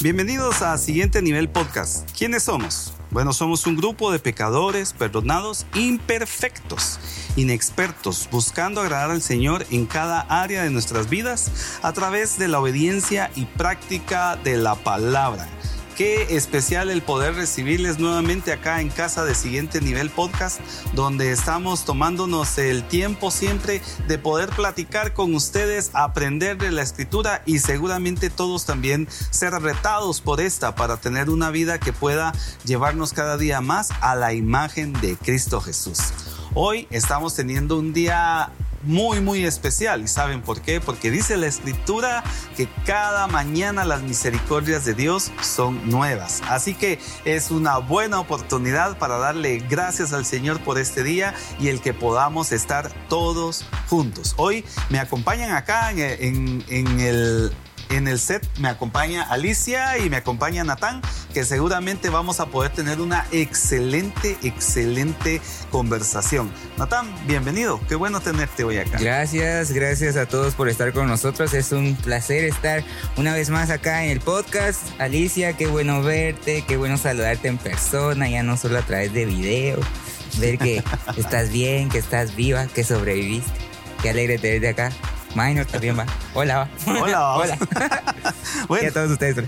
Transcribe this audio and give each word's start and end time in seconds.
Bienvenidos 0.00 0.62
a 0.62 0.78
Siguiente 0.78 1.22
Nivel 1.22 1.48
Podcast. 1.48 2.08
¿Quiénes 2.16 2.44
somos? 2.44 2.92
Bueno, 3.10 3.32
somos 3.32 3.66
un 3.66 3.74
grupo 3.74 4.12
de 4.12 4.20
pecadores, 4.20 4.92
perdonados, 4.92 5.66
imperfectos, 5.74 7.00
inexpertos, 7.34 8.28
buscando 8.30 8.80
agradar 8.80 9.10
al 9.10 9.22
Señor 9.22 9.66
en 9.72 9.86
cada 9.86 10.20
área 10.20 10.62
de 10.62 10.70
nuestras 10.70 11.10
vidas 11.10 11.80
a 11.82 11.92
través 11.92 12.38
de 12.38 12.46
la 12.46 12.60
obediencia 12.60 13.32
y 13.34 13.46
práctica 13.46 14.36
de 14.36 14.56
la 14.56 14.76
palabra. 14.76 15.48
Qué 15.98 16.36
especial 16.36 16.90
el 16.90 17.02
poder 17.02 17.34
recibirles 17.34 17.98
nuevamente 17.98 18.52
acá 18.52 18.80
en 18.80 18.88
casa 18.88 19.24
de 19.24 19.34
Siguiente 19.34 19.80
Nivel 19.80 20.10
Podcast, 20.10 20.60
donde 20.94 21.32
estamos 21.32 21.84
tomándonos 21.84 22.56
el 22.58 22.84
tiempo 22.84 23.32
siempre 23.32 23.82
de 24.06 24.16
poder 24.16 24.48
platicar 24.50 25.12
con 25.12 25.34
ustedes, 25.34 25.90
aprender 25.94 26.56
de 26.56 26.70
la 26.70 26.82
escritura 26.82 27.42
y 27.46 27.58
seguramente 27.58 28.30
todos 28.30 28.64
también 28.64 29.08
ser 29.10 29.54
retados 29.54 30.20
por 30.20 30.40
esta 30.40 30.76
para 30.76 30.98
tener 30.98 31.30
una 31.30 31.50
vida 31.50 31.80
que 31.80 31.92
pueda 31.92 32.32
llevarnos 32.64 33.12
cada 33.12 33.36
día 33.36 33.60
más 33.60 33.88
a 34.00 34.14
la 34.14 34.32
imagen 34.34 34.92
de 35.00 35.16
Cristo 35.16 35.60
Jesús. 35.60 35.98
Hoy 36.54 36.86
estamos 36.92 37.34
teniendo 37.34 37.76
un 37.76 37.92
día 37.92 38.52
muy, 38.82 39.20
muy 39.20 39.44
especial. 39.44 40.02
¿Y 40.02 40.08
saben 40.08 40.42
por 40.42 40.60
qué? 40.60 40.80
Porque 40.80 41.10
dice 41.10 41.36
la 41.36 41.46
escritura 41.46 42.22
que 42.56 42.68
cada 42.84 43.26
mañana 43.26 43.84
las 43.84 44.02
misericordias 44.02 44.84
de 44.84 44.94
Dios 44.94 45.30
son 45.42 45.88
nuevas. 45.88 46.42
Así 46.48 46.74
que 46.74 46.98
es 47.24 47.50
una 47.50 47.78
buena 47.78 48.20
oportunidad 48.20 48.98
para 48.98 49.18
darle 49.18 49.58
gracias 49.58 50.12
al 50.12 50.24
Señor 50.24 50.60
por 50.60 50.78
este 50.78 51.02
día 51.02 51.34
y 51.60 51.68
el 51.68 51.80
que 51.80 51.94
podamos 51.94 52.52
estar 52.52 52.92
todos 53.08 53.64
juntos. 53.88 54.34
Hoy 54.36 54.64
me 54.90 54.98
acompañan 54.98 55.52
acá 55.52 55.90
en, 55.90 56.64
el 56.68 57.52
en 57.90 58.08
el 58.08 58.18
set 58.18 58.46
me 58.58 58.68
acompaña 58.68 59.22
Alicia 59.22 59.98
y 59.98 60.10
me 60.10 60.16
acompaña 60.16 60.64
Natán, 60.64 61.00
que 61.32 61.44
seguramente 61.44 62.10
vamos 62.10 62.40
a 62.40 62.46
poder 62.46 62.72
tener 62.72 63.00
una 63.00 63.26
excelente, 63.32 64.36
excelente 64.42 65.40
conversación. 65.70 66.50
Natán, 66.76 67.06
bienvenido. 67.26 67.80
Qué 67.88 67.94
bueno 67.94 68.20
tenerte 68.20 68.64
hoy 68.64 68.78
acá. 68.78 68.98
Gracias, 68.98 69.72
gracias 69.72 70.16
a 70.16 70.26
todos 70.26 70.54
por 70.54 70.68
estar 70.68 70.92
con 70.92 71.08
nosotros. 71.08 71.54
Es 71.54 71.72
un 71.72 71.96
placer 71.96 72.44
estar 72.44 72.82
una 73.16 73.34
vez 73.34 73.50
más 73.50 73.70
acá 73.70 74.04
en 74.04 74.10
el 74.10 74.20
podcast. 74.20 74.80
Alicia, 75.00 75.54
qué 75.54 75.66
bueno 75.66 76.02
verte, 76.02 76.64
qué 76.66 76.76
bueno 76.76 76.96
saludarte 76.98 77.48
en 77.48 77.58
persona, 77.58 78.28
ya 78.28 78.42
no 78.42 78.56
solo 78.56 78.78
a 78.78 78.82
través 78.82 79.12
de 79.12 79.24
video. 79.24 79.78
Ver 80.38 80.58
que 80.58 80.82
estás 81.16 81.50
bien, 81.50 81.88
que 81.88 81.98
estás 81.98 82.36
viva, 82.36 82.66
que 82.66 82.84
sobreviviste. 82.84 83.50
Qué 84.02 84.10
alegre 84.10 84.38
tenerte 84.38 84.68
acá. 84.68 84.92
Minor 85.38 85.66
también 85.66 85.96
va. 85.96 86.04
Hola. 86.34 86.68
Hola. 86.84 87.36
Hola. 87.36 87.58
bueno, 88.68 88.84
y 88.84 88.88
a 88.88 88.92
todos 88.92 89.12
ustedes. 89.12 89.44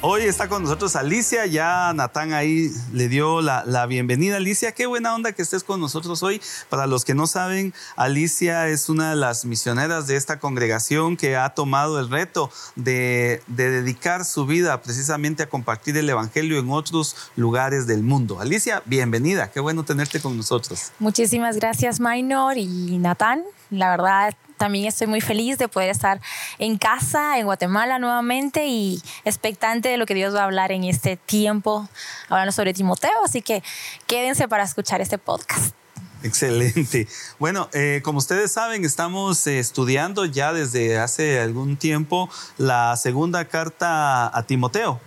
Hoy 0.00 0.22
está 0.22 0.48
con 0.48 0.62
nosotros 0.62 0.96
Alicia, 0.96 1.46
ya 1.46 1.92
Natán 1.94 2.34
ahí 2.34 2.70
le 2.92 3.08
dio 3.08 3.40
la, 3.40 3.62
la, 3.66 3.86
bienvenida. 3.86 4.36
Alicia, 4.36 4.72
qué 4.72 4.84
buena 4.84 5.14
onda 5.14 5.32
que 5.32 5.40
estés 5.40 5.64
con 5.64 5.80
nosotros 5.80 6.22
hoy. 6.22 6.42
Para 6.68 6.86
los 6.86 7.06
que 7.06 7.14
no 7.14 7.26
saben, 7.26 7.72
Alicia 7.96 8.68
es 8.68 8.90
una 8.90 9.10
de 9.10 9.16
las 9.16 9.46
misioneras 9.46 10.06
de 10.06 10.16
esta 10.16 10.38
congregación 10.38 11.16
que 11.16 11.36
ha 11.36 11.50
tomado 11.50 11.98
el 12.00 12.10
reto 12.10 12.50
de, 12.74 13.42
de 13.46 13.70
dedicar 13.70 14.26
su 14.26 14.44
vida 14.44 14.82
precisamente 14.82 15.42
a 15.42 15.48
compartir 15.48 15.96
el 15.96 16.08
Evangelio 16.08 16.58
en 16.58 16.70
otros 16.70 17.16
lugares 17.36 17.86
del 17.86 18.02
mundo. 18.02 18.40
Alicia, 18.40 18.82
bienvenida, 18.84 19.50
qué 19.50 19.60
bueno 19.60 19.84
tenerte 19.84 20.20
con 20.20 20.36
nosotros. 20.36 20.92
Muchísimas 20.98 21.56
gracias, 21.56 21.98
Minor 21.98 22.58
y 22.58 22.98
Natán. 22.98 23.42
La 23.70 23.90
verdad, 23.90 24.34
también 24.56 24.86
estoy 24.86 25.06
muy 25.06 25.20
feliz 25.20 25.58
de 25.58 25.68
poder 25.68 25.90
estar 25.90 26.20
en 26.58 26.78
casa, 26.78 27.38
en 27.38 27.46
Guatemala 27.46 27.98
nuevamente 27.98 28.66
y 28.66 29.02
expectante 29.24 29.88
de 29.88 29.96
lo 29.96 30.06
que 30.06 30.14
Dios 30.14 30.34
va 30.34 30.40
a 30.40 30.44
hablar 30.44 30.72
en 30.72 30.84
este 30.84 31.16
tiempo, 31.16 31.88
hablando 32.28 32.52
sobre 32.52 32.72
Timoteo. 32.72 33.24
Así 33.24 33.42
que 33.42 33.62
quédense 34.06 34.48
para 34.48 34.64
escuchar 34.64 35.00
este 35.00 35.18
podcast. 35.18 35.74
Excelente. 36.22 37.06
Bueno, 37.38 37.68
eh, 37.74 38.00
como 38.02 38.18
ustedes 38.18 38.50
saben, 38.50 38.84
estamos 38.84 39.46
eh, 39.46 39.58
estudiando 39.58 40.24
ya 40.24 40.54
desde 40.54 40.98
hace 40.98 41.38
algún 41.38 41.76
tiempo 41.76 42.30
la 42.56 42.96
segunda 42.96 43.44
carta 43.44 44.36
a 44.36 44.42
Timoteo. 44.44 45.00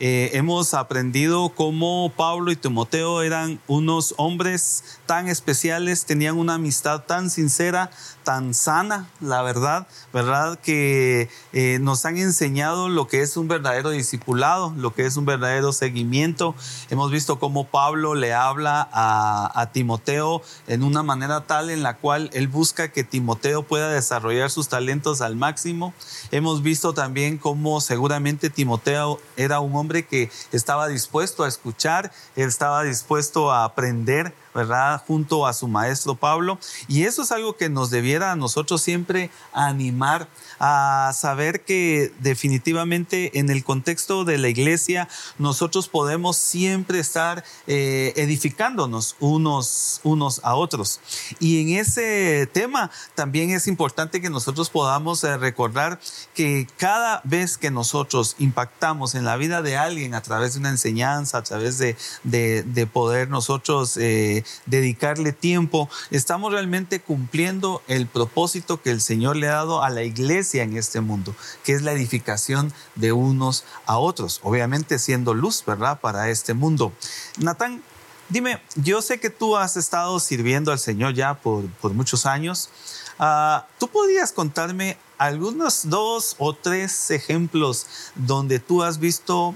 Eh, 0.00 0.30
hemos 0.34 0.74
aprendido 0.74 1.48
cómo 1.48 2.12
Pablo 2.16 2.52
y 2.52 2.56
Timoteo 2.56 3.22
eran 3.22 3.58
unos 3.66 4.14
hombres 4.16 4.84
tan 5.06 5.26
especiales, 5.26 6.04
tenían 6.04 6.38
una 6.38 6.54
amistad 6.54 7.02
tan 7.02 7.30
sincera, 7.30 7.90
tan 8.22 8.54
sana, 8.54 9.08
la 9.20 9.42
verdad, 9.42 9.88
¿verdad? 10.12 10.56
Que 10.60 11.28
eh, 11.52 11.78
nos 11.80 12.04
han 12.04 12.16
enseñado 12.16 12.88
lo 12.88 13.08
que 13.08 13.22
es 13.22 13.36
un 13.36 13.48
verdadero 13.48 13.90
discipulado, 13.90 14.72
lo 14.76 14.94
que 14.94 15.04
es 15.04 15.16
un 15.16 15.24
verdadero 15.24 15.72
seguimiento. 15.72 16.54
Hemos 16.90 17.10
visto 17.10 17.40
cómo 17.40 17.66
Pablo 17.66 18.14
le 18.14 18.34
habla 18.34 18.88
a, 18.92 19.50
a 19.60 19.72
Timoteo 19.72 20.42
en 20.68 20.84
una 20.84 21.02
manera 21.02 21.46
tal 21.46 21.70
en 21.70 21.82
la 21.82 21.96
cual 21.96 22.30
él 22.34 22.46
busca 22.46 22.92
que 22.92 23.02
Timoteo 23.02 23.64
pueda 23.64 23.90
desarrollar 23.90 24.50
sus 24.50 24.68
talentos 24.68 25.22
al 25.22 25.34
máximo. 25.34 25.92
Hemos 26.30 26.62
visto 26.62 26.94
también 26.94 27.36
cómo 27.36 27.80
seguramente 27.80 28.48
Timoteo 28.48 29.18
era 29.36 29.58
un 29.58 29.74
hombre 29.74 29.87
que 30.06 30.30
estaba 30.52 30.88
dispuesto 30.88 31.44
a 31.44 31.48
escuchar, 31.48 32.12
estaba 32.36 32.82
dispuesto 32.82 33.50
a 33.50 33.64
aprender 33.64 34.34
¿verdad? 34.58 35.02
Junto 35.06 35.46
a 35.46 35.52
su 35.52 35.68
maestro 35.68 36.16
Pablo. 36.16 36.58
Y 36.88 37.04
eso 37.04 37.22
es 37.22 37.30
algo 37.30 37.56
que 37.56 37.68
nos 37.68 37.90
debiera 37.90 38.32
a 38.32 38.36
nosotros 38.36 38.82
siempre 38.82 39.30
animar 39.52 40.26
a 40.58 41.12
saber 41.14 41.64
que 41.64 42.12
definitivamente 42.20 43.38
en 43.38 43.50
el 43.50 43.64
contexto 43.64 44.24
de 44.24 44.38
la 44.38 44.48
iglesia 44.48 45.08
nosotros 45.38 45.88
podemos 45.88 46.36
siempre 46.36 46.98
estar 46.98 47.44
eh, 47.66 48.12
edificándonos 48.16 49.16
unos, 49.20 50.00
unos 50.02 50.40
a 50.42 50.54
otros. 50.54 51.00
Y 51.38 51.62
en 51.62 51.78
ese 51.80 52.48
tema 52.52 52.90
también 53.14 53.50
es 53.50 53.66
importante 53.66 54.20
que 54.20 54.30
nosotros 54.30 54.70
podamos 54.70 55.22
eh, 55.24 55.36
recordar 55.36 56.00
que 56.34 56.66
cada 56.76 57.20
vez 57.24 57.58
que 57.58 57.70
nosotros 57.70 58.36
impactamos 58.38 59.14
en 59.14 59.24
la 59.24 59.36
vida 59.36 59.62
de 59.62 59.76
alguien 59.76 60.14
a 60.14 60.22
través 60.22 60.54
de 60.54 60.60
una 60.60 60.70
enseñanza, 60.70 61.38
a 61.38 61.42
través 61.42 61.78
de, 61.78 61.96
de, 62.24 62.86
poder 62.86 63.28
nosotros 63.28 63.96
eh, 63.96 64.44
dedicarle 64.66 65.32
tiempo, 65.32 65.90
estamos 66.10 66.52
realmente 66.52 67.00
cumpliendo 67.00 67.82
el 67.86 68.06
propósito 68.06 68.80
que 68.80 68.90
el 68.90 69.00
Señor 69.00 69.36
le 69.36 69.48
ha 69.48 69.52
dado 69.52 69.82
a 69.82 69.90
la 69.90 70.02
iglesia 70.02 70.47
en 70.54 70.76
este 70.76 71.00
mundo, 71.00 71.34
que 71.64 71.72
es 71.72 71.82
la 71.82 71.92
edificación 71.92 72.72
de 72.94 73.12
unos 73.12 73.64
a 73.86 73.98
otros, 73.98 74.40
obviamente 74.42 74.98
siendo 74.98 75.34
luz, 75.34 75.62
¿verdad?, 75.66 76.00
para 76.00 76.30
este 76.30 76.54
mundo. 76.54 76.92
Natán, 77.38 77.82
dime, 78.28 78.60
yo 78.76 79.02
sé 79.02 79.20
que 79.20 79.30
tú 79.30 79.56
has 79.56 79.76
estado 79.76 80.18
sirviendo 80.20 80.72
al 80.72 80.78
Señor 80.78 81.14
ya 81.14 81.34
por, 81.34 81.66
por 81.80 81.92
muchos 81.92 82.26
años. 82.26 82.70
Uh, 83.18 83.62
¿Tú 83.78 83.88
podrías 83.88 84.32
contarme 84.32 84.96
algunos 85.18 85.88
dos 85.90 86.36
o 86.38 86.54
tres 86.54 87.10
ejemplos 87.10 87.86
donde 88.14 88.60
tú 88.60 88.82
has 88.82 88.98
visto 88.98 89.54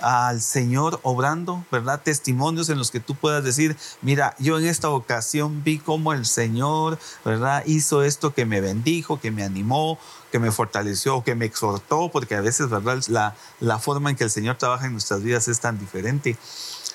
al 0.00 0.40
Señor 0.40 1.00
obrando, 1.02 1.64
¿verdad? 1.70 2.00
Testimonios 2.02 2.68
en 2.68 2.78
los 2.78 2.90
que 2.90 3.00
tú 3.00 3.14
puedas 3.14 3.44
decir, 3.44 3.76
mira, 4.02 4.34
yo 4.38 4.58
en 4.58 4.66
esta 4.66 4.90
ocasión 4.90 5.62
vi 5.62 5.78
cómo 5.78 6.12
el 6.12 6.26
Señor, 6.26 6.98
¿verdad? 7.24 7.64
Hizo 7.66 8.02
esto 8.02 8.32
que 8.32 8.46
me 8.46 8.60
bendijo, 8.60 9.20
que 9.20 9.30
me 9.30 9.44
animó, 9.44 9.98
que 10.30 10.38
me 10.38 10.50
fortaleció, 10.50 11.22
que 11.24 11.34
me 11.34 11.44
exhortó, 11.44 12.10
porque 12.10 12.34
a 12.34 12.40
veces, 12.40 12.70
¿verdad? 12.70 13.02
La, 13.08 13.36
la 13.60 13.78
forma 13.78 14.10
en 14.10 14.16
que 14.16 14.24
el 14.24 14.30
Señor 14.30 14.56
trabaja 14.56 14.86
en 14.86 14.92
nuestras 14.92 15.22
vidas 15.22 15.48
es 15.48 15.60
tan 15.60 15.78
diferente. 15.78 16.36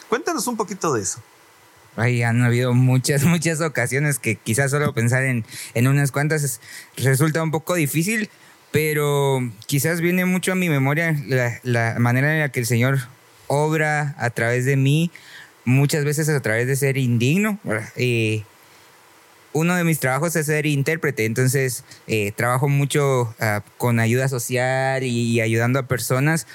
Cuéntanos 0.10 0.48
un 0.48 0.58
poquito 0.58 0.94
de 0.94 1.02
eso. 1.02 1.22
Ay, 1.96 2.24
han 2.24 2.42
habido 2.44 2.74
muchas, 2.74 3.24
muchas 3.26 3.62
ocasiones 3.62 4.20
que 4.20 4.36
quizás 4.36 4.72
solo 4.72 4.94
pensar 4.94 5.24
en, 5.24 5.46
en 5.74 5.88
unas 5.88 6.12
cuantas 6.12 6.60
resulta 6.98 7.42
un 7.42 7.52
poco 7.52 7.76
difícil, 7.76 8.30
pero 8.72 9.40
quizás 9.68 10.02
viene 10.02 10.26
mucho 10.26 10.52
a 10.52 10.56
mi 10.56 10.70
memoria 10.70 11.16
la, 11.64 11.96
manera 12.00 12.34
en 12.34 12.42
la 12.42 12.50
que 12.50 12.60
el 12.60 12.66
Señor 12.66 13.00
obra 13.48 14.16
a 14.18 14.30
través 14.32 14.66
de 14.66 14.76
mí, 14.76 15.12
muchas 15.64 16.04
veces 16.04 16.28
a 16.30 16.42
través 16.42 16.68
de 16.68 16.76
ser 16.76 16.98
indigno. 16.98 17.60
Eh, 17.96 18.44
uno 19.56 19.74
de 19.74 19.86
mis 19.86 20.00
trabajos 20.00 20.36
es 20.36 20.48
ser 20.48 20.66
intérprete, 20.66 21.24
entonces 21.24 21.86
eh, 22.08 22.34
trabajo 22.36 22.68
mucho 22.68 23.34
ah, 23.40 23.64
con 23.78 24.02
ayuda 24.02 24.28
social 24.28 25.02
y, 25.04 25.40
ayudando 25.40 25.80
a 25.80 25.88
personas. 25.88 26.46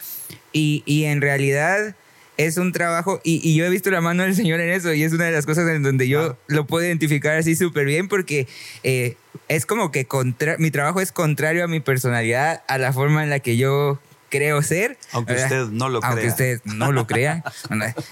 Y, 0.52 0.82
y 0.84 1.04
en 1.04 1.22
realidad 1.22 1.96
es 2.36 2.58
un 2.58 2.72
trabajo, 2.72 3.18
y, 3.24 3.54
yo 3.54 3.64
he 3.64 3.70
visto 3.70 3.90
la 3.90 4.02
mano 4.02 4.22
del 4.22 4.34
Señor 4.36 4.60
en 4.60 4.68
eso, 4.68 4.92
y 4.92 5.02
es 5.02 5.14
una 5.14 5.24
de 5.24 5.32
las 5.32 5.46
cosas 5.46 5.66
en 5.70 5.82
donde 5.82 6.08
yo 6.08 6.36
lo 6.46 6.66
puedo 6.66 6.86
identificar 6.86 7.38
así 7.38 7.56
súper 7.56 7.86
bien, 7.86 8.06
porque 8.06 8.46
eh, 8.82 9.16
es 9.48 9.64
como 9.64 9.90
que 9.90 10.04
contra, 10.04 10.56
mi 10.58 10.70
trabajo 10.70 11.00
es 11.00 11.10
contrario 11.10 11.64
a 11.64 11.68
mi 11.68 11.80
personalidad, 11.80 12.62
a 12.68 12.76
la 12.76 12.92
forma 12.92 13.22
en 13.22 13.30
la 13.30 13.40
que 13.40 13.56
yo 13.56 13.98
creo 14.30 14.62
ser. 14.62 14.96
Aunque 15.12 15.34
usted 15.34 15.66
no 15.66 15.88
lo 15.88 16.00
crea. 16.00 16.10
Aunque 16.12 16.28
usted 16.28 16.60
no 16.64 16.92
lo 16.92 17.06
crea. 17.06 17.44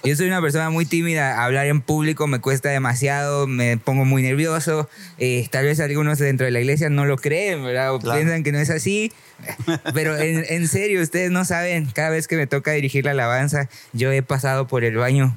Yo 0.05 0.17
soy 0.17 0.26
una 0.26 0.43
persona 0.43 0.69
muy 0.69 0.85
tímida, 0.85 1.43
hablar 1.43 1.67
en 1.67 1.81
público 1.81 2.26
me 2.26 2.41
cuesta 2.41 2.69
demasiado, 2.69 3.47
me 3.47 3.79
pongo 3.79 4.05
muy 4.05 4.23
nervioso. 4.23 4.88
Eh, 5.19 5.49
tal 5.50 5.65
vez 5.65 5.81
algunos 5.81 6.19
dentro 6.19 6.44
de 6.44 6.50
la 6.50 6.61
iglesia 6.61 6.91
no 6.91 7.06
lo 7.06 7.17
creen, 7.17 7.65
¿verdad? 7.65 7.94
O 7.94 8.00
piensan 8.00 8.43
que 8.43 8.53
no 8.53 8.59
es 8.59 8.70
así. 8.70 9.12
Pero 9.94 10.19
en, 10.19 10.44
en 10.49 10.69
serio, 10.69 11.00
ustedes 11.00 11.31
no 11.31 11.44
saben, 11.44 11.87
cada 11.87 12.11
vez 12.11 12.29
que 12.29 12.37
me 12.37 12.47
toca 12.47 12.73
dirigir 12.73 13.05
la 13.05 13.12
alabanza, 13.12 13.69
yo 13.93 14.12
he 14.12 14.23
pasado 14.23 14.67
por 14.67 14.85
el 14.85 14.97
baño 14.97 15.35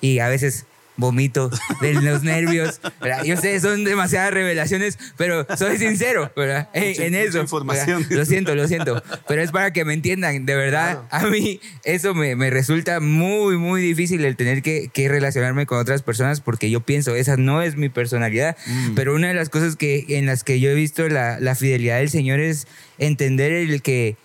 y 0.00 0.18
a 0.18 0.28
veces 0.28 0.66
vomito 0.96 1.50
de 1.80 1.94
los 1.94 2.22
nervios. 2.22 2.80
¿verdad? 3.00 3.24
Yo 3.24 3.36
sé, 3.36 3.58
son 3.60 3.84
demasiadas 3.84 4.32
revelaciones, 4.32 4.98
pero 5.16 5.46
soy 5.56 5.78
sincero 5.78 6.32
¿verdad? 6.36 6.68
en, 6.72 7.14
eso. 7.14 7.40
información. 7.40 8.06
Lo 8.10 8.24
siento, 8.24 8.54
lo 8.54 8.66
siento. 8.68 9.02
Pero 9.28 9.42
es 9.42 9.50
para 9.50 9.72
que 9.72 9.84
me 9.84 9.94
entiendan. 9.94 10.46
De 10.46 10.54
verdad, 10.54 11.02
a 11.10 11.26
mí 11.26 11.60
eso 11.84 12.14
me, 12.14 12.36
me, 12.36 12.50
resulta 12.50 13.00
muy, 13.00 13.56
muy 13.56 13.82
difícil 13.82 14.24
el 14.24 14.36
tener 14.36 14.62
que, 14.62 14.90
que, 14.92 15.08
relacionarme 15.08 15.66
con 15.66 15.78
otras 15.78 16.02
personas 16.02 16.40
porque 16.40 16.70
yo 16.70 16.80
pienso, 16.80 17.14
esa 17.14 17.36
no 17.36 17.62
es 17.62 17.76
mi 17.76 17.88
personalidad. 17.88 18.56
Mm. 18.66 18.94
Pero 18.94 19.14
una 19.14 19.28
de 19.28 19.34
las 19.34 19.48
cosas 19.48 19.76
que, 19.76 20.04
en 20.08 20.26
las 20.26 20.44
que 20.44 20.60
yo 20.60 20.70
he 20.70 20.74
visto 20.74 21.08
la, 21.08 21.38
la 21.40 21.54
fidelidad 21.54 21.98
del 21.98 22.10
Señor 22.10 22.40
es 22.40 22.66
entender 22.98 23.52
el 23.52 23.82
que, 23.82 24.16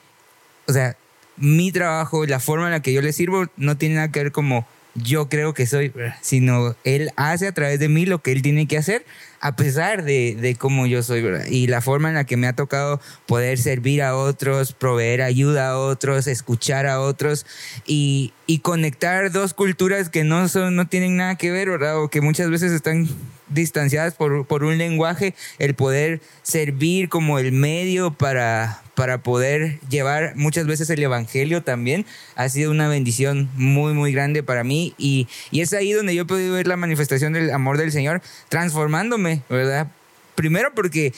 o 0.67 0.73
sea, 0.73 0.95
mi 1.37 1.71
trabajo, 1.71 2.25
la 2.25 2.39
forma 2.39 2.65
en 2.65 2.71
la 2.71 2.81
que 2.81 2.93
yo 2.93 3.01
le 3.01 3.13
sirvo, 3.13 3.47
no 3.57 3.77
tiene 3.77 3.95
nada 3.95 4.11
que 4.11 4.23
ver 4.23 4.31
como 4.31 4.67
yo 4.95 5.29
creo 5.29 5.53
que 5.53 5.65
soy, 5.65 5.91
sino 6.21 6.75
Él 6.83 7.11
hace 7.15 7.47
a 7.47 7.53
través 7.53 7.79
de 7.79 7.89
mí 7.89 8.05
lo 8.05 8.21
que 8.21 8.31
Él 8.31 8.41
tiene 8.41 8.67
que 8.67 8.77
hacer 8.77 9.05
a 9.41 9.55
pesar 9.55 10.03
de, 10.03 10.37
de 10.39 10.55
cómo 10.55 10.85
yo 10.85 11.01
soy, 11.01 11.21
¿verdad? 11.21 11.45
Y 11.47 11.67
la 11.67 11.81
forma 11.81 12.09
en 12.09 12.15
la 12.15 12.25
que 12.25 12.37
me 12.37 12.47
ha 12.47 12.53
tocado 12.53 13.01
poder 13.25 13.57
servir 13.57 14.03
a 14.03 14.15
otros, 14.15 14.73
proveer 14.73 15.23
ayuda 15.23 15.69
a 15.69 15.77
otros, 15.77 16.27
escuchar 16.27 16.85
a 16.85 17.01
otros 17.01 17.47
y, 17.85 18.33
y 18.45 18.59
conectar 18.59 19.31
dos 19.31 19.55
culturas 19.55 20.09
que 20.09 20.23
no, 20.23 20.47
son, 20.47 20.75
no 20.75 20.87
tienen 20.87 21.17
nada 21.17 21.35
que 21.35 21.51
ver, 21.51 21.69
¿verdad? 21.69 22.01
O 22.01 22.09
que 22.09 22.21
muchas 22.21 22.51
veces 22.51 22.71
están 22.71 23.09
distanciadas 23.49 24.13
por, 24.13 24.45
por 24.45 24.63
un 24.63 24.77
lenguaje, 24.77 25.33
el 25.59 25.75
poder 25.75 26.21
servir 26.43 27.09
como 27.09 27.39
el 27.39 27.51
medio 27.51 28.11
para, 28.11 28.81
para 28.95 29.23
poder 29.23 29.79
llevar 29.89 30.33
muchas 30.35 30.67
veces 30.67 30.89
el 30.89 31.01
Evangelio 31.01 31.63
también 31.63 32.05
ha 32.35 32.49
sido 32.49 32.71
una 32.71 32.87
bendición 32.87 33.49
muy, 33.55 33.93
muy 33.93 34.11
grande 34.11 34.43
para 34.43 34.63
mí 34.63 34.93
y, 34.97 35.27
y 35.49 35.61
es 35.61 35.73
ahí 35.73 35.91
donde 35.91 36.13
yo 36.15 36.23
he 36.23 36.25
podido 36.25 36.53
ver 36.53 36.67
la 36.67 36.77
manifestación 36.77 37.33
del 37.33 37.51
amor 37.51 37.77
del 37.77 37.91
Señor 37.91 38.21
transformándome, 38.49 39.30
Primero 40.35 40.73
porque 40.73 41.13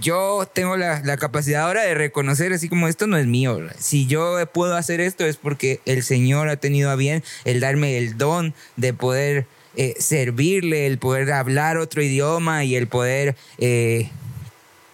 yo 0.00 0.48
tengo 0.52 0.76
la, 0.76 1.16
capacidad 1.16 1.62
ahora 1.62 1.82
de 1.82 1.94
reconocer 1.94 2.52
así 2.52 2.68
como 2.68 2.88
esto 2.88 3.06
no 3.06 3.16
es 3.16 3.26
mío. 3.26 3.58
Si 3.78 4.06
yo 4.06 4.36
puedo 4.52 4.76
hacer 4.76 5.00
esto 5.00 5.24
es 5.24 5.36
porque 5.36 5.80
el 5.86 6.02
Señor 6.02 6.48
ha 6.48 6.56
tenido 6.56 6.90
a 6.90 6.96
bien 6.96 7.22
el 7.44 7.60
darme 7.60 7.98
el 7.98 8.16
don 8.16 8.54
de 8.76 8.92
poder 8.92 9.46
eh, 9.76 9.94
servirle, 9.98 10.86
el 10.86 10.98
poder 10.98 11.32
hablar 11.32 11.78
otro 11.78 12.02
idioma 12.02 12.64
y 12.64 12.76
el 12.76 12.86
poder 12.86 13.36
eh, 13.58 14.10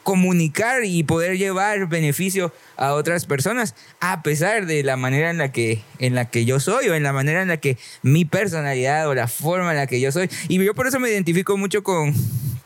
comunicar 0.07 0.85
y 0.85 1.03
poder 1.03 1.37
llevar 1.37 1.89
beneficio 1.89 2.53
a 2.77 2.93
otras 2.93 3.27
personas, 3.27 3.75
a 3.99 4.23
pesar 4.23 4.67
de 4.67 4.85
la 4.85 4.97
manera 4.97 5.31
en 5.31 5.39
la 5.39 5.51
que, 5.51 5.83
en 5.99 6.15
la 6.15 6.31
que 6.31 6.45
yo 6.45 6.61
soy 6.61 6.89
o 6.89 6.95
en 6.95 7.03
la 7.03 7.13
manera 7.13 7.43
en 7.43 7.49
la 7.49 7.57
que 7.57 7.77
mi 8.03 8.25
personalidad 8.25 9.09
o 9.09 9.15
la 9.15 9.27
forma 9.27 9.71
en 9.71 9.79
la 9.79 9.89
que 9.89 10.01
yo 10.01 10.13
soy. 10.13 10.31
Y 10.47 10.65
yo 10.65 10.75
por 10.75 10.87
eso 10.87 11.01
me 11.01 11.11
identifico 11.11 11.57
mucho 11.57 11.83
con, 11.83 12.15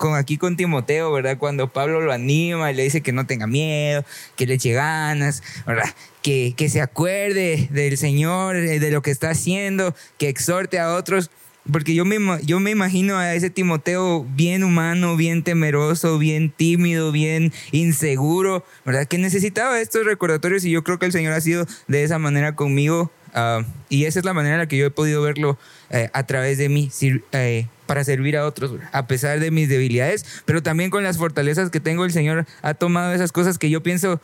con 0.00 0.16
aquí 0.16 0.38
con 0.38 0.56
Timoteo, 0.56 1.12
¿verdad? 1.12 1.36
Cuando 1.36 1.68
Pablo 1.68 2.00
lo 2.00 2.10
anima 2.10 2.72
y 2.72 2.74
le 2.74 2.84
dice 2.84 3.02
que 3.02 3.12
no 3.12 3.26
tenga 3.26 3.46
miedo, 3.46 4.02
que 4.34 4.46
le 4.46 4.54
eche 4.54 4.72
ganas, 4.72 5.42
¿verdad? 5.66 5.90
Que, 6.22 6.54
que 6.56 6.70
se 6.70 6.80
acuerde 6.80 7.68
del 7.70 7.98
Señor, 7.98 8.56
eh, 8.56 8.80
de 8.80 8.90
lo 8.90 9.02
que 9.02 9.10
está 9.10 9.28
haciendo, 9.28 9.94
que 10.16 10.30
exhorte 10.30 10.78
a 10.78 10.94
otros. 10.94 11.30
Porque 11.70 11.94
yo 11.94 12.06
me, 12.06 12.16
yo 12.42 12.60
me 12.60 12.70
imagino 12.70 13.18
a 13.18 13.34
ese 13.34 13.50
Timoteo 13.50 14.24
bien 14.24 14.64
humano, 14.64 15.16
bien 15.16 15.42
temeroso, 15.42 16.16
bien 16.18 16.48
tímido, 16.50 17.12
bien 17.12 17.52
inseguro, 17.70 18.64
¿verdad? 18.86 19.06
Que 19.06 19.18
necesitaba 19.18 19.82
estos 19.82 20.06
recordatorios 20.06 20.64
y 20.64 20.70
yo 20.70 20.82
creo 20.82 20.98
que 20.98 21.04
el 21.04 21.12
Señor 21.12 21.34
ha 21.34 21.42
sido 21.42 21.66
de 21.88 22.04
esa 22.04 22.18
manera 22.18 22.56
conmigo 22.56 23.12
uh, 23.34 23.62
y 23.90 24.06
esa 24.06 24.18
es 24.20 24.24
la 24.24 24.32
manera 24.32 24.54
en 24.54 24.60
la 24.60 24.66
que 24.66 24.78
yo 24.78 24.86
he 24.86 24.90
podido 24.90 25.20
verlo 25.20 25.58
uh, 25.90 25.96
a 26.14 26.22
través 26.24 26.56
de 26.56 26.70
mí 26.70 26.90
uh, 27.02 27.68
para 27.90 28.04
servir 28.04 28.36
a 28.36 28.46
otros, 28.46 28.78
a 28.92 29.08
pesar 29.08 29.40
de 29.40 29.50
mis 29.50 29.68
debilidades, 29.68 30.24
pero 30.44 30.62
también 30.62 30.90
con 30.90 31.02
las 31.02 31.18
fortalezas 31.18 31.70
que 31.70 31.80
tengo, 31.80 32.04
el 32.04 32.12
Señor 32.12 32.46
ha 32.62 32.74
tomado 32.74 33.12
esas 33.12 33.32
cosas 33.32 33.58
que 33.58 33.68
yo 33.68 33.82
pienso, 33.82 34.20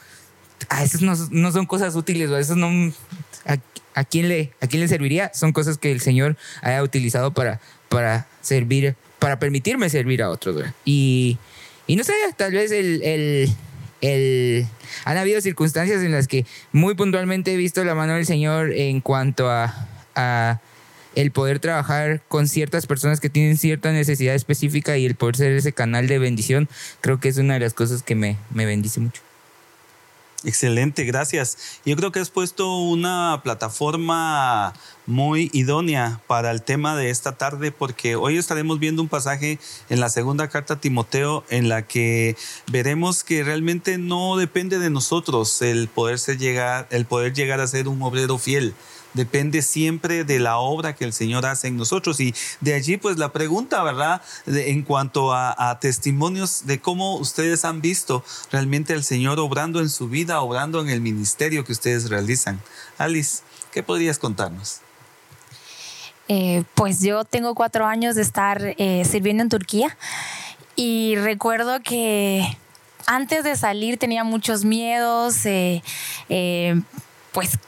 ah, 0.69 0.85
esas 0.85 1.03
no, 1.03 1.15
no 1.33 1.51
son 1.51 1.67
cosas 1.67 1.97
útiles, 1.97 2.31
o 2.31 2.39
esas 2.39 2.57
no... 2.57 2.71
¿a 3.97 4.05
quién 4.05 4.29
le, 4.29 4.53
a 4.61 4.69
quién 4.69 4.83
le 4.83 4.87
serviría? 4.87 5.33
Son 5.35 5.53
cosas 5.53 5.79
que 5.79 5.91
el 5.91 6.01
Señor 6.01 6.37
haya 6.63 6.81
utilizado 6.81 7.35
para, 7.35 7.61
para 7.89 8.29
servir, 8.41 8.95
para 9.19 9.41
permitirme 9.41 9.91
servir 9.91 10.23
a 10.23 10.31
otros. 10.31 10.63
Y, 10.85 11.37
y 11.89 11.97
no 11.97 12.05
sé, 12.05 12.13
tal 12.37 12.53
vez 12.53 12.71
el, 12.71 13.03
el, 13.03 13.53
el, 14.01 14.69
han 15.05 15.17
habido 15.17 15.41
circunstancias 15.41 16.05
en 16.05 16.13
las 16.13 16.29
que 16.29 16.47
muy 16.71 16.95
puntualmente 16.95 17.53
he 17.53 17.57
visto 17.57 17.83
la 17.83 17.97
mano 17.97 18.15
del 18.15 18.27
Señor 18.27 18.71
en 18.71 19.01
cuanto 19.01 19.51
a, 19.51 19.89
a 20.15 20.61
el 21.17 21.33
poder 21.33 21.59
trabajar 21.59 22.23
con 22.29 22.47
ciertas 22.47 22.87
personas 22.87 23.19
que 23.19 23.31
tienen 23.31 23.57
cierta 23.57 23.91
necesidad 23.91 24.35
específica 24.35 24.97
y 24.97 25.07
el 25.07 25.17
poder 25.17 25.37
ser 25.37 25.53
ese 25.53 25.73
canal 25.73 26.07
de 26.07 26.21
bendición, 26.21 26.69
creo 27.01 27.19
que 27.19 27.29
es 27.29 27.39
una 27.39 27.55
de 27.55 27.61
las 27.61 27.75
cosas 27.75 28.05
que 28.05 28.15
me, 28.15 28.37
me 28.51 28.67
bendice 28.67 29.01
mucho. 29.01 29.23
Excelente, 30.45 31.05
gracias. 31.05 31.81
Yo 31.85 31.97
creo 31.97 32.13
que 32.13 32.21
has 32.21 32.31
puesto 32.31 32.79
una 32.79 33.41
plataforma 33.43 34.75
muy 35.07 35.51
idónea 35.53 36.21
para 36.27 36.51
el 36.51 36.63
tema 36.63 36.95
de 36.95 37.11
esta 37.11 37.33
tarde 37.33 37.73
porque 37.73 38.17
hoy 38.17 38.37
estaremos 38.37 38.79
viendo 38.79 39.03
un 39.03 39.09
pasaje 39.09 39.59
en 39.89 39.99
la 39.99 40.09
segunda 40.09 40.49
carta 40.49 40.75
a 40.75 40.81
Timoteo 40.81 41.45
en 41.49 41.69
la 41.69 41.83
que 41.83 42.37
veremos 42.71 43.25
que 43.25 43.43
realmente 43.43 43.99
no 43.99 44.37
depende 44.37 44.79
de 44.79 44.91
nosotros 44.91 45.63
el 45.63 45.89
poder 45.89 46.19
llegar 46.39 46.87
el 46.91 47.07
poder 47.07 47.33
llegar 47.33 47.61
a 47.61 47.67
ser 47.67 47.89
un 47.89 48.03
obrero 48.03 48.39
fiel 48.39 48.75
depende 49.17 49.63
siempre 49.63 50.23
de 50.23 50.39
la 50.39 50.59
obra 50.59 50.95
que 50.95 51.05
el 51.05 51.13
Señor 51.13 51.47
hace 51.47 51.69
en 51.69 51.77
nosotros. 51.77 52.21
Y 52.21 52.35
de 52.61 52.75
allí, 52.75 52.99
pues 52.99 53.17
la 53.17 53.33
pregunta, 53.33 53.83
¿verdad? 53.83 54.23
en 54.47 54.83
cuanto 54.83 55.35
a, 55.35 55.79
testimonios 55.81 56.67
de 56.67 56.81
cómo 56.81 57.17
ustedes 57.17 57.65
han 57.65 57.81
visto 57.81 58.25
realmente 58.53 58.93
al 58.93 59.03
Señor 59.03 59.41
obrando 59.41 59.81
en 59.81 59.89
su 59.89 60.09
vida, 60.09 60.41
obrando 60.41 60.81
en 60.81 60.91
el 60.91 61.01
ministerio 61.01 61.65
que 61.65 61.73
ustedes 61.73 62.09
realizan. 62.11 62.61
Alice, 62.99 63.43
¿qué 63.73 63.83
podrías 63.83 64.19
contarnos? 64.19 64.81
Eh, 66.29 66.65
pues 66.75 67.01
yo 67.01 67.25
tengo 67.25 67.55
cuatro 67.55 67.87
años 67.87 68.17
de 68.17 68.23
estar 68.23 68.75
eh, 68.79 69.05
sirviendo 69.05 69.43
en 69.43 69.49
Turquía 69.49 69.97
y 70.75 71.15
recuerdo 71.17 71.81
que 71.81 72.45
antes 73.07 73.45
de 73.45 73.57
salir 73.57 73.97
tenía 73.99 74.25
muchos 74.25 74.65
miedos, 74.65 75.47
eh, 75.47 75.83
pues 77.33 77.59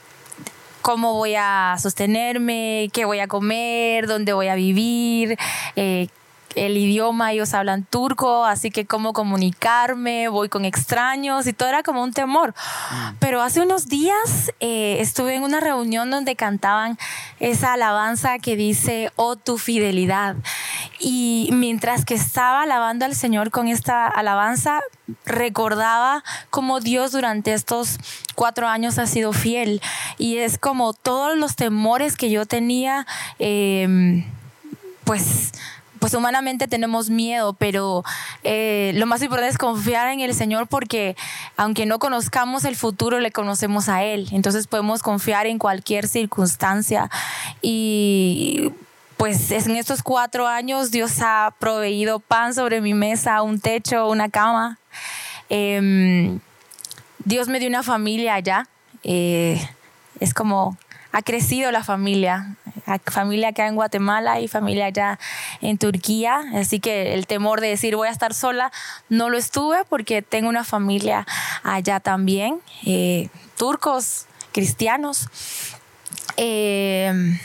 cómo 0.89 1.13
voy 1.13 1.35
a 1.37 1.75
sostenerme, 1.77 2.89
qué 2.91 3.05
voy 3.05 3.19
a 3.19 3.27
comer, 3.27 4.07
dónde 4.07 4.33
voy 4.33 4.47
a 4.47 4.55
vivir, 4.55 5.37
eh, 5.75 6.07
el 6.55 6.77
idioma, 6.77 7.31
ellos 7.31 7.53
hablan 7.53 7.83
turco, 7.83 8.45
así 8.45 8.71
que 8.71 8.85
cómo 8.85 9.13
comunicarme, 9.13 10.27
voy 10.27 10.49
con 10.49 10.65
extraños 10.65 11.47
y 11.47 11.53
todo 11.53 11.69
era 11.69 11.83
como 11.83 12.03
un 12.03 12.13
temor. 12.13 12.49
Mm. 12.51 13.15
Pero 13.19 13.41
hace 13.41 13.61
unos 13.61 13.87
días 13.87 14.51
eh, 14.59 14.97
estuve 14.99 15.35
en 15.35 15.43
una 15.43 15.59
reunión 15.59 16.09
donde 16.09 16.35
cantaban 16.35 16.97
esa 17.39 17.73
alabanza 17.73 18.39
que 18.39 18.55
dice, 18.55 19.11
oh 19.15 19.35
tu 19.35 19.57
fidelidad. 19.57 20.35
Y 20.99 21.49
mientras 21.53 22.05
que 22.05 22.15
estaba 22.15 22.63
alabando 22.63 23.05
al 23.05 23.15
Señor 23.15 23.51
con 23.51 23.67
esta 23.67 24.07
alabanza, 24.07 24.81
recordaba 25.25 26.23
cómo 26.49 26.79
Dios 26.79 27.11
durante 27.11 27.53
estos 27.53 27.97
cuatro 28.35 28.67
años 28.67 28.99
ha 28.99 29.07
sido 29.07 29.33
fiel. 29.33 29.81
Y 30.17 30.37
es 30.37 30.57
como 30.57 30.93
todos 30.93 31.37
los 31.37 31.55
temores 31.55 32.17
que 32.17 32.29
yo 32.29 32.45
tenía, 32.45 33.07
eh, 33.39 34.25
pues 35.05 35.51
pues 35.99 36.13
humanamente 36.13 36.67
tenemos 36.67 37.09
miedo, 37.09 37.53
pero 37.53 38.03
eh, 38.43 38.91
lo 38.95 39.05
más 39.05 39.21
importante 39.21 39.51
es 39.51 39.57
confiar 39.57 40.09
en 40.09 40.21
el 40.21 40.33
Señor 40.33 40.67
porque 40.67 41.15
aunque 41.57 41.85
no 41.85 41.99
conozcamos 41.99 42.65
el 42.65 42.75
futuro, 42.75 43.19
le 43.19 43.31
conocemos 43.31 43.89
a 43.89 44.03
Él. 44.03 44.27
Entonces 44.31 44.67
podemos 44.67 45.03
confiar 45.03 45.47
en 45.47 45.59
cualquier 45.59 46.07
circunstancia 46.07 47.09
y 47.61 48.71
pues 49.17 49.51
en 49.51 49.75
estos 49.75 50.01
cuatro 50.01 50.47
años 50.47 50.91
Dios 50.91 51.17
ha 51.21 51.53
proveído 51.59 52.19
pan 52.19 52.53
sobre 52.53 52.79
mi 52.79 52.93
mesa, 52.93 53.41
un 53.41 53.59
techo, 53.59 54.07
una 54.07 54.29
cama. 54.29 54.79
Em, 55.49 56.39
Dios 57.25 57.49
me 57.49 57.59
dio 57.59 57.67
una 57.67 57.83
familia 57.83 58.35
allá. 58.35 58.67
Eh, 59.03 59.61
es 60.19 60.33
como 60.33 60.77
ha 61.11 61.21
crecido 61.21 61.71
la 61.71 61.83
familia, 61.83 62.55
familia 63.05 63.49
acá 63.49 63.67
en 63.67 63.75
Guatemala 63.75 64.39
y 64.39 64.47
familia 64.47 64.85
allá 64.85 65.19
en 65.61 65.77
Turquía, 65.77 66.41
así 66.55 66.79
que 66.79 67.13
el 67.13 67.27
temor 67.27 67.61
de 67.61 67.67
decir 67.67 67.95
voy 67.95 68.07
a 68.07 68.11
estar 68.11 68.33
sola 68.33 68.71
no 69.09 69.29
lo 69.29 69.37
estuve 69.37 69.83
porque 69.89 70.21
tengo 70.21 70.49
una 70.49 70.63
familia 70.63 71.25
allá 71.63 71.99
también, 71.99 72.59
eh, 72.85 73.29
turcos 73.57 74.25
cristianos. 74.51 75.27
Eh, 76.37 77.37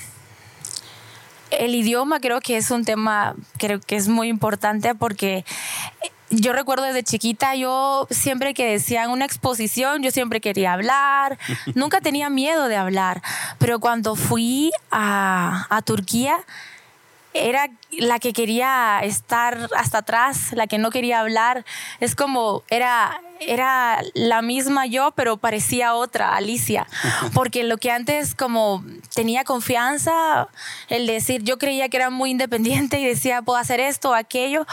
el 1.50 1.74
idioma 1.74 2.20
creo 2.20 2.40
que 2.40 2.56
es 2.56 2.70
un 2.70 2.84
tema, 2.84 3.34
creo 3.58 3.80
que 3.80 3.96
es 3.96 4.08
muy 4.08 4.28
importante 4.28 4.94
porque 4.94 5.44
yo 6.40 6.52
recuerdo 6.52 6.84
desde 6.84 7.02
chiquita, 7.02 7.54
yo 7.54 8.06
siempre 8.10 8.54
que 8.54 8.66
decían 8.66 9.10
una 9.10 9.24
exposición, 9.24 10.02
yo 10.02 10.10
siempre 10.10 10.40
quería 10.40 10.72
hablar, 10.72 11.38
nunca 11.74 12.00
tenía 12.00 12.30
miedo 12.30 12.68
de 12.68 12.76
hablar, 12.76 13.22
pero 13.58 13.80
cuando 13.80 14.16
fui 14.16 14.70
a, 14.90 15.66
a 15.70 15.82
Turquía, 15.82 16.36
era 17.34 17.68
la 17.90 18.20
que 18.20 18.32
quería 18.32 19.00
estar 19.02 19.68
hasta 19.76 19.98
atrás, 19.98 20.52
la 20.52 20.66
que 20.68 20.78
no 20.78 20.90
quería 20.90 21.20
hablar. 21.20 21.64
Es 21.98 22.14
como, 22.14 22.62
era, 22.70 23.20
era 23.40 24.00
la 24.14 24.40
misma 24.40 24.86
yo, 24.86 25.10
pero 25.16 25.36
parecía 25.36 25.94
otra, 25.94 26.36
Alicia. 26.36 26.86
Porque 27.34 27.64
lo 27.64 27.76
que 27.76 27.90
antes 27.90 28.36
como 28.36 28.84
tenía 29.14 29.42
confianza, 29.44 30.48
el 30.88 31.08
decir, 31.08 31.42
yo 31.42 31.58
creía 31.58 31.88
que 31.88 31.96
era 31.96 32.08
muy 32.10 32.30
independiente 32.30 33.00
y 33.00 33.04
decía, 33.04 33.42
puedo 33.42 33.58
hacer 33.58 33.80
esto 33.80 34.10
o 34.10 34.14
aquello, 34.14 34.64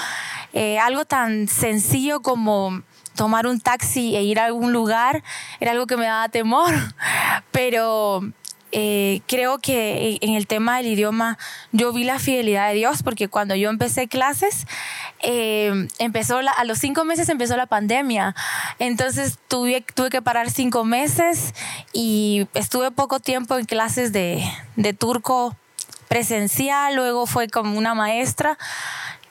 eh, 0.53 0.77
algo 0.77 1.05
tan 1.05 1.47
sencillo 1.47 2.21
como 2.21 2.83
tomar 3.15 3.47
un 3.47 3.59
taxi 3.59 4.15
e 4.15 4.23
ir 4.23 4.39
a 4.39 4.45
algún 4.45 4.71
lugar, 4.71 5.23
era 5.59 5.71
algo 5.71 5.87
que 5.87 5.97
me 5.97 6.05
daba 6.05 6.29
temor. 6.29 6.73
Pero 7.51 8.21
eh, 8.71 9.21
creo 9.27 9.59
que 9.59 10.17
en 10.21 10.35
el 10.35 10.47
tema 10.47 10.77
del 10.77 10.87
idioma 10.87 11.37
yo 11.71 11.91
vi 11.91 12.03
la 12.03 12.19
fidelidad 12.19 12.69
de 12.69 12.75
Dios 12.75 13.03
porque 13.03 13.27
cuando 13.27 13.55
yo 13.55 13.69
empecé 13.69 14.07
clases, 14.07 14.65
eh, 15.21 15.87
empezó 15.99 16.39
a 16.39 16.63
los 16.63 16.79
cinco 16.79 17.03
meses 17.05 17.29
empezó 17.29 17.57
la 17.57 17.65
pandemia. 17.65 18.35
Entonces 18.79 19.39
tuve, 19.47 19.83
tuve 19.93 20.09
que 20.09 20.21
parar 20.21 20.49
cinco 20.49 20.85
meses 20.85 21.53
y 21.93 22.47
estuve 22.53 22.91
poco 22.91 23.19
tiempo 23.19 23.57
en 23.57 23.65
clases 23.65 24.11
de, 24.13 24.43
de 24.75 24.93
turco 24.93 25.55
presencial, 26.07 26.95
luego 26.95 27.25
fue 27.25 27.47
como 27.47 27.77
una 27.77 27.93
maestra. 27.93 28.57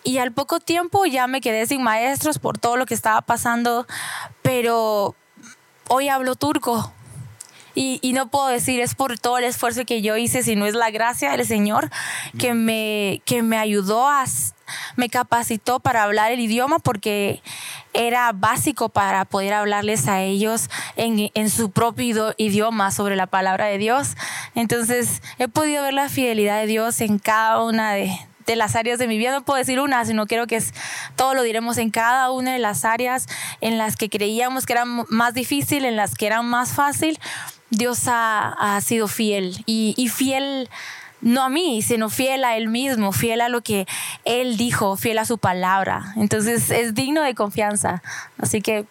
Y 0.03 0.19
al 0.19 0.33
poco 0.33 0.61
tiempo 0.61 1.05
ya 1.05 1.27
me 1.27 1.43
quedé 1.43 1.67
sin 1.67 1.83
maestros 1.83 2.39
por 2.39 2.59
todo 2.59 2.77
lo 2.77 2.87
que 2.87 2.95
estaba 2.95 3.21
pasando, 3.21 3.87
pero 4.41 5.15
hoy 5.89 6.09
hablo 6.09 6.37
turco, 6.37 6.93
y, 7.75 8.13
no 8.13 8.29
puedo 8.29 8.49
decir 8.49 8.81
es 8.81 8.95
por 8.95 9.19
todo 9.19 9.39
el 9.39 9.45
esfuerzo 9.45 9.85
que 9.85 10.03
yo 10.03 10.17
hice, 10.17 10.43
sino 10.43 10.67
es 10.67 10.75
la 10.75 10.91
gracia 10.91 11.31
del 11.31 11.47
Señor 11.47 11.91
que 12.39 12.55
me, 12.55 13.23
que 13.25 13.43
me 13.43 13.57
ayudó 13.57 14.09
a, 14.09 14.25
me 14.97 15.09
capacitó 15.09 15.81
para 15.81 16.03
hablar 16.03 16.33
el 16.33 16.41
idioma 16.41 16.79
porque 16.79 17.43
era 17.93 18.33
básico 18.33 18.89
para 18.89 19.25
poder 19.25 19.53
hablarles 19.53 20.09
a 20.09 20.21
ellos 20.23 20.69
en, 20.97 21.31
en, 21.35 21.51
su 21.51 21.71
propio 21.71 22.35
idioma 22.37 22.91
sobre 22.91 23.17
la 23.17 23.27
palabra 23.27 23.67
de 23.67 23.79
Dios. 23.79 24.17
Entonces 24.55 25.23
he 25.39 25.49
podido 25.49 25.83
ver 25.83 25.95
la 25.95 26.09
fidelidad 26.09 26.61
de 26.61 26.67
Dios 26.67 27.01
en 27.01 27.19
cada 27.19 27.63
una 27.63 27.93
de, 27.93 28.17
de 28.47 28.57
las 28.57 28.77
áreas 28.77 28.99
de 28.99 29.07
mi 29.07 29.19
vida. 29.19 29.33
No 29.33 29.45
puedo 29.45 29.59
decir 29.59 29.81
una, 29.81 30.05
sino 30.05 30.27
creo 30.27 30.47
que 30.47 30.57
es 30.57 30.73
todo 31.17 31.35
lo 31.35 31.43
diremos 31.43 31.79
en 31.79 31.91
cada 31.91 32.31
una 32.31 32.53
de 32.53 32.59
las 32.59 32.85
áreas 32.85 33.27
en 33.61 33.79
las 33.79 33.97
que 33.97 34.09
creíamos 34.09 34.67
que 34.67 34.73
eran 34.73 35.05
más 35.09 35.35
difícil, 35.35 35.85
en 35.85 35.97
las 35.97 36.15
que 36.15 36.27
eran 36.27 36.47
más 36.47 36.73
fácil. 36.73 37.19
Dios 37.71 38.03
ha, 38.07 38.81
sido 38.83 39.09
fiel 39.09 39.63
y, 39.67 40.09
fiel 40.09 40.69
no 41.21 41.45
a 41.45 41.49
mí, 41.49 41.83
sino 41.83 42.09
fiel 42.11 42.45
a 42.45 42.57
Él 42.57 42.69
mismo, 42.69 43.13
fiel 43.13 43.41
a 43.41 43.49
lo 43.49 43.63
que 43.63 43.87
Él 44.25 44.57
dijo, 44.57 44.97
fiel 44.97 45.19
a 45.19 45.25
su 45.25 45.39
palabra. 45.39 46.13
Entonces 46.17 46.71
es 46.71 46.95
digno 46.95 47.23
de 47.23 47.35
confianza. 47.35 48.03
Así 48.39 48.61
que 48.61 48.87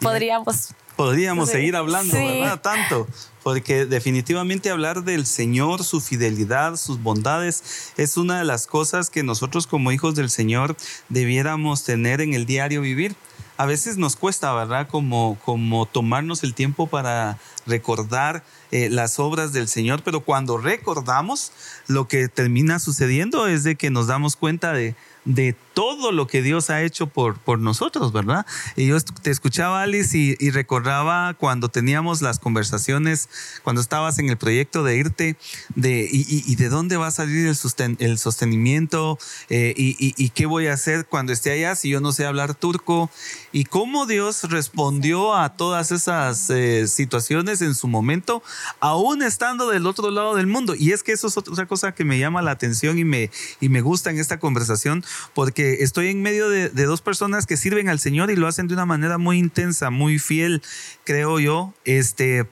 podríamos... 0.00 0.74
Podríamos 0.96 1.48
seguir 1.48 1.74
hablando, 1.74 2.14
¿verdad? 2.14 2.60
Tanto, 2.60 3.08
porque 3.42 3.86
definitivamente 3.86 4.70
hablar 4.70 5.04
del 5.04 5.24
Señor, 5.24 5.84
su 5.84 6.02
fidelidad, 6.02 6.76
sus 6.76 7.02
bondades, 7.02 7.92
es 7.96 8.18
una 8.18 8.38
de 8.38 8.44
las 8.44 8.66
cosas 8.66 9.08
que 9.08 9.22
nosotros 9.22 9.66
como 9.66 9.90
hijos 9.90 10.14
del 10.14 10.28
Señor 10.28 10.76
debiéramos 11.08 11.84
tener 11.84 12.20
en 12.20 12.34
el 12.34 12.44
diario 12.44 12.82
vivir 12.82 13.16
a 13.62 13.66
veces 13.66 13.96
nos 13.96 14.16
cuesta, 14.16 14.52
¿verdad? 14.54 14.88
Como, 14.88 15.38
como 15.44 15.86
tomarnos 15.86 16.42
el 16.42 16.52
tiempo 16.52 16.88
para 16.88 17.38
recordar 17.64 18.42
eh, 18.72 18.88
las 18.90 19.20
obras 19.20 19.52
del 19.52 19.68
Señor, 19.68 20.02
pero 20.02 20.22
cuando 20.22 20.58
recordamos, 20.58 21.52
lo 21.86 22.08
que 22.08 22.26
termina 22.26 22.80
sucediendo 22.80 23.46
es 23.46 23.62
de 23.62 23.76
que 23.76 23.90
nos 23.90 24.08
damos 24.08 24.34
cuenta 24.34 24.72
de, 24.72 24.96
de 25.24 25.54
todo 25.74 26.12
lo 26.12 26.26
que 26.26 26.42
Dios 26.42 26.68
ha 26.70 26.82
hecho 26.82 27.06
por, 27.06 27.38
por 27.38 27.58
nosotros, 27.58 28.12
¿verdad? 28.12 28.44
Y 28.76 28.88
yo 28.88 29.00
te 29.00 29.30
escuchaba, 29.30 29.82
Alice, 29.82 30.16
y, 30.16 30.50
recordaba 30.50 31.34
cuando 31.34 31.68
teníamos 31.68 32.20
las 32.20 32.38
conversaciones, 32.38 33.28
cuando 33.62 33.80
estabas 33.80 34.18
en 34.18 34.28
el 34.28 34.36
proyecto 34.36 34.82
de 34.82 34.96
irte, 34.96 35.36
de, 35.74 36.08
y, 36.10 36.54
de 36.56 36.68
dónde 36.68 36.96
va 36.96 37.06
a 37.06 37.10
salir 37.10 37.46
el, 37.46 38.18
sostenimiento, 38.18 39.18
eh, 39.48 39.72
y, 39.76 40.28
qué 40.30 40.46
voy 40.46 40.66
a 40.66 40.74
hacer 40.74 41.06
cuando 41.06 41.32
esté 41.32 41.52
allá 41.52 41.74
si 41.74 41.88
yo 41.88 42.00
no 42.00 42.12
sé 42.12 42.26
hablar 42.26 42.54
turco, 42.54 43.10
y 43.52 43.64
cómo 43.64 44.06
Dios 44.06 44.44
respondió 44.44 45.34
a 45.34 45.56
todas 45.56 45.90
esas 45.92 46.50
eh, 46.50 46.86
situaciones 46.86 47.62
en 47.62 47.74
su 47.74 47.88
momento, 47.88 48.42
aún 48.80 49.22
estando 49.22 49.70
del 49.70 49.86
otro 49.86 50.10
lado 50.10 50.34
del 50.34 50.46
mundo. 50.46 50.74
Y 50.74 50.92
es 50.92 51.02
que 51.02 51.12
eso 51.12 51.28
es 51.28 51.36
otra 51.36 51.66
cosa 51.66 51.92
que 51.92 52.04
me 52.04 52.18
llama 52.18 52.42
la 52.42 52.50
atención 52.50 52.98
y 52.98 53.04
me, 53.04 53.30
y 53.60 53.68
me 53.68 53.80
gusta 53.80 54.10
en 54.10 54.18
esta 54.18 54.38
conversación, 54.38 55.04
porque 55.34 55.78
estoy 55.80 56.08
en 56.08 56.22
medio 56.22 56.48
de, 56.48 56.68
dos 56.68 57.02
personas 57.02 57.46
que 57.46 57.56
sirven 57.56 57.88
al 57.88 57.98
Señor 57.98 58.30
y 58.30 58.36
lo 58.36 58.46
hacen 58.46 58.68
de 58.68 58.74
una 58.74 58.86
manera 58.86 59.18
muy 59.18 59.38
intensa, 59.38 59.90
muy 59.90 60.18
fiel, 60.18 60.62
creo 61.04 61.38
yo, 61.38 61.74
este, 61.84 62.46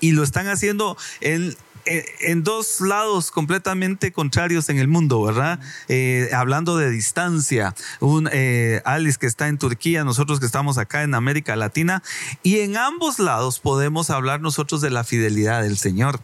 y 0.00 0.12
lo 0.12 0.22
están 0.22 0.48
haciendo 0.48 0.96
en, 1.20 1.56
en, 1.86 2.42
dos 2.42 2.80
lados 2.80 3.30
completamente 3.30 4.12
contrarios 4.12 4.68
en 4.68 4.78
el 4.78 4.88
mundo, 4.88 5.22
¿verdad? 5.22 5.60
Eh, 5.88 6.28
hablando 6.32 6.76
de 6.76 6.90
distancia, 6.90 7.74
un 8.00 8.28
eh, 8.32 8.82
Alice 8.84 9.18
que 9.18 9.26
está 9.26 9.48
en 9.48 9.58
Turquía, 9.58 10.04
nosotros 10.04 10.40
que 10.40 10.46
estamos 10.46 10.78
acá 10.78 11.02
en 11.02 11.14
América 11.14 11.56
Latina, 11.56 12.02
y 12.42 12.60
en 12.60 12.76
ambos 12.76 13.18
lados 13.18 13.60
podemos 13.60 14.10
hablar 14.10 14.40
nosotros 14.40 14.80
de 14.80 14.90
la 14.90 15.04
fidelidad 15.04 15.62
del 15.62 15.78
Señor. 15.78 16.20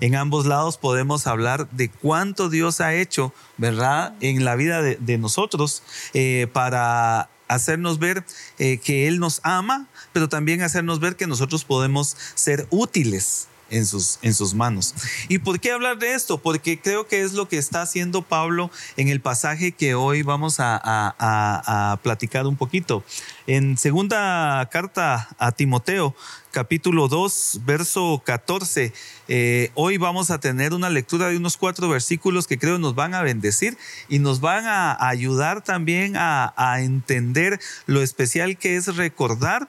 En 0.00 0.14
ambos 0.14 0.46
lados 0.46 0.78
podemos 0.78 1.26
hablar 1.26 1.68
de 1.70 1.88
cuánto 1.88 2.48
Dios 2.48 2.80
ha 2.80 2.94
hecho, 2.94 3.32
¿verdad? 3.56 4.14
En 4.20 4.44
la 4.44 4.56
vida 4.56 4.82
de, 4.82 5.18
nosotros 5.18 5.82
eh, 6.14 6.46
para 6.52 7.28
hacernos 7.48 7.98
ver 7.98 8.24
eh, 8.58 8.78
que 8.78 9.08
Él 9.08 9.18
nos 9.18 9.40
ama, 9.42 9.86
pero 10.12 10.28
también 10.28 10.62
hacernos 10.62 11.00
ver 11.00 11.16
que 11.16 11.26
nosotros 11.26 11.64
podemos 11.64 12.16
ser 12.34 12.66
útiles 12.70 13.48
en 13.70 13.86
sus, 13.86 14.18
en 14.22 14.34
sus 14.34 14.54
manos. 14.54 14.94
¿Y 15.28 15.38
por 15.38 15.60
qué 15.60 15.72
hablar 15.72 15.98
de 15.98 16.14
esto? 16.14 16.38
Porque 16.38 16.80
creo 16.80 17.06
que 17.06 17.22
es 17.22 17.32
lo 17.32 17.48
que 17.48 17.58
está 17.58 17.82
haciendo 17.82 18.22
Pablo 18.22 18.70
en 18.96 19.08
el 19.08 19.20
pasaje 19.20 19.72
que 19.72 19.94
hoy 19.94 20.22
vamos 20.22 20.56
a, 20.58 21.98
platicar 22.02 22.46
un 22.46 22.56
poquito. 22.56 23.04
En 23.46 23.76
segunda 23.78 24.68
carta 24.70 25.28
a 25.38 25.52
Timoteo, 25.52 26.14
capítulo 26.50 27.08
2, 27.08 27.60
verso 27.64 28.22
14, 28.24 28.92
eh, 29.28 29.70
hoy 29.74 29.96
vamos 29.96 30.30
a 30.30 30.38
tener 30.38 30.74
una 30.74 30.90
lectura 30.90 31.28
de 31.28 31.36
unos 31.36 31.56
cuatro 31.56 31.88
versículos 31.88 32.46
que 32.46 32.58
creo 32.58 32.78
nos 32.78 32.94
van 32.94 33.14
a 33.14 33.22
bendecir 33.22 33.76
y 34.08 34.18
nos 34.18 34.40
van 34.40 34.66
a 34.66 35.08
ayudar 35.08 35.62
también 35.62 36.16
a, 36.16 36.52
a 36.56 36.80
entender 36.82 37.58
lo 37.86 38.02
especial 38.02 38.56
que 38.56 38.76
es 38.76 38.96
recordar 38.96 39.68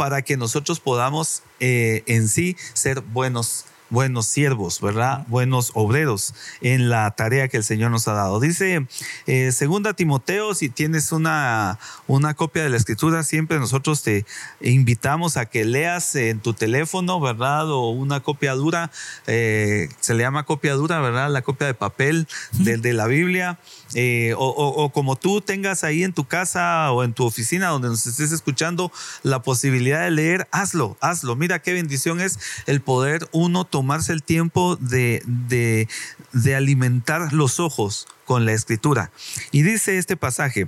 para 0.00 0.22
que 0.22 0.38
nosotros 0.38 0.80
podamos 0.80 1.42
eh, 1.60 2.04
en 2.06 2.26
sí 2.26 2.56
ser 2.72 3.02
buenos 3.02 3.66
buenos 3.90 4.26
siervos, 4.26 4.80
¿verdad? 4.80 5.24
Buenos 5.28 5.72
obreros 5.74 6.34
en 6.60 6.88
la 6.88 7.10
tarea 7.10 7.48
que 7.48 7.56
el 7.56 7.64
Señor 7.64 7.90
nos 7.90 8.08
ha 8.08 8.12
dado. 8.12 8.40
Dice 8.40 8.86
eh, 9.26 9.52
segunda 9.52 9.94
Timoteo, 9.94 10.54
si 10.54 10.68
tienes 10.68 11.12
una, 11.12 11.78
una 12.06 12.34
copia 12.34 12.62
de 12.62 12.70
la 12.70 12.76
escritura, 12.76 13.22
siempre 13.22 13.58
nosotros 13.58 14.02
te 14.02 14.24
invitamos 14.60 15.36
a 15.36 15.46
que 15.46 15.64
leas 15.64 16.14
en 16.14 16.40
tu 16.40 16.54
teléfono, 16.54 17.20
¿verdad? 17.20 17.70
O 17.70 17.90
una 17.90 18.20
copia 18.20 18.54
dura, 18.54 18.90
eh, 19.26 19.88
se 20.00 20.14
le 20.14 20.22
llama 20.22 20.44
copia 20.44 20.74
dura, 20.74 21.00
¿verdad? 21.00 21.30
La 21.30 21.42
copia 21.42 21.66
de 21.66 21.74
papel 21.74 22.28
de, 22.52 22.76
de 22.76 22.92
la 22.92 23.06
Biblia. 23.06 23.58
Eh, 23.94 24.34
o, 24.38 24.46
o, 24.46 24.90
como 24.92 25.16
tú 25.16 25.40
tengas 25.40 25.82
ahí 25.82 26.04
en 26.04 26.12
tu 26.12 26.24
casa 26.24 26.92
o 26.92 27.02
en 27.02 27.12
tu 27.12 27.24
oficina 27.24 27.68
donde 27.68 27.88
nos 27.88 28.06
estés 28.06 28.30
escuchando 28.30 28.92
la 29.24 29.42
posibilidad 29.42 30.04
de 30.04 30.12
leer, 30.12 30.48
hazlo, 30.52 30.96
hazlo. 31.00 31.34
Mira 31.34 31.60
qué 31.60 31.72
bendición 31.72 32.20
es 32.20 32.38
el 32.66 32.80
poder 32.80 33.28
uno 33.32 33.64
tomarse 33.80 34.12
el 34.12 34.22
tiempo 34.22 34.76
de, 34.76 35.22
de, 35.24 35.88
de 36.34 36.54
alimentar 36.54 37.32
los 37.32 37.60
ojos 37.60 38.06
con 38.26 38.44
la 38.44 38.52
escritura. 38.52 39.10
Y 39.52 39.62
dice 39.62 39.96
este 39.96 40.18
pasaje, 40.18 40.66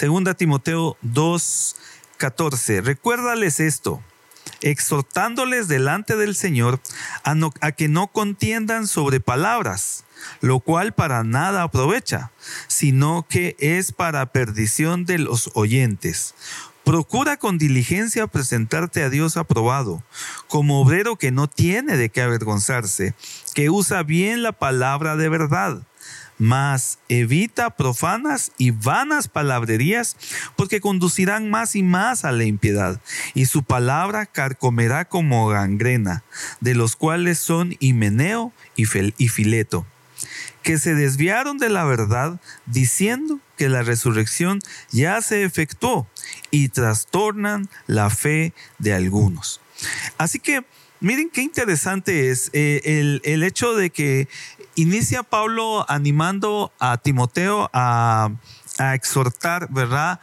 2 0.00 0.36
Timoteo 0.36 0.96
2, 1.02 1.76
14, 2.18 2.80
recuérdales 2.82 3.58
esto 3.58 4.00
exhortándoles 4.60 5.66
delante 5.66 6.14
del 6.14 6.36
Señor 6.36 6.80
a, 7.24 7.34
a, 7.60 7.72
que 7.72 7.88
no 7.88 8.06
contiendan 8.06 8.86
sobre 8.86 9.18
palabras, 9.18 10.04
lo 10.40 10.60
cual 10.60 10.92
para 10.92 11.24
nada 11.24 11.64
aprovecha, 11.64 12.30
sino 12.68 13.26
que 13.28 13.56
es 13.58 13.90
para 13.90 14.26
perdición 14.26 15.04
de 15.04 15.18
los 15.18 15.50
oyentes, 15.54 16.36
Procura 16.84 17.36
con 17.36 17.58
diligencia 17.58 18.26
presentarte 18.26 19.04
a 19.04 19.08
Dios 19.08 19.36
aprobado, 19.36 20.02
como 20.48 20.80
obrero 20.80 21.14
que 21.14 21.30
no 21.30 21.48
tiene 21.48 21.96
de 21.96 22.08
qué 22.08 22.22
avergonzarse, 22.22 23.14
que 23.54 23.70
usa 23.70 24.02
bien 24.02 24.42
la 24.42 24.50
palabra 24.50 25.14
de 25.14 25.28
verdad. 25.28 25.82
Mas 26.38 26.98
evita 27.08 27.70
profanas 27.76 28.50
y 28.58 28.72
vanas 28.72 29.28
palabrerías, 29.28 30.16
porque 30.56 30.80
conducirán 30.80 31.50
más 31.50 31.76
y 31.76 31.84
más 31.84 32.24
a 32.24 32.32
la 32.32 32.42
impiedad, 32.42 33.00
y 33.32 33.46
su 33.46 33.62
palabra 33.62 34.26
carcomerá 34.26 35.04
como 35.04 35.46
gangrena, 35.46 36.24
de 36.60 36.74
los 36.74 36.96
cuales 36.96 37.38
son 37.38 37.76
Himeneo 37.78 38.52
y 38.74 38.86
Fileto, 39.28 39.86
que 40.62 40.78
se 40.78 40.96
desviaron 40.96 41.58
de 41.58 41.68
la 41.68 41.84
verdad, 41.84 42.40
diciendo 42.66 43.38
que 43.62 43.68
la 43.68 43.82
resurrección 43.82 44.58
ya 44.90 45.22
se 45.22 45.44
efectuó, 45.44 46.08
y 46.50 46.70
trastornan 46.70 47.68
la 47.86 48.10
fe 48.10 48.54
de 48.80 48.92
algunos. 48.92 49.60
Así 50.18 50.40
que, 50.40 50.64
Miren 50.98 51.30
qué 51.30 51.42
interesante 51.42 52.30
es 52.30 52.50
eh, 52.52 52.80
el, 52.84 53.20
el, 53.24 53.42
hecho 53.42 53.74
de 53.74 53.90
que 53.90 54.28
inicia 54.76 55.24
Pablo 55.24 55.84
animando 55.88 56.72
a 56.78 56.96
Timoteo 56.96 57.70
a, 57.72 58.30
exhortar, 58.94 59.68
¿verdad? 59.70 60.20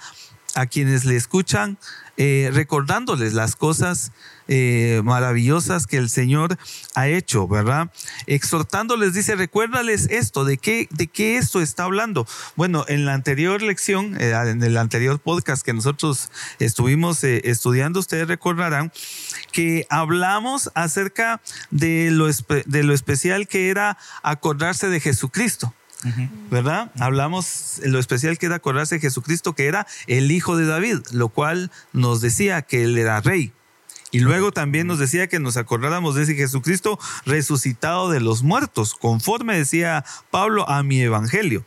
A 0.56 0.66
quienes 0.66 1.04
le 1.04 1.18
escuchan, 1.18 1.78
eh, 2.16 2.50
recordándoles 2.54 3.34
las 3.34 3.58
cosas 3.58 4.14
eh, 4.52 5.02
maravillosas 5.04 5.86
que 5.86 5.98
el 5.98 6.10
Señor 6.10 6.58
ha 6.96 7.08
hecho, 7.08 7.48
¿verdad? 7.48 7.92
Exhortándoles, 8.26 9.14
dice, 9.14 9.36
recuérdales 9.36 10.08
esto, 10.10 10.44
¿de 10.44 10.58
qué, 10.58 10.88
de 10.90 11.06
qué 11.08 11.38
esto 11.38 11.62
está 11.62 11.84
hablando? 11.84 12.28
Bueno, 12.56 12.84
en 12.88 13.06
la 13.06 13.14
anterior 13.14 13.62
lección, 13.62 14.20
eh, 14.20 14.32
en 14.32 14.64
el 14.64 14.76
anterior 14.78 15.20
podcast 15.20 15.64
que 15.64 15.74
nosotros 15.74 16.32
estuvimos 16.58 17.24
estudiando, 17.24 18.00
ustedes 18.00 18.28
recordarán 18.28 18.92
que 19.52 19.86
hablamos 19.90 20.72
acerca 20.74 21.42
de 21.70 22.10
lo, 22.10 22.28
de 22.28 22.84
lo 22.84 22.94
especial 22.94 23.48
que 23.48 23.70
era 23.70 23.98
acordarse 24.24 24.90
de 24.90 25.00
Jesucristo. 25.00 25.74
¿Verdad? 26.50 26.92
Hablamos 26.98 27.82
lo 27.84 28.00
especial 28.00 28.38
que 28.38 28.46
era 28.46 28.56
acordarse 28.56 28.96
de 28.96 29.02
Jesucristo, 29.02 29.54
que 29.54 29.68
era 29.68 29.86
el 30.08 30.32
hijo 30.32 30.56
de 30.56 30.66
David, 30.66 31.00
lo 31.12 31.28
cual 31.28 31.72
nos 31.92 32.22
decía 32.22 32.62
que 32.62 32.84
él 32.84 32.98
era 32.98 33.20
rey. 33.20 33.52
Y 34.12 34.20
luego 34.20 34.52
también 34.52 34.88
nos 34.88 35.00
decía 35.00 35.28
que 35.28 35.40
nos 35.40 35.58
acordáramos 35.58 36.16
de 36.16 36.24
ese 36.24 36.36
Jesucristo 36.36 37.00
resucitado 37.26 38.10
de 38.10 38.20
los 38.20 38.42
muertos, 38.42 38.96
conforme 38.96 39.58
decía 39.58 40.04
Pablo 40.32 40.68
a 40.68 40.82
mi 40.84 41.02
evangelio. 41.02 41.64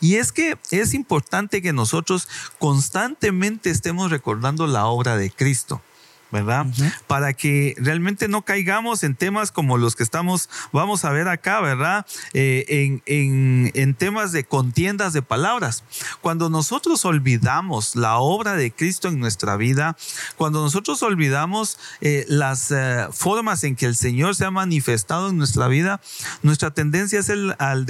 Y 0.00 0.16
es 0.16 0.30
que 0.30 0.56
es 0.70 0.94
importante 0.94 1.62
que 1.62 1.72
nosotros 1.72 2.28
constantemente 2.58 3.70
estemos 3.70 4.10
recordando 4.10 4.66
la 4.66 4.86
obra 4.86 5.16
de 5.16 5.30
Cristo. 5.30 5.82
¿Verdad? 6.30 6.66
Para 7.06 7.32
que 7.32 7.74
realmente 7.78 8.28
no 8.28 8.42
caigamos 8.42 9.02
en 9.02 9.14
temas 9.14 9.50
como 9.50 9.78
los 9.78 9.96
que 9.96 10.02
estamos, 10.02 10.48
vamos 10.72 11.04
a 11.04 11.10
ver 11.10 11.28
acá, 11.28 11.60
¿verdad? 11.60 12.06
Eh, 12.32 12.64
en, 12.68 13.02
en, 13.06 13.72
en, 13.74 13.94
temas 13.94 14.32
de 14.32 14.44
contiendas 14.44 15.12
de 15.12 15.22
palabras. 15.22 15.82
Cuando 16.20 16.50
nosotros 16.50 17.04
olvidamos 17.04 17.96
la 17.96 18.18
obra 18.18 18.54
de 18.54 18.70
Cristo 18.70 19.08
en 19.08 19.18
nuestra 19.18 19.56
vida, 19.56 19.96
cuando 20.36 20.62
nosotros 20.62 21.02
olvidamos 21.02 21.78
eh, 22.00 22.24
las 22.28 22.70
eh, 22.70 23.06
formas 23.12 23.64
en 23.64 23.76
que 23.76 23.86
el 23.86 23.96
Señor 23.96 24.36
se 24.36 24.44
ha 24.44 24.50
manifestado 24.50 25.30
en 25.30 25.38
nuestra 25.38 25.68
vida, 25.68 26.00
nuestra 26.42 26.70
tendencia 26.70 27.20
es 27.20 27.28
el, 27.28 27.54
al 27.58 27.86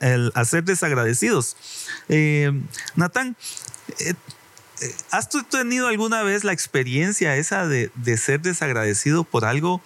el, 0.00 0.32
a 0.34 0.44
ser 0.44 0.64
desagradecidos. 0.64 1.56
Natán, 2.96 3.36
¿Has 5.10 5.28
tenido 5.50 5.88
alguna 5.88 6.22
vez 6.22 6.44
la 6.44 6.52
experiencia 6.52 7.36
esa 7.36 7.66
de, 7.66 7.90
ser 8.16 8.40
desagradecido 8.40 9.24
por 9.24 9.44
algo, 9.44 9.80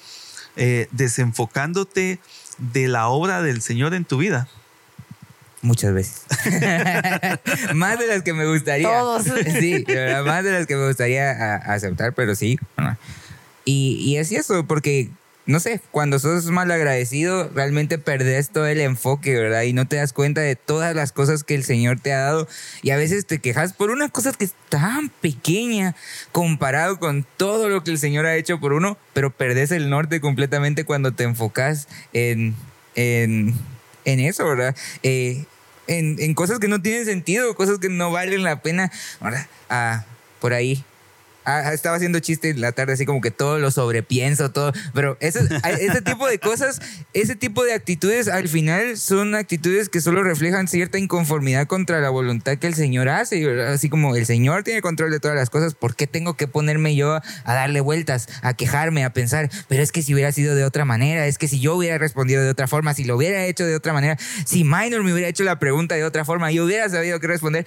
eh, 0.57 0.89
desenfocándote 0.93 2.19
de 2.59 2.89
la 2.89 3.09
obra 3.09 3.43
del 3.43 3.63
Señor 3.63 3.95
en 3.95 4.05
tu 4.05 4.19
vida? 4.19 4.49
Muchas 5.63 5.93
veces. 5.93 6.23
más 7.75 7.99
de 7.99 8.07
las 8.07 8.23
que 8.23 8.33
me 8.33 8.47
gustaría. 8.47 8.89
Todos. 8.89 9.25
sí, 9.61 9.85
más 10.25 10.45
de 10.45 10.53
las 10.53 10.67
que 10.67 10.77
me 10.77 10.87
gustaría 10.87 11.57
aceptar, 11.57 12.13
pero 12.15 12.35
sí. 12.35 12.59
Y, 13.65 13.97
y 14.01 14.19
es 14.19 14.31
eso, 14.31 14.65
porque 14.67 15.11
no 15.47 15.61
sé, 15.61 15.81
cuando 15.93 16.19
sos 16.19 16.47
mal 16.47 16.71
agradecido, 16.73 17.49
realmente 17.55 17.99
perdés 17.99 18.51
todo 18.51 18.67
el 18.67 18.81
enfoque, 18.81 19.33
¿verdad? 19.35 19.63
Y 19.63 19.73
no 19.73 19.87
te 19.87 19.95
das 19.95 20.13
cuenta 20.13 20.41
de 20.41 20.57
todas 20.57 20.95
las 20.97 21.13
cosas 21.13 21.45
que 21.45 21.55
el 21.55 21.63
Señor 21.63 22.01
te 22.01 22.13
ha 22.13 22.19
dado. 22.19 22.49
Y 22.83 22.91
a 22.91 22.97
veces 22.97 23.27
te 23.27 23.39
quejas 23.39 23.73
por 23.73 23.91
una 23.91 24.09
cosa 24.09 24.33
que 24.33 24.45
es 24.45 24.55
tan 24.69 25.09
pequeña 25.09 25.95
comparado 26.33 26.99
con 26.99 27.25
todo 27.37 27.69
lo 27.69 27.85
que 27.85 27.93
el 27.93 27.99
Señor 27.99 28.27
ha 28.27 28.35
hecho 28.35 28.59
por 28.59 28.73
uno, 28.73 28.99
pero 29.13 29.31
perdés 29.31 29.71
el 29.71 29.89
norte 29.89 30.21
completamente 30.21 30.85
cuando 30.85 31.13
te 31.13 31.23
enfocas 31.23 31.87
en, 32.13 32.57
en, 32.97 33.55
en 34.05 34.21
eso, 34.21 34.45
¿verdad? 34.47 34.75
Eh, 35.05 35.45
en, 35.87 36.17
en, 36.19 36.35
cosas 36.35 36.59
que 36.59 36.67
no 36.67 36.83
tienen 36.83 37.05
sentido, 37.05 37.55
cosas 37.55 37.79
que 37.79 37.89
no 37.89 38.11
valen 38.11 38.43
la 38.43 38.63
pena, 38.63 38.91
¿verdad? 39.21 39.47
Ah, 39.71 40.05
por 40.41 40.53
ahí 40.53 40.85
Ah, 41.49 41.73
estaba 41.73 41.95
haciendo 41.95 42.19
chiste 42.19 42.51
en 42.51 42.61
la 42.61 42.73
tarde, 42.73 42.95
así 42.95 43.07
como 43.07 43.21
que 43.21 43.31
todo 43.31 43.61
lo 43.61 43.71
sobrepienso, 43.71 44.51
todo. 44.51 44.73
Pero 44.93 45.17
ese, 45.21 45.39
ese 45.81 46.03
tipo 46.03 46.27
de 46.27 46.41
cosas, 46.41 46.81
ese 47.13 47.37
tipo 47.37 47.63
de 47.63 47.73
actitudes, 47.73 48.27
al 48.27 48.49
final 48.49 48.97
son 48.97 49.37
actitudes 49.37 49.89
que 49.89 50.01
solo 50.01 50.25
reflejan 50.25 50.67
cierta 50.67 50.99
inconformidad 50.99 51.69
contra 51.69 52.01
la 52.01 52.11
voluntad 52.11 52.59
que 52.59 52.67
el 52.67 52.75
Señor 52.75 53.09
hace. 53.09 53.49
Así 53.63 53.89
como 53.89 54.17
el 54.17 54.27
Señor 54.27 54.65
tiene 54.65 54.83
control 54.83 55.13
de 55.13 55.21
todas 55.21 55.37
las 55.37 55.49
cosas, 55.49 55.77
¿por 55.77 55.95
qué 55.95 56.09
tengo 56.09 56.35
que 56.35 56.49
ponerme 56.49 56.97
yo 56.97 57.15
a 57.15 57.55
darle 57.55 57.81
vueltas, 57.81 58.29
a 58.43 58.55
quejarme, 58.55 59.05
a 59.05 59.13
pensar? 59.13 59.49
Pero 59.69 59.85
es 59.85 59.93
que 59.93 60.03
si 60.03 60.15
hubiera 60.15 60.33
sido 60.33 60.57
de 60.57 60.65
otra 60.65 60.85
manera, 60.85 61.29
es 61.29 61.39
que 61.39 61.47
si 61.47 61.61
yo 61.61 61.77
hubiera 61.77 61.97
respondido 61.97 62.43
de 62.43 62.51
otra 62.51 62.67
forma, 62.67 62.93
si 62.93 63.05
lo 63.05 63.15
hubiera 63.15 63.45
hecho 63.45 63.65
de 63.65 63.77
otra 63.77 63.93
manera, 63.93 64.19
si 64.45 64.65
Minor 64.65 65.05
me 65.05 65.13
hubiera 65.13 65.29
hecho 65.29 65.45
la 65.45 65.61
pregunta 65.61 65.95
de 65.95 66.03
otra 66.03 66.25
forma, 66.25 66.51
yo 66.51 66.65
hubiera 66.65 66.89
sabido 66.89 67.21
qué 67.21 67.29
responder. 67.29 67.67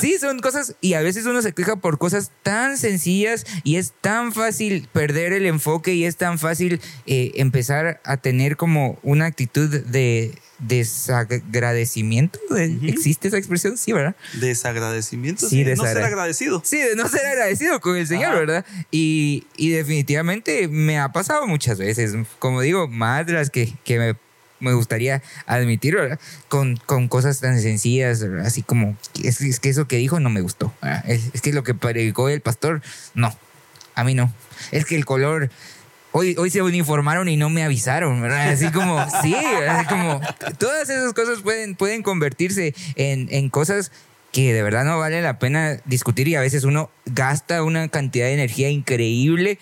sí, 0.00 0.16
son 0.20 0.38
cosas, 0.38 0.76
y 0.80 0.94
a 0.94 1.02
veces 1.02 1.26
uno 1.26 1.42
se 1.42 1.52
queja 1.52 1.74
por 1.74 1.98
cosas 1.98 2.30
tan 2.44 2.51
tan 2.52 2.76
sencillas 2.76 3.46
y 3.64 3.76
es 3.76 3.94
tan 4.02 4.34
fácil 4.34 4.86
perder 4.92 5.32
el 5.32 5.46
enfoque 5.46 5.94
y 5.94 6.04
es 6.04 6.16
tan 6.18 6.38
fácil 6.38 6.82
eh, 7.06 7.32
empezar 7.36 8.02
a 8.04 8.18
tener 8.18 8.58
como 8.58 8.98
una 9.02 9.24
actitud 9.24 9.70
de 9.70 10.34
desagradecimiento. 10.58 12.38
¿Existe 12.82 13.28
esa 13.28 13.38
expresión? 13.38 13.78
Sí, 13.78 13.94
¿verdad? 13.94 14.14
Desagradecimiento. 14.34 15.48
Sí, 15.48 15.64
de 15.64 15.76
no 15.76 15.84
ser 15.86 16.02
agradecido. 16.04 16.60
Sí, 16.62 16.76
de 16.76 16.94
no 16.94 17.08
ser 17.08 17.24
agradecido 17.24 17.80
con 17.80 17.96
el 17.96 18.06
Señor, 18.06 18.34
¿verdad? 18.34 18.66
Y, 18.90 19.46
y, 19.56 19.70
definitivamente 19.70 20.68
me 20.68 20.98
ha 20.98 21.10
pasado 21.10 21.46
muchas 21.46 21.78
veces. 21.78 22.14
Como 22.38 22.60
digo, 22.60 22.86
más 22.86 23.26
de 23.26 23.32
las 23.32 23.48
que, 23.48 23.72
que 23.82 23.98
me 23.98 24.14
me 24.62 24.72
gustaría 24.72 25.22
admitir, 25.46 25.96
Con, 26.48 26.76
con 26.76 27.08
cosas 27.08 27.40
tan 27.40 27.60
sencillas, 27.60 28.22
así 28.44 28.62
como, 28.62 28.96
es, 29.22 29.60
que 29.60 29.68
eso 29.68 29.86
que 29.86 29.96
dijo 29.96 30.20
no 30.20 30.30
me 30.30 30.40
gustó. 30.40 30.72
Es, 31.06 31.42
que 31.42 31.52
lo 31.52 31.62
que 31.62 31.74
predicó 31.74 32.28
el 32.28 32.40
pastor, 32.40 32.80
no, 33.14 33.36
a 33.94 34.04
mí 34.04 34.14
no. 34.14 34.32
Es 34.70 34.84
que 34.86 34.96
el 34.96 35.04
color, 35.04 35.50
hoy, 36.12 36.34
hoy 36.38 36.50
se 36.50 36.62
uniformaron 36.62 37.28
y 37.28 37.36
no 37.36 37.50
me 37.50 37.64
avisaron. 37.64 38.24
Así 38.24 38.70
como, 38.70 39.04
sí, 39.22 39.34
como, 39.88 40.20
todas 40.58 40.88
esas 40.88 41.12
cosas 41.12 41.40
pueden, 41.42 41.74
pueden 41.74 42.02
convertirse 42.02 42.74
en, 42.96 43.28
en 43.30 43.50
cosas 43.50 43.90
que 44.32 44.54
de 44.54 44.62
verdad 44.62 44.84
no 44.84 44.98
vale 44.98 45.20
la 45.20 45.38
pena 45.38 45.78
discutir 45.84 46.26
y 46.26 46.36
a 46.36 46.40
veces 46.40 46.64
uno 46.64 46.90
gasta 47.04 47.62
una 47.62 47.88
cantidad 47.88 48.26
de 48.26 48.32
energía 48.32 48.70
increíble 48.70 49.58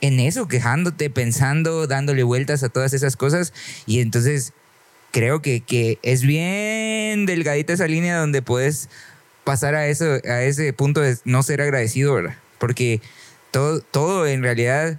en 0.00 0.20
eso, 0.20 0.48
quejándote, 0.48 1.10
pensando, 1.10 1.86
dándole 1.86 2.22
vueltas 2.22 2.62
a 2.62 2.68
todas 2.68 2.92
esas 2.92 3.16
cosas. 3.16 3.52
Y 3.86 4.00
entonces 4.00 4.52
creo 5.10 5.42
que, 5.42 5.60
que 5.60 5.98
es 6.02 6.22
bien 6.22 7.26
delgadita 7.26 7.72
esa 7.72 7.86
línea 7.86 8.18
donde 8.18 8.42
puedes 8.42 8.88
pasar 9.44 9.74
a, 9.74 9.86
eso, 9.88 10.04
a 10.24 10.42
ese 10.42 10.72
punto 10.72 11.00
de 11.00 11.16
no 11.24 11.42
ser 11.42 11.60
agradecido, 11.60 12.14
¿verdad? 12.14 12.36
Porque 12.58 13.00
todo, 13.50 13.80
todo 13.80 14.26
en 14.26 14.42
realidad, 14.42 14.98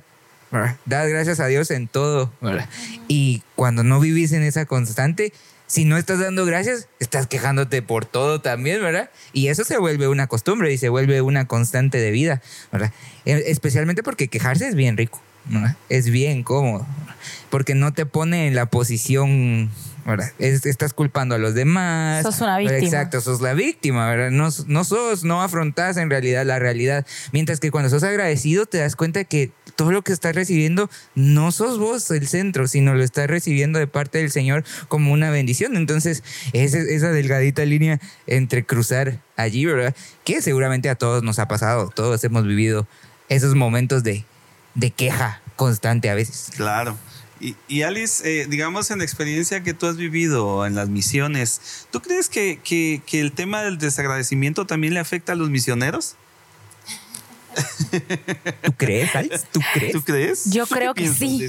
das 0.86 1.10
gracias 1.10 1.40
a 1.40 1.48
Dios 1.48 1.72
en 1.72 1.88
todo, 1.88 2.32
¿verdad? 2.42 2.68
Y 3.08 3.44
cuando 3.56 3.84
no 3.84 4.00
vivís 4.00 4.32
en 4.34 4.44
esa 4.44 4.66
constante, 4.66 5.32
si 5.72 5.86
no 5.86 5.96
estás 5.96 6.20
dando 6.20 6.46
gracias, 6.46 6.90
estás 7.00 7.28
quejándote 7.28 7.82
por 7.82 8.04
todo 8.04 8.42
también, 8.42 8.82
¿verdad? 8.82 9.10
Y 9.32 9.48
eso 9.48 9.64
se 9.64 9.78
vuelve 9.78 10.10
una 10.10 10.28
costumbre 10.28 10.74
y 10.74 10.78
se 10.78 10.90
vuelve 10.90 11.22
una 11.22 11.48
constante 11.48 11.98
de 11.98 12.12
vida, 12.12 12.42
¿verdad? 12.74 12.92
E, 13.24 13.46
especialmente 13.48 14.04
porque 14.04 14.28
quejarse 14.28 14.68
es 14.68 14.76
bien 14.76 14.98
rico, 14.98 15.22
¿verdad? 15.46 15.78
Es 15.88 16.10
bien 16.10 16.44
cómodo, 16.44 16.86
porque 17.50 17.74
no 17.74 17.94
te 17.94 18.06
pone 18.06 18.48
en 18.48 18.56
la 18.56 18.66
posición 18.66 19.72
¿verdad? 20.06 20.32
estás 20.40 20.94
culpando 20.94 21.36
a 21.36 21.38
los 21.38 21.54
demás. 21.54 22.24
Sos 22.24 22.42
una 22.42 22.58
víctima. 22.58 22.80
Exacto, 22.80 23.22
sos 23.22 23.40
la 23.40 23.54
víctima, 23.54 24.10
¿verdad? 24.10 24.32
No, 24.32 24.50
no 24.68 24.84
sos, 24.84 25.24
no 25.24 25.42
afrontas 25.42 25.96
en 25.96 26.10
realidad 26.10 26.46
la 26.46 26.60
realidad. 26.60 27.06
Mientras 27.32 27.62
que 27.62 27.72
cuando 27.72 27.90
sos 27.90 28.04
agradecido 28.04 28.66
te 28.66 28.80
das 28.80 28.98
cuenta 28.98 29.24
que 29.24 29.52
todo 29.82 29.92
lo 29.92 30.04
que 30.04 30.14
estás 30.14 30.36
recibiendo 30.36 30.92
no 31.16 31.52
sos 31.52 31.80
vos 31.80 32.12
el 32.12 32.28
centro, 32.28 32.68
sino 32.68 32.94
lo 32.94 33.04
estás 33.04 33.26
recibiendo 33.26 33.80
de 33.80 33.88
parte 33.88 34.20
del 34.20 34.30
Señor 34.30 34.64
como 34.88 35.12
una 35.12 35.32
bendición. 35.32 35.76
Entonces, 35.76 36.24
esa, 36.54 37.10
delgadita 37.10 37.66
línea 37.66 38.00
entre 38.28 38.64
cruzar 38.64 39.20
allí, 39.38 39.66
¿verdad? 39.66 39.96
Que 40.24 40.44
seguramente 40.44 40.88
a 40.88 40.94
todos 40.94 41.24
nos 41.24 41.40
ha 41.40 41.48
pasado, 41.48 41.90
todos 41.90 42.24
hemos 42.24 42.46
vivido 42.46 42.88
esos 43.28 43.56
momentos 43.56 44.04
de, 44.04 44.24
de 44.76 44.92
queja 44.92 45.42
constante 45.56 46.12
a 46.12 46.14
veces. 46.14 46.52
Claro. 46.56 46.96
Y, 47.40 47.82
Alice, 47.82 48.22
eh, 48.24 48.46
digamos 48.48 48.92
en 48.92 49.00
la 49.00 49.04
experiencia 49.04 49.64
que 49.64 49.74
tú 49.74 49.88
has 49.88 49.98
vivido 49.98 50.64
en 50.68 50.76
las 50.76 50.90
misiones, 50.90 51.88
¿tú 51.90 52.04
crees 52.04 52.30
que, 52.30 52.60
que 52.64 53.20
el 53.20 53.32
tema 53.32 53.64
del 53.64 53.80
desagradecimiento 53.80 54.68
también 54.68 54.94
le 54.94 55.00
afecta 55.00 55.32
a 55.32 55.36
los 55.36 55.50
misioneros? 55.50 56.18
¿Tú 58.64 58.74
crees, 58.78 59.16
Alex? 59.16 59.46
¿Tú 59.52 59.60
crees? 59.74 59.92
¿Tú 59.92 60.04
crees? 60.04 60.52
Yo 60.52 60.68
creo 60.68 60.94
que 60.94 61.08
sí. 61.08 61.48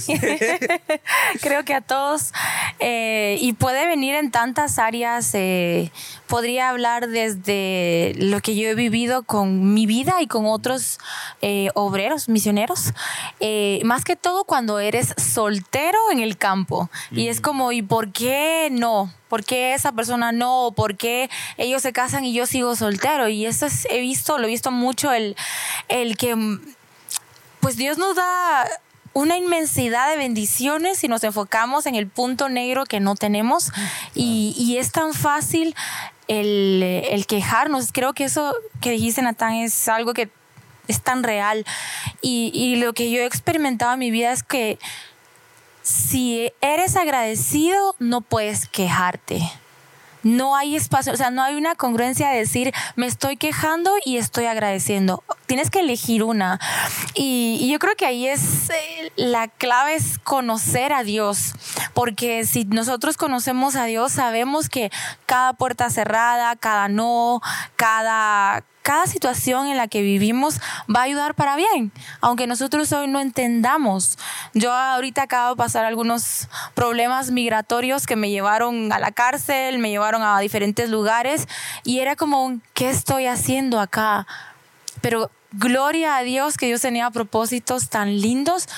creo 1.41 1.65
que 1.65 1.75
a 1.75 1.81
todos. 1.81 2.33
Eh, 2.79 3.37
y 3.41 3.53
puede 3.55 3.87
venir 3.87 4.15
en 4.15 4.31
tantas 4.31 4.79
áreas. 4.79 5.31
Eh, 5.35 5.91
podría 6.27 6.71
hablar 6.71 7.09
desde 7.09 8.15
lo 8.17 8.41
que 8.41 8.57
yo 8.57 8.69
he 8.69 8.75
vivido 8.75 9.23
con 9.23 9.75
mi 9.75 9.87
vida 9.87 10.21
y 10.21 10.27
con 10.27 10.47
otros 10.47 10.99
eh, 11.41 11.69
obreros, 11.75 12.29
misioneros. 12.29 12.93
más 13.85 14.05
que 14.05 14.17
todo 14.17 14.45
cuando 14.45 14.79
eres 14.79 15.15
soltero 15.17 15.99
en 16.11 16.21
el 16.21 16.37
campo. 16.37 16.91
Y 17.11 17.29
es 17.29 17.41
como, 17.41 17.73
¿y 17.73 17.83
por 17.83 18.13
qué 18.13 18.69
no? 18.71 19.13
¿Por 19.33 19.47
qué 19.47 19.73
esa 19.73 19.93
persona 19.93 20.31
no? 20.31 20.75
¿Por 20.77 20.99
qué 20.99 21.31
ellos 21.57 21.81
se 21.81 21.95
casan 21.95 22.23
y 22.27 22.35
yo 22.35 22.45
sigo 22.45 22.77
soltero? 22.77 23.29
Y 23.29 23.47
eso 23.47 23.65
es, 23.65 23.87
he 23.89 23.99
visto, 23.99 24.37
lo 24.37 24.45
he 24.45 24.51
visto 24.51 24.71
mucho, 24.71 25.11
el, 25.11 25.37
el 25.89 26.19
que 26.19 26.37
pues 27.59 27.79
Dios 27.79 27.97
nos 27.97 28.15
da 28.15 28.69
una 29.15 29.39
inmensidad 29.39 30.11
de 30.11 30.19
bendiciones 30.19 30.99
si 30.99 31.09
nos 31.09 31.25
enfocamos 31.25 31.87
en 31.87 31.95
el 31.95 32.09
punto 32.09 32.51
negro 32.51 32.85
que 32.85 33.01
no 33.01 33.15
tenemos 33.15 33.73
y, 34.15 34.77
es 34.79 34.93
tan 34.93 35.15
fácil 35.15 35.75
el, 36.29 37.25
quejarnos. 37.27 37.91
Creo 37.91 38.13
que 38.13 38.25
eso 38.25 38.55
que 38.83 38.91
dijiste, 38.91 39.23
Natán, 39.23 39.55
es 39.55 39.89
algo 39.89 40.13
que 40.13 40.29
es 40.89 41.01
tan 41.01 41.23
real 41.23 41.65
y, 42.21 42.51
y 42.53 42.77
lo 42.77 42.93
que 42.93 43.11
yo 43.11 43.23
he 43.23 43.25
experimentado 43.25 43.95
en 43.95 43.99
mi 43.99 44.11
vida 44.11 44.31
es 44.31 44.43
que 44.43 44.79
si 45.83 46.53
eres 46.61 46.97
agradecido, 46.97 47.97
no 47.99 48.21
puedes 48.21 48.69
quejarte. 48.69 49.43
No 50.23 50.55
hay 50.55 50.77
espacio, 50.77 51.13
o 51.13 51.17
sea, 51.17 51.31
no 51.31 51.43
hay 51.43 51.57
una 51.57 51.75
congruencia 51.75 52.29
de 52.29 52.39
decir, 52.39 52.73
me 52.95 53.07
estoy 53.07 53.37
quejando 53.37 53.93
y 54.05 54.19
estoy 54.19 54.45
agradeciendo. 54.45 55.25
Tienes 55.47 55.69
que 55.69 55.81
elegir 55.81 56.23
una. 56.23 56.61
Y, 57.15 57.69
yo 57.69 57.79
creo 57.81 57.97
que 57.97 58.07
ahí 58.07 58.29
es, 58.29 58.71
eh, 58.71 59.13
la 59.17 59.49
clave 59.49 59.97
es 59.97 60.19
conocer 60.19 60.93
a 60.93 61.03
Dios, 61.03 61.55
porque 61.93 62.47
si 62.47 62.65
nosotros 62.65 63.17
conocemos 63.17 63.75
a 63.75 63.87
Dios, 63.87 64.13
sabemos 64.13 64.69
que 64.69 64.93
cada 65.27 65.55
puerta 65.55 65.91
cerrada, 65.91 66.55
cada 66.55 66.89
no, 66.89 67.41
cada, 67.75 68.65
cada 68.83 69.07
situación 69.07 69.67
en 69.69 69.77
la 69.77 69.89
que 69.89 70.03
vivimos 70.03 70.61
va 70.95 71.01
a 71.01 71.05
ayudar 71.05 71.35
para 71.35 71.57
bien, 71.57 71.93
aunque 72.21 72.47
nosotros 72.47 72.93
hoy 72.93 73.09
no 73.09 73.21
entendamos. 73.21 74.19
Yo 74.55 74.73
ahorita 74.73 75.23
acabo 75.23 75.51
de 75.51 75.57
pasar 75.57 75.85
algunos 75.85 76.49
problemas 76.75 77.31
migratorios 77.31 78.07
que 78.07 78.17
me 78.17 78.31
llevaron 78.31 78.93
a 78.93 78.99
la 78.99 79.13
cárcel, 79.13 79.79
me 79.79 79.91
llevaron 79.91 80.23
a 80.23 80.39
diferentes 80.41 80.91
lugares 80.91 81.49
y 81.85 82.01
era 82.01 82.17
como, 82.17 82.59
¿qué 82.75 82.91
estoy 82.91 83.27
haciendo 83.27 83.81
acá? 83.81 84.27
Pero 85.01 85.31
gloria 85.53 86.17
a 86.17 86.23
Dios 86.23 86.57
que 86.57 86.67
Dios 86.67 86.81
tenía 86.81 87.11
propósitos 87.11 87.89
tan 87.89 88.21
lindos. 88.21 88.69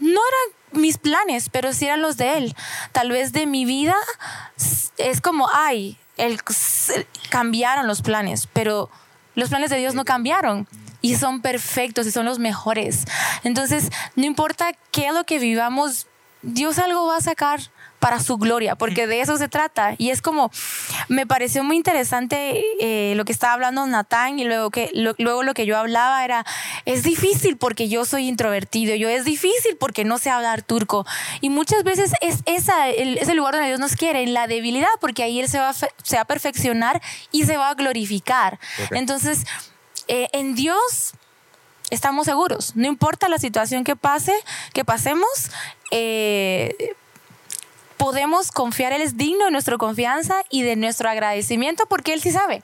No 0.00 0.20
eran 0.20 0.82
mis 0.82 0.98
planes, 0.98 1.48
pero 1.50 1.72
sí 1.72 1.86
eran 1.86 2.02
los 2.02 2.16
de 2.16 2.38
Él. 2.38 2.56
Tal 2.92 3.10
vez 3.10 3.32
de 3.32 3.46
mi 3.46 3.64
vida 3.64 3.94
es 4.98 5.20
como, 5.20 5.48
ay, 5.52 5.98
él, 6.16 6.40
cambiaron 7.30 7.86
los 7.86 8.02
planes, 8.02 8.48
pero 8.52 8.90
los 9.34 9.48
planes 9.48 9.70
de 9.70 9.78
Dios 9.78 9.94
no 9.94 10.04
cambiaron 10.04 10.66
y 11.00 11.16
son 11.16 11.42
perfectos 11.42 12.06
y 12.06 12.10
son 12.10 12.24
los 12.24 12.38
mejores. 12.38 13.04
Entonces, 13.42 13.90
no 14.16 14.24
importa 14.24 14.72
qué 14.90 15.08
es 15.08 15.14
lo 15.14 15.24
que 15.24 15.38
vivamos, 15.38 16.06
Dios 16.42 16.78
algo 16.78 17.06
va 17.06 17.18
a 17.18 17.20
sacar 17.20 17.60
para 18.04 18.20
su 18.20 18.36
gloria, 18.36 18.76
porque 18.76 19.06
de 19.06 19.22
eso 19.22 19.38
se 19.38 19.48
trata. 19.48 19.94
Y 19.96 20.10
es 20.10 20.20
como, 20.20 20.50
me 21.08 21.26
pareció 21.26 21.64
muy 21.64 21.76
interesante 21.76 22.62
eh, 22.78 23.14
lo 23.16 23.24
que 23.24 23.32
estaba 23.32 23.54
hablando 23.54 23.86
Natán 23.86 24.38
y 24.38 24.44
luego, 24.44 24.70
que, 24.70 24.90
luego 24.92 25.42
lo 25.42 25.54
que 25.54 25.64
yo 25.64 25.78
hablaba 25.78 26.22
era, 26.22 26.44
es 26.84 27.02
difícil 27.02 27.56
porque 27.56 27.88
yo 27.88 28.04
soy 28.04 28.28
introvertido, 28.28 28.94
yo 28.94 29.08
es 29.08 29.24
difícil 29.24 29.78
porque 29.80 30.04
no 30.04 30.18
sé 30.18 30.28
hablar 30.28 30.60
turco. 30.60 31.06
Y 31.40 31.48
muchas 31.48 31.82
veces 31.82 32.12
es 32.20 32.40
esa, 32.44 32.90
el, 32.90 33.16
ese 33.16 33.34
lugar 33.34 33.54
donde 33.54 33.68
Dios 33.68 33.80
nos 33.80 33.96
quiere, 33.96 34.22
en 34.22 34.34
la 34.34 34.48
debilidad, 34.48 34.90
porque 35.00 35.22
ahí 35.22 35.40
Él 35.40 35.48
se 35.48 35.58
va, 35.58 35.72
se 35.72 35.86
va 36.16 36.20
a 36.20 36.26
perfeccionar 36.26 37.00
y 37.32 37.44
se 37.44 37.56
va 37.56 37.70
a 37.70 37.74
glorificar. 37.74 38.58
Entonces, 38.90 39.46
eh, 40.08 40.28
en 40.34 40.54
Dios 40.54 41.14
estamos 41.88 42.26
seguros. 42.26 42.76
No 42.76 42.86
importa 42.86 43.30
la 43.30 43.38
situación 43.38 43.82
que 43.82 43.96
pase, 43.96 44.34
que 44.74 44.84
pasemos, 44.84 45.50
eh, 45.90 46.94
podemos 47.96 48.52
confiar, 48.52 48.92
Él 48.92 49.02
es 49.02 49.16
digno 49.16 49.46
de 49.46 49.50
nuestra 49.50 49.76
confianza 49.78 50.36
y 50.50 50.62
de 50.62 50.76
nuestro 50.76 51.08
agradecimiento 51.08 51.84
porque 51.88 52.12
Él 52.12 52.20
sí 52.20 52.30
sabe. 52.30 52.62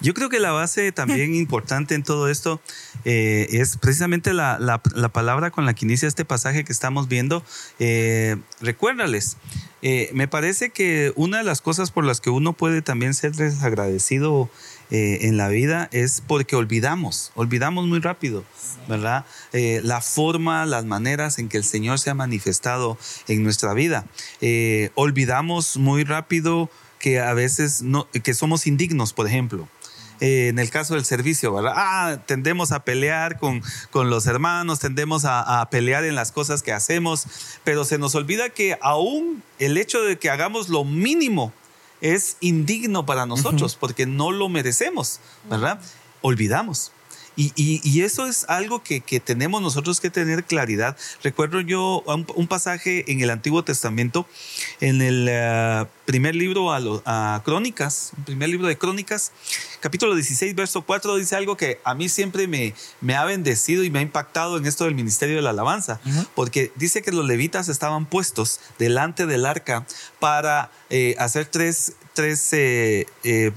Yo 0.00 0.12
creo 0.14 0.28
que 0.28 0.38
la 0.38 0.52
base 0.52 0.92
también 0.92 1.34
importante 1.36 1.94
en 1.94 2.02
todo 2.02 2.28
esto 2.28 2.60
eh, 3.04 3.46
es 3.50 3.76
precisamente 3.78 4.34
la, 4.34 4.58
la, 4.60 5.08
palabra 5.08 5.50
con 5.50 5.64
la 5.64 5.74
que 5.74 5.86
inicia 5.86 6.08
este 6.08 6.24
pasaje 6.24 6.64
que 6.64 6.72
estamos 6.72 7.08
viendo. 7.08 7.42
Eh, 7.78 8.36
recuérdales, 8.60 9.36
eh, 9.82 10.10
me 10.12 10.28
parece 10.28 10.70
que 10.70 11.12
una 11.16 11.38
de 11.38 11.44
las 11.44 11.60
cosas 11.60 11.90
por 11.90 12.04
las 12.04 12.20
que 12.20 12.30
uno 12.30 12.52
puede 12.52 12.82
también 12.82 13.14
ser 13.14 13.32
desagradecido 13.32 14.50
eh, 14.90 15.18
en 15.22 15.36
la 15.36 15.48
vida 15.48 15.88
es 15.90 16.22
porque 16.24 16.54
olvidamos, 16.54 17.32
olvidamos 17.34 17.86
muy 17.86 17.98
rápido, 17.98 18.44
¿verdad? 18.88 19.24
Eh, 19.52 19.80
la 19.82 20.00
forma, 20.00 20.64
las 20.64 20.84
maneras 20.84 21.40
en 21.40 21.48
que 21.48 21.56
el 21.56 21.64
Señor 21.64 21.98
se 21.98 22.10
ha 22.10 22.14
manifestado 22.14 22.96
en 23.26 23.42
nuestra 23.42 23.74
vida. 23.74 24.06
Eh, 24.40 24.90
olvidamos 24.94 25.76
muy 25.76 26.04
rápido 26.04 26.70
que 27.00 27.18
a 27.18 27.34
veces 27.34 27.82
no, 27.82 28.08
que 28.10 28.32
somos 28.32 28.68
indignos, 28.68 29.12
por 29.12 29.26
ejemplo. 29.26 29.68
en 30.20 30.58
el 30.58 30.70
caso 30.70 30.94
del 30.94 31.04
servicio, 31.04 31.52
¿verdad? 31.52 31.74
Ah, 31.76 32.22
tendemos 32.24 32.72
a 32.72 32.84
pelear 32.84 33.38
con, 33.38 33.62
con 33.90 34.08
los 34.08 34.26
hermanos, 34.26 34.78
tendemos 34.78 35.24
a, 35.24 35.60
a, 35.60 35.68
pelear 35.68 36.04
en 36.04 36.14
las 36.14 36.32
cosas 36.32 36.62
que 36.62 36.72
hacemos, 36.72 37.26
pero 37.64 37.84
se 37.84 37.98
nos 37.98 38.14
olvida 38.14 38.48
que 38.48 38.78
aún 38.80 39.42
el 39.58 39.76
hecho 39.76 40.02
de 40.02 40.16
que 40.16 40.30
hagamos 40.30 40.70
lo 40.70 40.84
mínimo 40.84 41.52
es 42.00 42.36
indigno 42.40 43.06
para 43.06 43.26
nosotros 43.26 43.76
porque 43.76 44.06
no 44.06 44.30
lo 44.32 44.48
merecemos, 44.48 45.20
¿verdad? 45.48 45.80
Olvidamos. 46.22 46.92
Y, 47.38 48.00
eso 48.00 48.26
es 48.26 48.46
algo 48.48 48.82
que, 48.82 49.00
tenemos 49.20 49.60
nosotros 49.60 50.00
que 50.00 50.08
tener 50.08 50.44
claridad. 50.44 50.96
Recuerdo 51.22 51.60
yo 51.60 52.02
un, 52.06 52.46
pasaje 52.48 53.10
en 53.12 53.20
el 53.20 53.28
Antiguo 53.28 53.62
Testamento, 53.62 54.26
en 54.80 55.02
el 55.02 55.26
eh, 55.28 55.84
primer 56.06 56.34
libro 56.34 56.72
a, 56.72 56.78
a 57.04 57.42
Crónicas, 57.42 58.12
un 58.16 58.24
primer 58.24 58.48
libro 58.48 58.68
de 58.68 58.78
Crónicas, 58.78 59.32
capítulo 59.80 60.14
16, 60.14 60.54
verso 60.54 60.82
4, 60.82 61.16
dice 61.16 61.36
algo 61.36 61.56
que 61.56 61.80
a 61.84 61.94
mí 61.94 62.08
siempre 62.08 62.46
me, 62.46 62.74
me 63.00 63.16
ha 63.16 63.24
bendecido 63.24 63.84
y 63.84 63.90
me 63.90 63.98
ha 63.98 64.02
impactado 64.02 64.56
en 64.56 64.66
esto 64.66 64.84
del 64.84 64.94
ministerio 64.94 65.36
de 65.36 65.42
la 65.42 65.50
alabanza, 65.50 66.00
porque 66.34 66.72
dice 66.76 67.02
que 67.02 67.12
los 67.12 67.26
levitas 67.26 67.68
estaban 67.68 68.06
puestos 68.06 68.60
delante 68.78 69.26
del 69.26 69.44
arca 69.44 69.84
para 70.20 70.70
eh, 70.88 71.16
hacer 71.18 71.46
tres 71.46 71.94
tres 72.14 72.50
eh, 72.54 73.06
eh, 73.24 73.52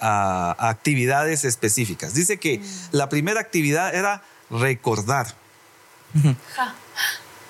actividades 0.00 1.44
específicas. 1.44 2.14
Dice 2.14 2.38
que 2.38 2.62
la 2.90 3.10
primera 3.10 3.38
actividad 3.38 3.94
era 3.94 4.22
recordar. 4.50 5.34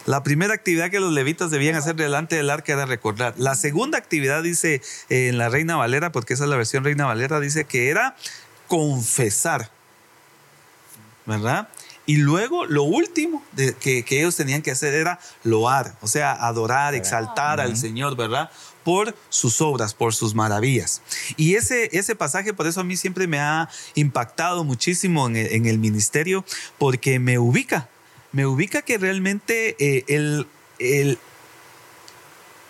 La 0.09 0.23
primera 0.23 0.55
actividad 0.55 0.91
que 0.91 1.01
los 1.01 1.13
levitas 1.13 1.51
debían 1.51 1.75
hacer 1.75 1.95
delante 1.95 2.35
del 2.35 2.49
arca 2.49 2.73
era 2.73 2.87
recordar. 2.87 3.35
La 3.37 3.55
segunda 3.55 3.99
actividad, 3.99 4.43
dice 4.43 4.81
en 5.11 5.37
la 5.37 5.51
Reina 5.51 5.77
Valera, 5.77 6.13
porque 6.13 6.33
esa 6.33 6.45
es 6.45 6.51
la 6.51 6.57
versión 6.57 6.83
Reina 6.83 7.05
Valera, 7.05 7.41
dice 7.41 7.67
que 7.67 7.91
era 7.91 8.17
confesar. 8.69 9.71
¿Verdad? 11.27 11.69
Y 12.07 12.17
luego 12.17 12.65
lo 12.65 12.85
último 12.85 13.45
que, 13.55 14.03
ellos 14.09 14.35
tenían 14.35 14.63
que 14.63 14.71
hacer 14.71 14.95
era 14.95 15.21
loar, 15.45 15.95
o 16.01 16.07
sea, 16.07 16.33
adorar, 16.33 16.95
exaltar 16.95 17.61
al 17.61 17.77
Señor, 17.77 18.17
¿verdad? 18.17 18.51
por 18.89 19.15
sus 19.29 19.61
obras, 19.61 19.93
por 19.93 20.15
sus 20.15 20.35
maravillas. 20.35 21.03
Y 21.37 21.57
ese, 21.57 21.91
ese 21.93 22.17
pasaje, 22.17 22.55
por 22.55 22.67
eso 22.67 22.81
a 22.81 22.85
mí 22.85 22.97
siempre 22.97 23.27
me 23.27 23.39
ha 23.39 23.69
impactado 23.95 24.65
muchísimo 24.65 25.27
en 25.29 25.67
el, 25.67 25.79
ministerio, 25.79 26.47
porque 26.79 27.19
me 27.19 27.39
ubica, 27.39 27.91
me 28.33 28.47
ubica 28.47 28.83
que 28.83 28.99
realmente 28.99 29.77
eh, 29.79 30.05
el, 30.09 30.47
el, 30.79 31.19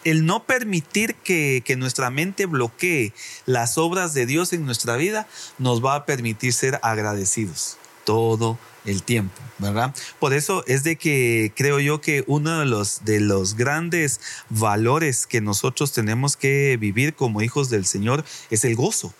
el, 0.05 0.27
no 0.27 0.45
permitir 0.45 1.15
que, 1.17 1.63
que, 1.65 1.77
nuestra 1.77 2.11
mente 2.11 2.47
bloquee 2.47 3.13
las 3.47 3.79
obras 3.79 4.15
de 4.15 4.27
Dios 4.27 4.53
en 4.53 4.65
nuestra 4.65 4.97
vida 4.97 5.27
nos 5.59 5.85
va 5.85 5.95
a 5.95 6.07
permitir 6.07 6.53
ser 6.53 6.79
agradecidos 6.83 7.79
todo 8.05 8.59
el 8.87 9.03
tiempo, 9.03 9.37
¿verdad? 9.59 9.95
Por 10.19 10.33
eso 10.33 10.65
es 10.67 10.83
de 10.83 10.97
que 10.97 11.53
creo 11.55 11.79
yo 11.79 12.01
que 12.01 12.25
uno 12.27 12.61
de 12.61 12.65
los, 12.65 13.05
de 13.05 13.21
los 13.21 13.55
grandes 13.55 14.21
valores 14.49 15.27
que 15.27 15.41
nosotros 15.43 15.93
tenemos 15.93 16.37
que 16.37 16.79
vivir 16.81 17.15
como 17.15 17.43
hijos 17.43 17.69
del 17.69 17.85
Señor 17.85 18.25
es 18.51 18.65
el 18.65 18.77
gozo, 18.77 19.13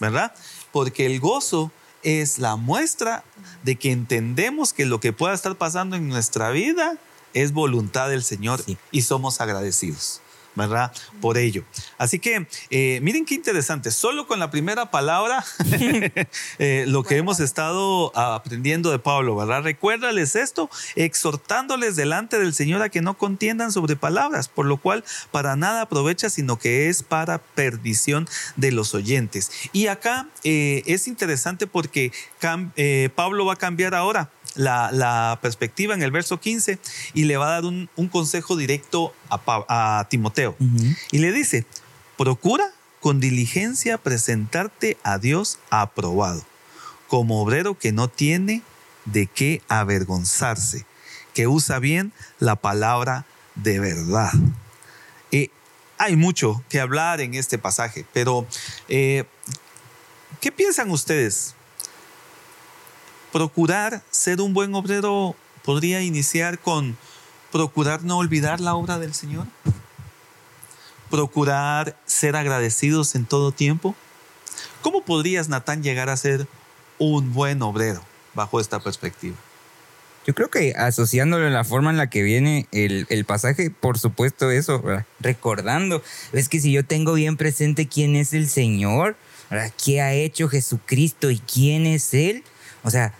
¿verdad? 0.00 0.34
Porque 0.72 1.06
el 1.06 1.20
gozo 1.20 1.70
es 2.02 2.38
la 2.38 2.56
muestra 2.56 3.24
de 3.62 3.76
que 3.76 3.92
entendemos 3.92 4.72
que 4.72 4.86
lo 4.86 5.00
que 5.00 5.12
pueda 5.12 5.34
estar 5.34 5.56
pasando 5.56 5.96
en 5.96 6.08
nuestra 6.08 6.50
vida 6.50 6.96
es 7.34 7.52
voluntad 7.52 8.08
del 8.08 8.22
Señor 8.22 8.62
y 8.90 9.02
somos 9.02 9.40
agradecidos. 9.40 10.21
¿Verdad? 10.54 10.92
Por 11.20 11.38
ello. 11.38 11.64
Así 11.98 12.18
que 12.18 12.46
eh, 12.70 13.00
miren 13.02 13.24
qué 13.24 13.34
interesante, 13.34 13.90
solo 13.90 14.26
con 14.26 14.38
la 14.38 14.50
primera 14.50 14.90
palabra, 14.90 15.44
eh, 16.58 16.84
lo 16.86 17.02
que 17.04 17.16
hemos 17.16 17.40
estado 17.40 18.16
aprendiendo 18.16 18.90
de 18.90 18.98
Pablo, 18.98 19.36
¿verdad? 19.36 19.62
Recuérdales 19.62 20.36
esto, 20.36 20.70
exhortándoles 20.96 21.96
delante 21.96 22.38
del 22.38 22.54
Señor 22.54 22.82
a 22.82 22.88
que 22.88 23.02
no 23.02 23.16
contiendan 23.16 23.72
sobre 23.72 23.96
palabras, 23.96 24.48
por 24.48 24.66
lo 24.66 24.76
cual 24.76 25.04
para 25.30 25.56
nada 25.56 25.82
aprovecha, 25.82 26.30
sino 26.30 26.58
que 26.58 26.88
es 26.88 27.02
para 27.02 27.38
perdición 27.38 28.28
de 28.56 28.72
los 28.72 28.94
oyentes. 28.94 29.50
Y 29.72 29.86
acá 29.86 30.28
eh, 30.44 30.82
es 30.86 31.08
interesante 31.08 31.66
porque 31.66 32.12
Pablo 33.14 33.46
va 33.46 33.54
a 33.54 33.56
cambiar 33.56 33.94
ahora 33.94 34.30
la, 34.54 35.38
perspectiva 35.40 35.94
en 35.94 36.02
el 36.02 36.10
verso 36.10 36.40
15 36.40 36.78
y 37.14 37.24
le 37.24 37.36
va 37.36 37.48
a 37.48 37.60
dar 37.60 37.64
un, 37.64 37.88
consejo 38.10 38.56
directo 38.56 39.14
a, 39.28 40.06
Timoteo. 40.10 40.56
Y 41.10 41.18
le 41.18 41.32
dice, 41.32 41.66
procura 42.16 42.64
con 43.00 43.20
diligencia 43.20 43.98
presentarte 43.98 44.96
a 45.02 45.18
Dios 45.18 45.58
aprobado, 45.70 46.44
como 47.08 47.42
obrero 47.42 47.78
que 47.78 47.92
no 47.92 48.08
tiene 48.08 48.62
de 49.04 49.26
qué 49.26 49.62
avergonzarse, 49.68 50.86
que 51.34 51.46
usa 51.48 51.78
bien 51.78 52.12
la 52.38 52.56
palabra 52.56 53.26
de 53.54 53.80
verdad. 53.80 54.32
Eh, 55.32 55.50
hay 55.98 56.16
mucho 56.16 56.62
que 56.68 56.80
hablar 56.80 57.20
en 57.20 57.34
este 57.34 57.58
pasaje, 57.58 58.06
pero 58.12 58.46
eh, 58.88 59.24
¿qué 60.40 60.52
piensan 60.52 60.90
ustedes? 60.90 61.54
Procurar 63.32 64.02
ser 64.10 64.40
un 64.40 64.52
buen 64.52 64.74
obrero 64.74 65.34
podría 65.64 66.02
iniciar 66.02 66.58
con 66.58 66.96
procurar 67.50 68.04
no 68.04 68.18
olvidar 68.18 68.60
la 68.60 68.74
obra 68.74 68.98
del 68.98 69.14
Señor. 69.14 69.46
Procurar 71.10 71.96
ser 72.06 72.36
agradecidos 72.36 73.14
en 73.14 73.24
todo 73.24 73.52
tiempo. 73.52 73.94
¿Cómo 74.82 75.04
podrías, 75.04 75.48
Natán, 75.48 75.82
llegar 75.82 76.08
a 76.08 76.16
ser 76.16 76.46
un 76.98 77.32
buen 77.32 77.62
obrero 77.62 78.02
bajo 78.34 78.60
esta 78.60 78.80
perspectiva? 78.80 79.36
Yo 80.26 80.34
creo 80.34 80.50
que 80.50 80.74
asociándolo 80.76 81.46
en 81.46 81.52
la 81.52 81.64
forma 81.64 81.90
en 81.90 81.96
la 81.96 82.08
que 82.08 82.22
viene 82.22 82.68
el, 82.70 83.24
pasaje, 83.24 83.70
por 83.70 83.98
supuesto 83.98 84.50
eso, 84.50 84.82
recordando, 85.18 86.02
es 86.32 86.48
que 86.48 86.60
si 86.60 86.70
yo 86.70 86.84
tengo 86.84 87.14
bien 87.14 87.36
presente 87.36 87.88
quién 87.88 88.14
es 88.14 88.32
el 88.32 88.48
Señor, 88.48 89.16
qué 89.84 90.00
ha 90.00 90.12
hecho 90.12 90.48
Jesucristo 90.48 91.30
y 91.30 91.40
quién 91.40 91.86
es 91.86 92.14
Él, 92.14 92.44
o 92.84 92.90
sea, 92.90 93.14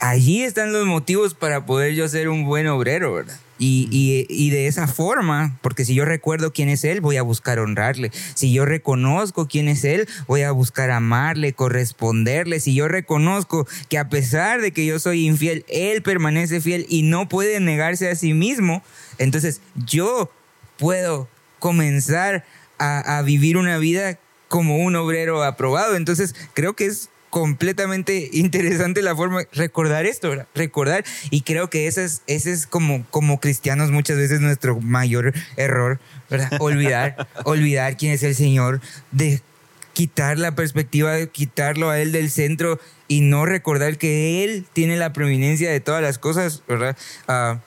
allí 0.00 0.42
están 0.42 0.72
los 0.72 0.86
motivos 0.86 1.34
para 1.34 1.66
poder 1.66 1.94
yo 1.94 2.08
ser 2.08 2.28
un 2.28 2.44
buen 2.44 2.66
obrero, 2.66 3.12
¿verdad? 3.14 3.38
Y, 3.58 4.50
de 4.50 4.66
esa 4.66 4.88
forma, 4.88 5.56
porque 5.62 5.84
si 5.84 5.94
yo 5.94 6.04
recuerdo 6.04 6.52
quién 6.52 6.68
es 6.68 6.84
Él, 6.84 7.00
voy 7.00 7.16
a 7.16 7.22
buscar 7.22 7.58
honrarle. 7.60 8.10
Si 8.34 8.52
yo 8.52 8.64
reconozco 8.64 9.46
quién 9.46 9.68
es 9.68 9.84
Él, 9.84 10.08
voy 10.26 10.42
a 10.42 10.50
buscar 10.50 10.90
amarle, 10.90 11.52
corresponderle. 11.52 12.60
Si 12.60 12.74
yo 12.74 12.88
reconozco 12.88 13.66
que 13.88 13.98
a 13.98 14.08
pesar 14.08 14.60
de 14.60 14.72
que 14.72 14.84
yo 14.84 14.98
soy 14.98 15.26
infiel, 15.26 15.64
Él 15.68 16.02
permanece 16.02 16.60
fiel 16.60 16.84
y 16.88 17.02
no 17.02 17.28
puede 17.28 17.60
negarse 17.60 18.10
a 18.10 18.16
sí 18.16 18.34
mismo, 18.34 18.82
entonces 19.18 19.60
yo 19.86 20.30
puedo 20.76 21.28
comenzar 21.60 22.44
a, 22.78 23.18
a 23.18 23.22
vivir 23.22 23.56
una 23.56 23.78
vida 23.78 24.18
como 24.48 24.78
un 24.78 24.96
obrero 24.96 25.42
aprobado. 25.44 25.96
Entonces 25.96 26.34
creo 26.54 26.74
que 26.74 26.86
es 26.86 27.08
completamente 27.34 28.30
interesante 28.32 29.02
la 29.02 29.16
forma 29.16 29.40
de 29.40 29.48
recordar 29.54 30.06
esto, 30.06 30.30
¿verdad? 30.30 30.46
recordar. 30.54 31.04
Y 31.30 31.40
creo 31.40 31.68
que 31.68 31.88
ese 31.88 32.04
es, 32.04 32.22
ese 32.28 32.52
es 32.52 32.68
como, 32.68 33.04
como 33.10 33.40
cristianos 33.40 33.90
muchas 33.90 34.16
veces 34.16 34.40
nuestro 34.40 34.80
mayor 34.80 35.34
error, 35.56 35.98
¿verdad? 36.30 36.52
Olvidar, 36.60 37.26
olvidar 37.44 37.96
quién 37.96 38.12
es 38.12 38.22
el 38.22 38.36
Señor, 38.36 38.80
de 39.10 39.42
quitar 39.94 40.38
la 40.38 40.54
perspectiva, 40.54 41.10
de 41.10 41.28
quitarlo 41.28 41.90
a 41.90 41.98
Él 41.98 42.12
del 42.12 42.30
centro 42.30 42.78
y 43.08 43.22
no 43.22 43.46
recordar 43.46 43.98
que 43.98 44.44
Él 44.44 44.64
tiene 44.72 44.96
la 44.96 45.12
preeminencia 45.12 45.68
de 45.72 45.80
todas 45.80 46.02
las 46.02 46.18
cosas, 46.18 46.62
¿verdad? 46.68 46.96
Uh, 47.26 47.58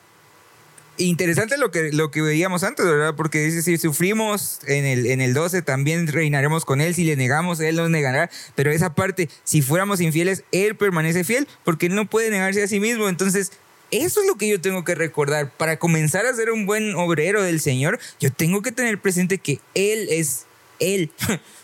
interesante 0.98 1.58
lo 1.58 1.72
que, 1.72 1.92
lo 1.92 2.12
que 2.12 2.22
veíamos 2.22 2.64
antes, 2.64 2.86
¿verdad? 2.86 3.16
Porque 3.16 3.40
dice, 3.40 3.62
si 3.62 3.78
sufrimos 3.78 4.60
en 4.66 4.86
el, 4.86 5.06
en 5.06 5.22
el 5.22 5.34
12, 5.34 5.62
también 5.62 6.08
reinaremos 6.08 6.66
con 6.66 6.82
Él. 6.82 6.96
Si 6.96 7.04
le 7.04 7.16
negamos, 7.16 7.60
Él 7.60 7.76
nos 7.76 7.90
negará. 7.90 8.30
Pero 8.56 8.72
esa 8.72 8.96
parte, 8.96 9.30
si 9.44 9.62
fuéramos 9.62 10.02
infieles, 10.02 10.44
Él 10.52 10.76
permanece 10.76 11.24
fiel 11.24 11.48
porque 11.64 11.88
Él 11.88 11.96
no 11.96 12.10
puede 12.10 12.30
negarse 12.30 12.64
a 12.64 12.68
sí 12.68 12.80
mismo. 12.80 13.10
Entonces, 13.10 13.52
eso 13.92 14.22
es 14.22 14.28
lo 14.28 14.36
que 14.36 14.50
yo 14.50 14.60
tengo 14.60 14.84
que 14.84 14.96
recordar. 14.96 15.52
Para 15.52 15.78
comenzar 15.78 16.26
a 16.26 16.34
ser 16.34 16.52
un 16.52 16.66
buen 16.66 16.96
obrero 16.96 17.42
del 17.42 17.62
Señor, 17.62 18.00
yo 18.20 18.32
tengo 18.32 18.62
que 18.62 18.72
tener 18.72 19.00
presente 19.00 19.38
que 19.38 19.60
Él 19.76 20.08
es 20.10 20.46
Él. 20.80 21.12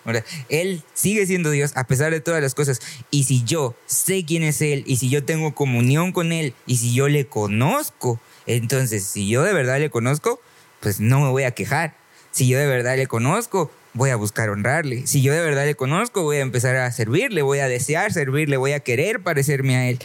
él 0.49 0.83
sigue 0.93 1.25
siendo 1.25 1.49
Dios 1.51 1.71
a 1.75 1.85
pesar 1.85 2.11
de 2.11 2.21
todas 2.21 2.41
las 2.41 2.55
cosas. 2.55 2.81
Y 3.11 3.23
si 3.23 3.43
yo 3.43 3.75
sé 3.85 4.23
quién 4.25 4.43
es 4.43 4.61
Él, 4.61 4.83
y 4.85 4.97
si 4.97 5.09
yo 5.09 5.23
tengo 5.23 5.53
comunión 5.53 6.11
con 6.11 6.31
Él, 6.31 6.53
y 6.65 6.77
si 6.77 6.93
yo 6.93 7.09
le 7.09 7.25
conozco, 7.25 8.19
entonces, 8.47 9.03
si 9.03 9.27
yo 9.27 9.43
de 9.43 9.53
verdad 9.53 9.79
le 9.79 9.89
conozco, 9.89 10.39
pues 10.79 10.99
no 10.99 11.19
me 11.19 11.29
voy 11.29 11.43
a 11.43 11.51
quejar. 11.51 11.95
Si 12.31 12.47
yo 12.47 12.57
de 12.57 12.67
verdad 12.67 12.97
le 12.97 13.07
conozco, 13.07 13.71
voy 13.93 14.09
a 14.09 14.15
buscar 14.15 14.49
honrarle. 14.49 15.07
Si 15.07 15.21
yo 15.21 15.33
de 15.33 15.41
verdad 15.41 15.65
le 15.65 15.75
conozco, 15.75 16.23
voy 16.23 16.37
a 16.37 16.41
empezar 16.41 16.75
a 16.75 16.91
servirle, 16.91 17.41
voy 17.41 17.59
a 17.59 17.67
desear 17.67 18.11
servirle, 18.11 18.57
voy 18.57 18.73
a 18.73 18.79
querer 18.79 19.21
parecerme 19.21 19.75
a 19.75 19.89
él. 19.89 19.99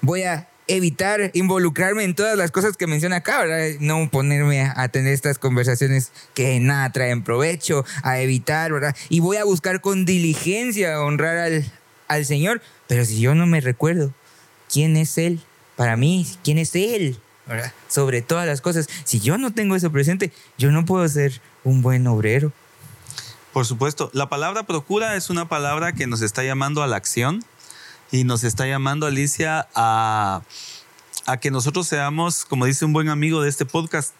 Voy 0.00 0.22
a 0.22 0.48
evitar 0.66 1.30
involucrarme 1.34 2.04
en 2.04 2.14
todas 2.14 2.36
las 2.36 2.50
cosas 2.50 2.76
que 2.76 2.86
menciona 2.86 3.16
acá, 3.16 3.40
¿verdad? 3.40 3.78
No 3.80 4.08
ponerme 4.10 4.62
a, 4.62 4.88
tener 4.88 5.12
estas 5.12 5.38
conversaciones 5.38 6.10
que 6.34 6.58
nada 6.60 6.90
traen 6.90 7.22
provecho, 7.22 7.84
a 8.02 8.20
evitar, 8.20 8.72
¿verdad? 8.72 8.96
Y 9.08 9.20
voy 9.20 9.36
a 9.36 9.44
buscar 9.44 9.80
con 9.80 10.04
diligencia 10.04 11.00
honrar 11.00 11.38
al, 11.38 11.72
al 12.08 12.26
Señor. 12.26 12.62
Pero 12.86 13.04
si 13.04 13.20
yo 13.20 13.34
no 13.34 13.46
me 13.46 13.60
recuerdo 13.60 14.12
quién 14.72 14.96
es 14.96 15.18
Él, 15.18 15.40
para 15.76 15.96
mí, 15.96 16.26
quién 16.42 16.58
es 16.58 16.74
Él, 16.74 17.18
sobre 17.88 18.22
todas 18.22 18.46
las 18.46 18.60
cosas. 18.60 18.88
Si 19.04 19.20
yo 19.20 19.38
no 19.38 19.52
tengo 19.52 19.76
eso 19.76 19.90
presente, 19.90 20.32
yo 20.58 20.70
no 20.70 20.84
puedo 20.84 21.06
ser 21.08 21.40
un 21.62 21.82
buen 21.82 22.06
obrero. 22.06 22.52
Por 23.52 23.66
supuesto, 23.66 24.10
la 24.12 24.28
palabra 24.28 24.64
procura 24.64 25.14
es 25.16 25.30
una 25.30 25.48
palabra 25.48 25.92
que 25.92 26.06
nos 26.06 26.22
está 26.22 26.42
llamando 26.42 26.82
a 26.82 26.86
la 26.86 26.96
acción 26.96 27.44
y 28.10 28.24
nos 28.24 28.44
está 28.44 28.66
llamando, 28.66 29.06
Alicia, 29.06 29.68
a, 29.74 30.42
a 31.26 31.36
que 31.38 31.50
nosotros 31.50 31.86
seamos, 31.86 32.44
como 32.44 32.66
dice 32.66 32.84
un 32.84 32.92
buen 32.92 33.08
amigo 33.08 33.42
de 33.42 33.48
este 33.48 33.64
podcast, 33.64 34.12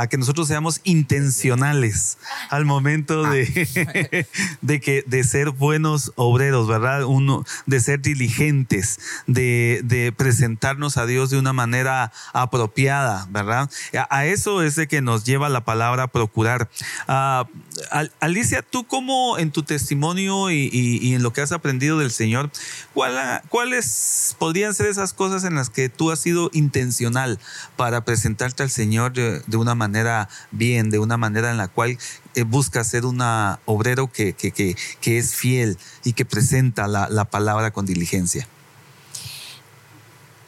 a 0.00 0.06
que 0.06 0.16
nosotros 0.16 0.48
seamos 0.48 0.80
intencionales 0.84 2.16
al 2.48 2.64
momento 2.64 3.22
de, 3.22 4.26
de, 4.62 4.80
que, 4.80 5.04
de 5.06 5.24
ser 5.24 5.50
buenos 5.50 6.12
obreros, 6.16 6.66
¿verdad? 6.66 7.04
Uno, 7.04 7.44
de 7.66 7.80
ser 7.80 8.00
diligentes, 8.00 8.98
de, 9.26 9.82
de 9.84 10.10
presentarnos 10.10 10.96
a 10.96 11.04
Dios 11.04 11.28
de 11.28 11.38
una 11.38 11.52
manera 11.52 12.12
apropiada, 12.32 13.28
¿verdad? 13.30 13.70
A, 14.08 14.24
eso 14.24 14.62
es 14.62 14.74
de 14.74 14.88
que 14.88 15.02
nos 15.02 15.24
lleva 15.24 15.50
la 15.50 15.66
palabra 15.66 16.06
procurar. 16.06 16.70
Uh, 17.06 17.44
Alicia, 18.20 18.62
tú 18.62 18.86
como 18.86 19.36
en 19.36 19.50
tu 19.50 19.64
testimonio 19.64 20.50
y, 20.50 20.70
y, 20.72 21.14
en 21.14 21.22
lo 21.22 21.34
que 21.34 21.42
has 21.42 21.52
aprendido 21.52 21.98
del 21.98 22.10
Señor, 22.10 22.50
¿cuáles 22.94 24.34
podrían 24.38 24.72
ser 24.72 24.86
esas 24.86 25.12
cosas 25.12 25.44
en 25.44 25.56
las 25.56 25.68
que 25.68 25.90
tú 25.90 26.10
has 26.10 26.20
sido 26.20 26.48
intencional 26.54 27.38
para 27.76 28.02
presentarte 28.06 28.62
al 28.62 28.70
Señor 28.70 29.12
de, 29.12 29.42
de 29.46 29.56
una 29.58 29.74
manera 29.74 29.89
bien, 30.50 30.90
de 30.90 30.98
una 30.98 31.16
manera 31.16 31.50
en 31.50 31.56
la 31.56 31.68
cual 31.68 31.98
eh, 32.34 32.42
busca 32.42 32.84
ser 32.84 33.04
un 33.04 33.20
obrero 33.64 34.10
que, 34.12 34.34
que, 34.34 34.76
es 35.18 35.34
fiel 35.34 35.78
y 36.04 36.12
que 36.12 36.24
presenta 36.24 36.86
la, 36.86 37.24
palabra 37.24 37.70
con 37.70 37.86
diligencia? 37.86 38.46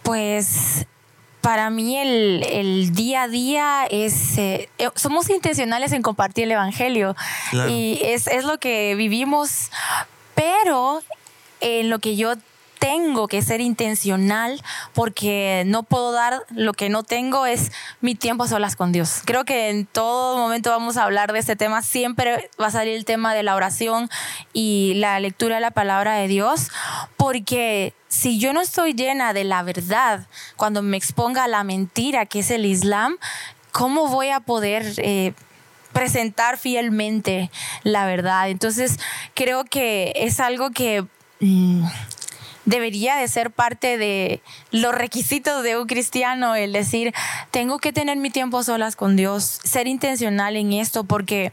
Pues 0.03 0.87
para 1.41 1.71
mí 1.71 1.97
el, 1.97 2.93
día 2.95 3.23
a 3.23 3.29
día 3.29 3.87
es, 3.87 4.39
eh, 4.39 4.69
eh, 4.79 4.91
somos 4.95 5.29
intencionales 5.31 5.93
en 5.93 6.03
compartir 6.03 6.45
el 6.45 6.53
Evangelio 6.53 7.17
y 7.69 7.99
es, 8.03 8.27
es, 8.27 8.45
lo 8.45 8.59
que 8.59 8.95
vivimos, 8.95 9.71
pero 10.35 11.03
en 11.61 11.91
lo 11.91 11.99
que 11.99 12.17
yo 12.17 12.35
tengo 12.83 13.29
que 13.29 13.43
ser 13.43 13.61
intencional 13.61 14.61
porque 14.93 15.63
no 15.67 15.85
puedo 15.85 16.11
dar 16.11 16.45
lo 16.51 16.73
que 16.73 16.89
no 16.89 17.05
tengo 17.05 17.47
es 17.47 17.71
mi 18.01 18.17
tiempo 18.17 18.43
a 18.43 18.49
solas 18.49 18.75
con 18.75 18.91
Dios. 18.91 19.23
Creo 19.25 19.45
que 19.45 19.71
en 19.71 19.87
todo 19.87 20.37
momento 20.37 20.71
vamos 20.71 20.97
a 20.97 21.05
hablar 21.05 21.33
de 21.33 21.39
este 21.39 21.55
tema. 21.55 21.83
Siempre 21.83 22.51
va 22.61 22.67
a 22.67 22.71
salir 22.73 22.97
el 22.97 23.05
tema 23.05 23.35
de 23.35 23.45
la 23.45 23.55
oración 23.55 24.11
y 24.53 24.95
la 24.97 25.21
lectura 25.21 25.55
de 25.55 25.61
la 25.61 25.71
palabra 25.71 26.15
de 26.17 26.27
Dios 26.27 26.73
porque 27.17 27.95
si 28.09 28.41
yo 28.41 28.53
no 28.53 28.61
estoy 28.61 28.95
llena 28.95 29.33
de 29.33 29.45
la 29.45 29.63
verdad 29.63 30.27
cuando 30.57 30.83
me 30.83 30.97
exponga 30.97 31.45
a 31.45 31.49
la 31.49 31.63
mentira 31.63 32.27
que 32.27 32.41
es 32.41 32.51
el 32.51 32.67
Islam, 32.67 33.17
¿cómo 33.71 34.09
voy 34.09 34.31
a 34.31 34.41
poder... 34.41 34.95
Eh, 34.99 35.35
presentar 35.93 36.57
fielmente 36.57 37.51
la 37.83 38.07
verdad. 38.07 38.49
Entonces, 38.49 38.99
creo 39.35 39.65
que 39.65 40.15
es 40.17 40.41
algo 40.41 40.71
que 40.71 41.05
mm, 41.41 41.85
debería 42.65 43.17
de 43.17 43.29
ser 43.29 43.51
parte 43.51 43.99
de 43.99 44.41
los 44.71 44.95
requisitos 44.95 45.63
de 45.63 45.79
un 45.79 45.87
cristiano, 45.87 46.55
el 46.55 46.73
decir, 46.73 47.13
tengo 47.51 47.79
que 47.79 47.93
tener 47.93 48.17
mi 48.19 48.31
tiempo 48.31 48.63
solas 48.63 48.97
con 48.97 49.17
Dios, 49.17 49.61
ser 49.65 49.87
intencional 49.87 50.57
en 50.57 50.73
esto, 50.73 51.05
porque 51.05 51.53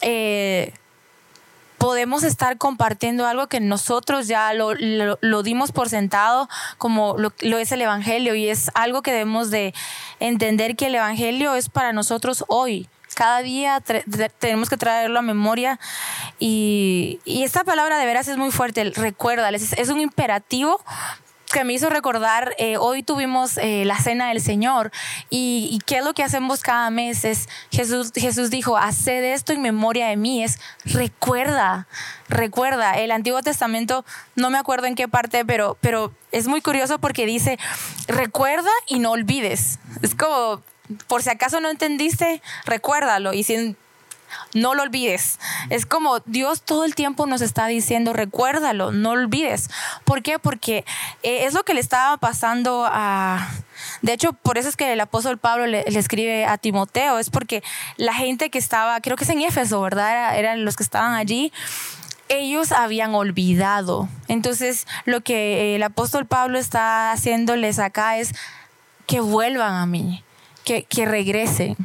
eh, 0.00 0.72
podemos 1.78 2.22
estar 2.24 2.58
compartiendo 2.58 3.26
algo 3.26 3.46
que 3.46 3.60
nosotros 3.60 4.28
ya 4.28 4.52
lo, 4.52 4.74
dimos 5.42 5.72
por 5.72 5.88
sentado, 5.88 6.48
como 6.76 7.16
lo, 7.18 7.32
lo, 7.40 7.58
es 7.58 7.72
el 7.72 7.82
Evangelio, 7.82 8.34
y 8.34 8.48
es 8.48 8.70
algo 8.74 9.02
que 9.02 9.12
debemos 9.12 9.50
de 9.50 9.74
entender 10.20 10.76
que 10.76 10.86
el 10.86 10.96
Evangelio 10.96 11.54
es 11.54 11.68
para 11.68 11.92
nosotros 11.92 12.44
hoy 12.48 12.88
cada 13.14 13.42
día 13.42 13.82
tenemos 14.38 14.68
que 14.68 14.76
traerlo 14.76 15.18
a 15.18 15.22
memoria 15.22 15.78
y, 16.38 17.20
esta 17.26 17.64
palabra 17.64 17.98
de 17.98 18.06
veras 18.06 18.28
es 18.28 18.36
muy 18.36 18.50
fuerte, 18.50 18.92
recuerda, 18.94 19.48
es, 19.50 19.88
un 19.88 20.00
imperativo 20.00 20.80
que 21.52 21.64
me 21.64 21.72
hizo 21.72 21.88
recordar, 21.88 22.54
eh, 22.58 22.76
hoy 22.76 23.02
tuvimos 23.02 23.56
eh, 23.56 23.84
la 23.86 23.98
cena 23.98 24.28
del 24.28 24.42
Señor 24.42 24.90
y, 25.30 25.80
qué 25.86 25.98
es 25.98 26.04
lo 26.04 26.12
que 26.12 26.22
hacemos 26.22 26.60
cada 26.60 26.90
mes, 26.90 27.24
es 27.24 27.48
Jesús, 27.70 28.12
Jesús 28.14 28.50
dijo, 28.50 28.76
haced 28.76 29.24
esto 29.24 29.52
en 29.52 29.62
memoria 29.62 30.08
de 30.08 30.16
mí, 30.16 30.44
es 30.44 30.58
recuerda, 30.84 31.86
recuerda, 32.28 32.98
el 32.98 33.10
Antiguo 33.10 33.40
Testamento, 33.42 34.04
no 34.36 34.50
me 34.50 34.58
acuerdo 34.58 34.86
en 34.86 34.94
qué 34.94 35.08
parte, 35.08 35.44
pero, 35.44 35.78
pero 35.80 36.12
es 36.32 36.48
muy 36.48 36.60
curioso 36.60 36.98
porque 36.98 37.24
dice, 37.24 37.58
recuerda 38.06 38.70
y 38.86 38.98
no 38.98 39.12
olvides, 39.12 39.78
es 40.02 40.14
como 40.14 40.62
por 41.06 41.22
si 41.22 41.30
acaso 41.30 41.60
no 41.60 41.70
entendiste, 41.70 42.42
recuérdalo 42.64 43.32
y 43.32 43.42
si 43.42 43.76
no 44.54 44.74
lo 44.74 44.82
olvides. 44.82 45.38
Es 45.70 45.86
como 45.86 46.20
Dios 46.20 46.62
todo 46.62 46.84
el 46.84 46.94
tiempo 46.94 47.26
nos 47.26 47.40
está 47.40 47.66
diciendo, 47.66 48.12
recuérdalo, 48.12 48.92
no 48.92 49.10
olvides. 49.10 49.70
¿Por 50.04 50.22
qué? 50.22 50.38
Porque 50.38 50.84
eh, 51.22 51.44
es 51.44 51.54
lo 51.54 51.64
que 51.64 51.74
le 51.74 51.80
estaba 51.80 52.16
pasando 52.16 52.86
a... 52.86 53.48
De 54.02 54.12
hecho, 54.12 54.32
por 54.32 54.58
eso 54.58 54.68
es 54.68 54.76
que 54.76 54.92
el 54.92 55.00
apóstol 55.00 55.38
Pablo 55.38 55.66
le, 55.66 55.84
escribe 55.86 56.46
a 56.46 56.58
Timoteo, 56.58 57.18
es 57.18 57.30
porque 57.30 57.62
la 57.96 58.12
gente 58.12 58.50
que 58.50 58.58
estaba, 58.58 59.00
creo 59.00 59.16
que 59.16 59.24
es 59.24 59.30
en 59.30 59.42
Éfeso, 59.42 59.80
¿verdad? 59.80 60.36
eran 60.36 60.64
los 60.64 60.76
que 60.76 60.82
estaban 60.82 61.14
allí 61.14 61.52
ellos 62.30 62.72
habían 62.72 63.14
olvidado. 63.14 64.06
Entonces, 64.28 64.86
lo 65.06 65.22
que 65.22 65.74
el 65.74 65.82
apóstol 65.82 66.26
Pablo 66.26 66.58
está 66.58 67.10
haciéndoles 67.10 67.78
acá 67.78 68.18
es 68.18 68.34
que 69.06 69.20
vuelvan 69.20 69.72
a 69.72 69.86
mí 69.86 70.22
que, 70.88 71.06
regrese. 71.06 71.76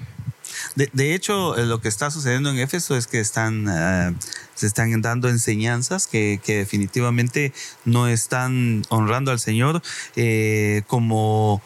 De, 0.75 1.13
hecho, 1.13 1.57
eh, 1.57 1.65
lo 1.65 1.81
que 1.81 1.87
está 1.87 2.11
sucediendo 2.11 2.49
en 2.49 2.59
Éfeso 2.59 2.95
es 2.97 3.07
que 3.07 3.19
están, 3.19 3.67
eh, 3.69 4.13
se 4.55 4.67
están 4.67 5.01
dando 5.01 5.29
enseñanzas 5.29 6.07
que, 6.07 6.39
definitivamente 6.45 7.53
no 7.85 8.07
están 8.07 8.83
honrando 8.89 9.31
al 9.31 9.39
Señor 9.39 9.81
eh, 10.15 10.83
como 10.87 11.61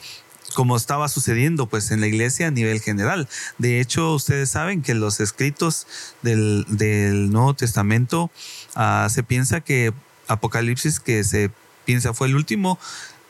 como 0.54 0.76
estaba 0.76 1.08
sucediendo 1.08 1.68
pues 1.68 1.92
en 1.92 2.02
la 2.02 2.08
iglesia 2.08 2.48
a 2.48 2.52
nivel 2.52 2.82
general. 2.82 3.28
De 3.60 3.80
hecho, 3.80 4.16
ustedes 4.16 4.50
saben 4.50 4.82
que 4.82 4.96
los 4.96 5.20
escritos 5.20 5.86
del, 6.24 6.66
Nuevo 7.30 7.54
Testamento 7.54 8.32
ah, 8.74 9.08
se 9.12 9.22
piensa 9.22 9.62
que 9.62 9.94
Apocalipsis, 10.28 11.00
que 11.00 11.24
se 11.24 11.52
piensa 11.86 12.14
fue 12.14 12.28
el 12.28 12.36
último, 12.36 12.80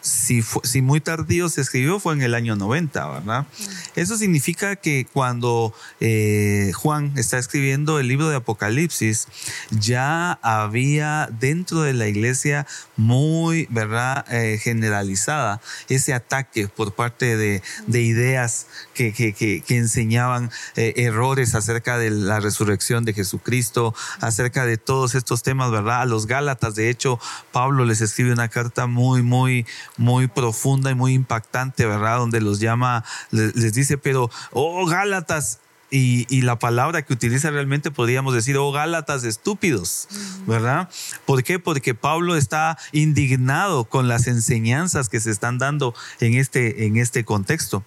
si, 0.02 0.44
si 0.64 0.82
muy 0.82 1.02
tardío 1.02 1.50
se 1.50 1.62
escribió, 1.62 2.00
fue 2.00 2.14
en 2.14 2.22
el 2.22 2.34
año 2.36 2.56
90, 2.56 3.08
¿verdad? 3.08 3.42
Mm. 3.42 4.00
Eso 4.00 4.18
significa 4.18 4.76
que 4.76 5.08
cuando 5.12 5.74
eh, 6.00 6.72
Juan 6.76 7.14
está 7.16 7.38
escribiendo 7.38 8.00
el 8.00 8.08
libro 8.08 8.30
de 8.30 8.38
Apocalipsis, 8.38 9.28
ya 9.72 10.34
había 10.42 11.30
dentro 11.40 11.82
de 11.82 11.94
la 11.94 12.08
iglesia 12.08 12.66
muy, 12.96 13.68
¿verdad?, 13.70 14.26
eh, 14.32 14.60
generalizada 14.62 15.62
ese 15.90 16.14
ataque 16.14 16.68
por 16.68 16.94
parte 16.94 17.38
de, 17.38 17.62
ideas 17.88 18.68
que, 18.94 19.12
que, 19.14 19.64
enseñaban 19.70 20.52
eh, 20.76 20.94
errores 20.98 21.56
acerca 21.56 21.98
de 21.98 22.12
la 22.12 22.40
resurrección 22.40 23.06
de 23.06 23.14
Jesucristo, 23.14 23.96
acerca 24.22 24.66
de 24.66 24.78
todos 24.78 25.16
estos 25.16 25.44
temas, 25.44 25.72
¿verdad? 25.72 26.02
A 26.02 26.06
los 26.06 26.28
Gálatas, 26.28 26.76
de 26.76 26.90
hecho, 26.90 27.20
Pablo 27.52 27.86
les 27.86 28.02
escribe 28.02 28.32
una 28.32 28.50
carta 28.50 28.88
muy, 28.88 29.24
muy, 29.24 29.66
muy 29.98 30.28
profunda 30.28 30.92
y 30.92 30.96
muy 30.96 31.14
impactante, 31.14 31.86
¿verdad? 31.86 32.18
Donde 32.18 32.42
los 32.42 32.60
llama, 32.60 33.04
les, 33.32 33.74
dice, 33.74 33.98
pero, 33.98 34.30
oh 34.52 34.86
Gálatas, 34.86 35.60
y, 35.90 36.42
la 36.42 36.60
palabra 36.60 37.02
que 37.04 37.14
utiliza 37.14 37.50
realmente 37.50 37.92
podríamos 37.92 38.34
decir, 38.34 38.58
oh 38.58 38.72
Gálatas 38.72 39.24
estúpidos, 39.24 40.08
¿verdad? 40.46 40.90
¿Por 41.26 41.44
qué? 41.44 41.60
Porque 41.60 41.96
Pablo 41.96 42.36
está 42.36 42.78
indignado 42.92 43.86
con 43.86 44.08
las 44.08 44.28
enseñanzas 44.28 45.08
que 45.08 45.20
se 45.20 45.32
están 45.32 45.58
dando 45.58 45.94
en 46.20 46.36
este, 46.36 46.86
en 46.86 46.98
este 46.98 47.24
contexto. 47.24 47.86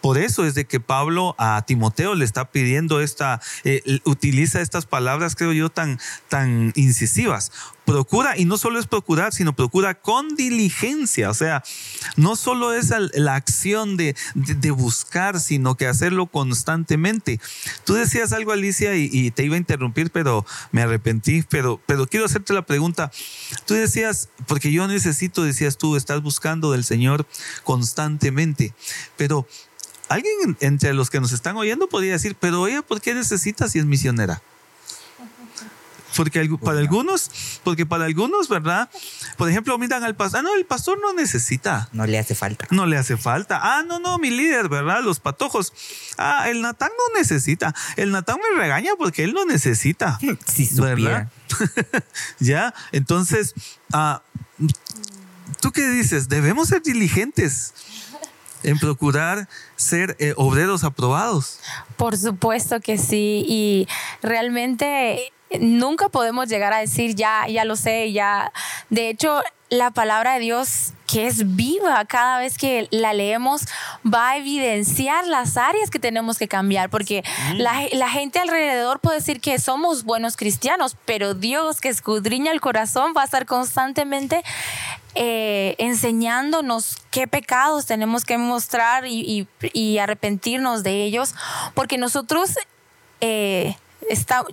Por 0.00 0.18
eso 0.18 0.44
es 0.44 0.54
de 0.54 0.66
que 0.66 0.80
Pablo 0.80 1.34
a 1.38 1.62
Timoteo 1.66 2.14
le 2.14 2.24
está 2.24 2.50
pidiendo 2.50 3.00
esta, 3.00 3.40
eh, 3.64 3.82
utiliza 4.04 4.60
estas 4.60 4.84
palabras, 4.84 5.34
creo 5.34 5.52
yo, 5.52 5.70
tan, 5.70 5.98
tan 6.28 6.72
incisivas 6.76 7.50
procura, 7.88 8.36
y 8.36 8.44
no 8.44 8.58
solo 8.58 8.78
es 8.78 8.86
procurar, 8.86 9.32
sino 9.32 9.56
procura 9.56 9.94
con 9.94 10.36
diligencia. 10.36 11.30
O 11.30 11.34
sea, 11.34 11.62
no 12.16 12.36
solo 12.36 12.74
es 12.74 12.92
la 13.14 13.34
acción 13.34 13.96
de, 13.96 14.14
buscar, 14.76 15.40
sino 15.40 15.74
que 15.74 15.86
hacerlo 15.86 16.26
constantemente. 16.26 17.40
Tú 17.84 17.94
decías 17.94 18.34
algo, 18.34 18.52
Alicia, 18.52 18.94
y, 18.94 19.30
te 19.30 19.44
iba 19.44 19.54
a 19.54 19.58
interrumpir, 19.58 20.10
pero 20.10 20.44
me 20.70 20.82
arrepentí. 20.82 21.44
Pero, 21.48 21.80
pero 21.86 22.06
quiero 22.06 22.26
hacerte 22.26 22.52
la 22.52 22.62
pregunta. 22.62 23.10
Tú 23.64 23.72
decías, 23.72 24.28
porque 24.46 24.70
yo 24.70 24.86
necesito, 24.86 25.42
decías 25.42 25.78
tú, 25.78 25.96
estás 25.96 26.22
buscando 26.22 26.72
del 26.72 26.84
Señor 26.84 27.26
constantemente. 27.64 28.74
Pero 29.16 29.48
alguien 30.10 30.58
entre 30.60 30.92
los 30.92 31.08
que 31.08 31.20
nos 31.20 31.32
están 31.32 31.56
oyendo 31.56 31.88
podría 31.88 32.12
decir, 32.12 32.36
pero 32.38 32.66
ella, 32.66 32.82
¿por 32.82 33.00
qué 33.00 33.14
necesitas 33.14 33.72
si 33.72 33.78
es 33.78 33.86
misionera? 33.86 34.42
Porque 36.16 36.48
para 36.62 36.78
algunos, 36.78 37.30
porque 37.64 37.86
para 37.86 38.04
algunos, 38.04 38.48
¿verdad? 38.48 38.88
Por 39.36 39.48
ejemplo, 39.48 39.76
miran 39.78 40.04
al 40.04 40.16
pastor, 40.16 40.40
ah, 40.40 40.42
no, 40.42 40.54
el 40.54 40.64
pastor 40.64 40.98
no 41.00 41.12
necesita. 41.12 41.88
No 41.92 42.06
le 42.06 42.18
hace 42.18 42.34
falta. 42.34 42.66
No 42.70 42.86
le 42.86 42.96
hace 42.96 43.16
falta. 43.16 43.60
Ah, 43.62 43.82
no, 43.86 43.98
no, 43.98 44.18
mi 44.18 44.30
líder, 44.30 44.68
¿verdad? 44.68 45.02
Los 45.02 45.20
patojos. 45.20 45.72
Ah, 46.16 46.48
el 46.48 46.62
Natán 46.62 46.90
no 46.96 47.18
necesita. 47.18 47.74
El 47.96 48.10
Natán 48.10 48.38
me 48.38 48.58
regaña 48.58 48.92
porque 48.98 49.24
él 49.24 49.32
no 49.32 49.44
necesita. 49.44 50.18
Sí, 50.46 50.68
¿verdad? 50.74 51.30
ya, 52.38 52.74
entonces, 52.92 53.54
ah, 53.92 54.22
¿tú 55.60 55.72
qué 55.72 55.88
dices? 55.88 56.28
Debemos 56.28 56.68
ser 56.68 56.82
diligentes 56.82 57.74
en 58.62 58.78
procurar 58.78 59.48
ser 59.76 60.16
eh, 60.18 60.34
obreros 60.36 60.84
aprobados. 60.84 61.60
Por 61.96 62.16
supuesto 62.16 62.80
que 62.80 62.98
sí. 62.98 63.44
Y 63.46 63.88
realmente 64.22 65.32
nunca 65.60 66.08
podemos 66.08 66.48
llegar 66.48 66.72
a 66.72 66.78
decir 66.78 67.14
ya, 67.14 67.46
ya 67.48 67.64
lo 67.64 67.76
sé, 67.76 68.12
ya. 68.12 68.52
De 68.90 69.08
hecho, 69.08 69.42
la 69.70 69.90
palabra 69.90 70.34
de 70.34 70.40
Dios 70.40 70.92
que 71.06 71.26
es 71.26 71.56
viva 71.56 72.04
cada 72.04 72.38
vez 72.38 72.58
que 72.58 72.86
la 72.90 73.12
leemos 73.12 73.62
va 74.06 74.30
a 74.30 74.36
evidenciar 74.36 75.26
las 75.26 75.56
áreas 75.56 75.90
que 75.90 75.98
tenemos 75.98 76.38
que 76.38 76.48
cambiar 76.48 76.90
porque 76.90 77.22
mm. 77.54 77.56
la, 77.56 78.08
gente 78.08 78.38
alrededor 78.38 79.00
puede 79.00 79.16
decir 79.16 79.40
que 79.40 79.58
somos 79.58 80.04
buenos 80.04 80.36
cristianos 80.36 80.96
pero 81.04 81.34
Dios 81.34 81.80
que 81.80 81.88
escudriña 81.88 82.52
el 82.52 82.60
corazón 82.60 83.12
va 83.16 83.22
a 83.22 83.24
estar 83.24 83.46
constantemente 83.46 84.42
eh, 85.14 85.74
enseñándonos 85.78 86.96
qué 87.10 87.26
pecados 87.26 87.86
tenemos 87.86 88.24
que 88.24 88.38
mostrar 88.38 89.04
y, 89.06 89.46
arrepentirnos 89.98 90.82
de 90.82 91.04
ellos 91.04 91.34
porque 91.74 91.98
nosotros 91.98 92.56
eh, 93.20 93.76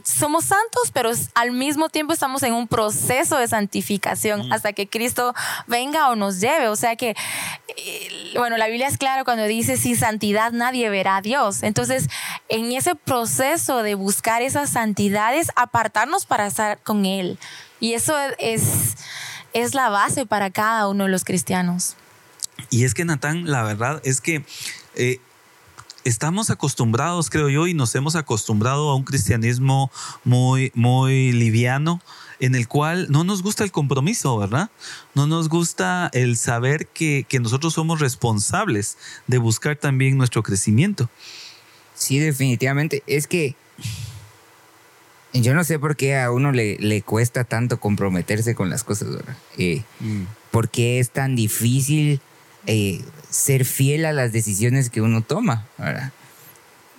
somos 0.04 0.46
santos, 0.46 0.92
pero 0.94 1.12
al 1.34 1.52
mismo 1.52 1.90
tiempo 1.90 2.14
estamos 2.14 2.44
en 2.44 2.54
un 2.54 2.68
proceso 2.68 3.38
de 3.38 3.48
santificación 3.48 4.48
mm. 4.48 4.54
hasta 4.54 4.74
que 4.74 4.88
Cristo 4.88 5.34
venga 5.68 6.10
o 6.10 6.16
nos 6.16 6.40
lleve. 6.40 6.68
O 6.68 6.76
sea 6.76 6.96
que, 6.96 7.16
eh, 7.78 8.34
bueno, 8.36 8.58
la 8.58 8.68
Biblia 8.68 8.88
es 8.88 8.98
clara 8.98 9.24
cuando 9.24 9.46
dice, 9.46 9.78
sin 9.78 9.98
santidad 9.98 10.52
nadie 10.52 10.90
verá 10.90 11.18
a 11.18 11.22
Dios. 11.22 11.64
Entonces, 11.64 12.08
en 12.50 12.72
ese 12.72 12.96
proceso 12.96 13.84
de 13.84 13.96
buscar 13.96 14.42
esas 14.42 14.70
santidades, 14.70 15.52
apartarnos 15.56 16.26
para 16.26 16.48
estar 16.48 16.80
con 16.80 17.06
Él. 17.06 17.38
Y 17.80 17.94
eso 17.94 18.16
es 18.40 18.96
es 19.56 19.74
la 19.74 19.90
base 19.90 20.26
para 20.26 20.52
cada 20.52 20.88
uno 20.90 21.06
de 21.06 21.10
los 21.10 21.24
cristianos. 21.24 21.96
Y 22.70 22.84
es 22.84 22.94
que, 22.94 23.06
Natán, 23.06 23.50
la 23.50 23.64
verdad 23.64 24.02
es 24.04 24.20
que 24.20 24.44
eh, 24.96 25.20
estamos 26.06 26.50
acostumbrados, 26.50 27.30
creo 27.30 27.50
yo, 27.50 27.68
y 27.68 27.74
nos 27.74 27.94
hemos 27.96 28.16
acostumbrado 28.16 28.90
a 28.90 28.96
un 28.96 29.04
cristianismo 29.04 29.92
muy, 30.24 30.72
muy 30.74 31.34
liviano, 31.34 32.00
en 32.40 32.56
el 32.56 32.68
cual 32.68 33.08
no 33.10 33.24
nos 33.24 33.42
gusta 33.42 33.64
el 33.64 33.72
compromiso, 33.72 34.38
¿verdad? 34.38 34.70
No 35.16 35.28
nos 35.28 35.50
gusta 35.50 36.10
el 36.14 36.38
saber 36.38 36.88
que, 36.88 37.26
que 37.28 37.40
nosotros 37.40 37.74
somos 37.74 38.00
responsables 38.00 38.98
de 39.28 39.38
buscar 39.40 39.76
también 39.76 40.18
nuestro 40.18 40.44
crecimiento. 40.44 41.10
Sí, 41.96 42.20
definitivamente. 42.20 43.04
Es 43.08 43.28
que 43.28 43.56
yo 45.34 45.54
no 45.54 45.64
sé 45.64 45.80
por 45.80 45.96
qué 45.96 46.18
a 46.18 46.32
uno 46.32 46.52
le, 46.52 46.78
le 46.78 47.02
cuesta 47.02 47.44
tanto 47.44 47.80
comprometerse 47.80 48.56
con 48.56 48.70
las 48.70 48.84
cosas, 48.84 49.10
¿verdad? 49.12 49.38
Eh, 49.58 49.84
Mm. 50.00 50.24
¿Por 50.52 50.70
qué 50.70 51.00
es 51.00 51.10
tan 51.10 51.36
difícil 51.36 52.22
eh, 52.68 53.02
ser 53.30 53.66
fiel 53.66 54.06
a 54.06 54.14
las 54.14 54.32
decisiones 54.32 54.90
que 54.90 55.02
uno 55.02 55.22
toma, 55.22 55.68
¿verdad? 55.78 56.12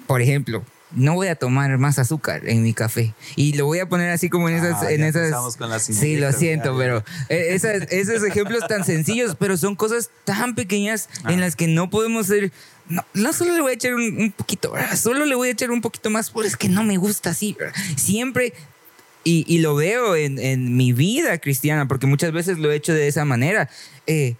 Por 0.06 0.22
ejemplo, 0.22 0.64
no 0.92 1.14
voy 1.14 1.28
a 1.28 1.34
tomar 1.34 1.76
más 1.78 1.98
azúcar 1.98 2.48
en 2.48 2.62
mi 2.62 2.72
café. 2.72 3.12
Y 3.34 3.54
lo 3.54 3.66
voy 3.66 3.80
a 3.80 3.88
poner 3.88 4.10
así 4.10 4.28
como 4.30 4.48
en 4.48 4.56
esas... 4.56 4.82
Ah, 4.84 4.92
en 4.92 5.02
esas 5.02 5.56
con 5.56 5.68
las 5.68 5.82
sí, 5.82 6.16
lo 6.16 6.32
siento, 6.32 6.72
ya, 6.72 6.78
pero 6.78 7.04
eh, 7.28 7.48
esas- 7.50 7.90
esos 7.90 8.22
ejemplos 8.22 8.66
tan 8.68 8.84
sencillos, 8.84 9.36
pero 9.38 9.56
son 9.56 9.74
cosas 9.74 10.10
tan 10.24 10.54
pequeñas 10.54 11.08
en 11.24 11.38
Ah. 11.38 11.42
las 11.42 11.56
que 11.56 11.66
no 11.66 11.90
podemos 11.90 12.26
ser... 12.28 12.52
No, 12.88 13.04
no 13.14 13.32
solo 13.32 13.52
le 13.52 13.60
voy 13.62 13.72
a 13.72 13.74
echar 13.74 13.94
un, 13.94 14.02
un 14.16 14.30
poquito, 14.32 14.70
¿verdad? 14.70 14.94
solo 14.96 15.26
le 15.26 15.34
voy 15.34 15.48
a 15.48 15.52
echar 15.52 15.72
un 15.72 15.80
poquito 15.80 16.08
más, 16.08 16.30
porque 16.30 16.48
es 16.48 16.56
que 16.56 16.68
no 16.68 16.84
me 16.84 16.96
gusta 16.98 17.30
así. 17.30 17.56
¿verdad? 17.58 17.74
Siempre 17.96 18.52
y, 19.24 19.44
y 19.52 19.58
lo 19.58 19.74
veo 19.74 20.14
en, 20.14 20.38
en 20.38 20.76
mi 20.76 20.92
vida 20.92 21.36
cristiana, 21.38 21.88
porque 21.88 22.06
muchas 22.06 22.30
veces 22.30 22.58
lo 22.58 22.70
he 22.70 22.76
hecho 22.76 22.94
de 22.94 23.08
esa 23.08 23.24
manera. 23.24 23.68
Eh, 24.06 24.36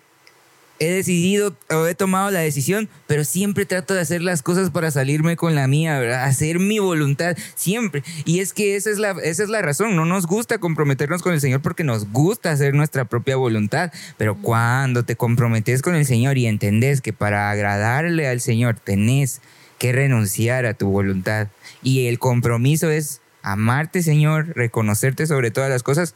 he 0.79 0.91
decidido 0.91 1.57
o 1.71 1.87
he 1.87 1.95
tomado 1.95 2.31
la 2.31 2.41
decisión, 2.41 2.89
pero 3.07 3.25
siempre 3.25 3.67
trato 3.67 3.95
de 3.95 4.01
hacer 4.01 4.23
las 4.23 4.43
cosas 4.43 4.71
para 4.71 4.91
salirme 4.91 5.37
con 5.37 5.55
la 5.55 5.67
mía, 5.67 5.99
¿verdad? 5.99 6.25
Hacer 6.25 6.59
mi 6.59 6.79
voluntad, 6.79 7.37
siempre. 7.55 8.03
Y 8.25 8.41
es 8.41 8.53
que 8.53 8.77
esa 8.77 8.91
es, 8.91 8.99
la, 8.99 9.13
esa 9.23 9.43
es 9.43 9.49
la 9.49 9.63
razón. 9.63 9.97
No 9.97 10.05
nos 10.05 10.27
gusta 10.27 10.59
comprometernos 10.59 11.23
con 11.23 11.33
el 11.33 11.41
Señor 11.41 11.63
porque 11.63 11.85
nos 11.85 12.11
gusta 12.13 12.51
hacer 12.51 12.75
nuestra 12.75 13.05
propia 13.05 13.37
voluntad. 13.37 13.93
Pero 14.17 14.37
cuando 14.37 15.05
te 15.05 15.17
comprometes 15.17 15.83
con 15.83 15.95
el 15.95 16.07
Señor 16.07 16.39
y 16.39 16.47
entendés 16.47 17.01
que 17.01 17.13
para 17.13 17.51
agradarle 17.51 18.29
al 18.29 18.41
Señor 18.41 18.79
tenés 18.79 19.41
que 19.79 19.93
renunciar 19.93 20.67
a 20.67 20.75
tu 20.75 20.89
voluntad 20.89 21.49
y 21.83 22.07
el 22.07 22.19
compromiso 22.19 22.91
es 22.91 23.21
amarte, 23.43 24.03
Señor, 24.03 24.49
reconocerte 24.57 25.27
sobre 25.27 25.51
todas 25.51 25.71
las 25.71 25.83
cosas, 25.83 26.15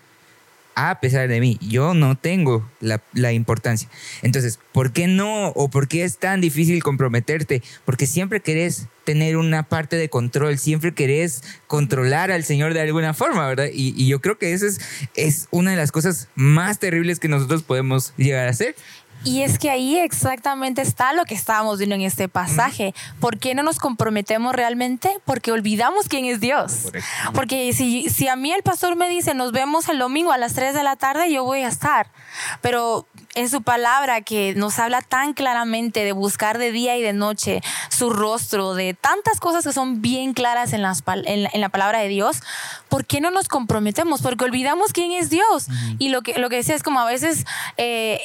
a 0.75 1.01
pesar 1.01 1.29
de 1.29 1.41
mí. 1.41 1.59
Yo 1.61 1.95
no 1.95 2.16
tengo 2.16 2.68
la, 2.81 3.03
la, 3.12 3.33
importancia. 3.33 3.89
Entonces, 4.23 4.59
¿por 4.73 4.93
qué 4.93 5.07
no 5.07 5.49
o 5.49 5.68
por 5.68 5.89
qué 5.89 6.05
es 6.05 6.18
tan 6.18 6.41
difícil 6.41 6.83
comprometerte? 6.83 7.62
Porque 7.85 8.07
siempre 8.07 8.41
querés 8.41 8.87
tener 9.05 9.37
una 9.37 9.64
parte 9.64 9.97
de 9.97 10.09
control, 10.09 10.59
siempre 10.59 10.95
querés 10.95 11.43
controlar 11.66 12.31
al 12.31 12.45
Señor 12.45 12.75
de 12.75 12.81
alguna 12.81 13.14
forma, 13.14 13.47
¿verdad? 13.49 13.68
Y, 13.73 13.95
y 13.97 14.09
yo 14.09 14.21
creo 14.21 14.39
que 14.39 14.53
esa 14.53 14.66
es, 14.66 14.81
es 15.14 15.49
una 15.51 15.73
de 15.73 15.77
las 15.77 15.93
cosas 15.93 16.29
más 16.35 16.79
terribles 16.79 17.18
que 17.18 17.29
nosotros 17.29 17.62
podemos 17.62 18.12
llegar 18.16 18.47
a 18.47 18.51
hacer. 18.51 18.75
Y 19.25 19.43
es 19.43 19.59
que 19.59 19.71
ahí 19.71 19.99
exactamente 19.99 20.83
está 20.83 21.12
lo 21.12 21.25
que 21.25 21.35
estábamos 21.35 21.79
viendo 21.79 21.95
en 21.95 22.03
este 22.03 22.29
pasaje. 22.29 22.95
¿Por 23.21 23.39
qué 23.39 23.55
no 23.55 23.62
nos 23.62 23.79
comprometemos 23.79 24.55
realmente? 24.55 25.11
Porque 25.25 25.53
olvidamos 25.53 26.09
quién 26.09 26.25
es 26.25 26.41
Dios. 26.41 26.89
Porque 27.35 27.73
si, 27.73 28.09
si 28.09 28.29
a 28.29 28.37
mí 28.37 28.53
el 28.53 28.62
pastor 28.62 28.97
me 28.97 29.09
dice, 29.09 29.35
nos 29.35 29.53
vemos 29.53 29.89
el 29.89 29.99
domingo 29.99 30.33
a 30.33 30.39
las 30.39 30.55
3 30.55 30.75
de 30.75 30.83
la 30.83 30.97
tarde, 30.97 31.31
yo 31.31 31.45
voy 31.45 31.61
a 31.61 31.68
estar. 31.68 32.11
Pero 32.62 33.07
en 33.35 33.49
su 33.49 33.62
palabra 33.62 34.23
que 34.23 34.55
nos 34.55 34.79
habla 34.79 35.03
tan 35.03 35.35
claramente 35.35 36.05
de 36.05 36.12
buscar 36.12 36.59
de 36.59 36.73
día 36.73 36.97
y 36.97 37.03
de 37.03 37.12
noche 37.12 37.61
su 37.89 38.11
rostro, 38.11 38.75
de 38.75 38.95
tantas 38.95 39.39
cosas 39.39 39.64
que 39.64 39.73
son 39.73 40.01
bien 40.01 40.33
claras 40.33 40.73
en, 40.73 40.83
las, 40.83 41.03
en, 41.27 41.45
la, 41.45 41.51
en 41.53 41.61
la 41.61 41.68
palabra 41.68 42.01
de 42.01 42.09
Dios, 42.09 42.43
¿por 42.89 43.05
qué 43.05 43.21
no 43.21 43.31
nos 43.31 43.49
comprometemos? 43.49 44.23
Porque 44.23 44.45
olvidamos 44.45 44.93
quién 44.93 45.12
es 45.12 45.31
Dios. 45.31 45.68
Uh 45.68 45.73
-huh. 45.73 45.97
Y 45.99 46.09
lo 46.09 46.23
que, 46.23 46.39
lo 46.39 46.49
que 46.49 46.57
decía 46.57 46.75
es 46.75 46.83
como 46.83 47.01
a 47.01 47.05
veces... 47.05 47.45
Eh, 47.77 48.21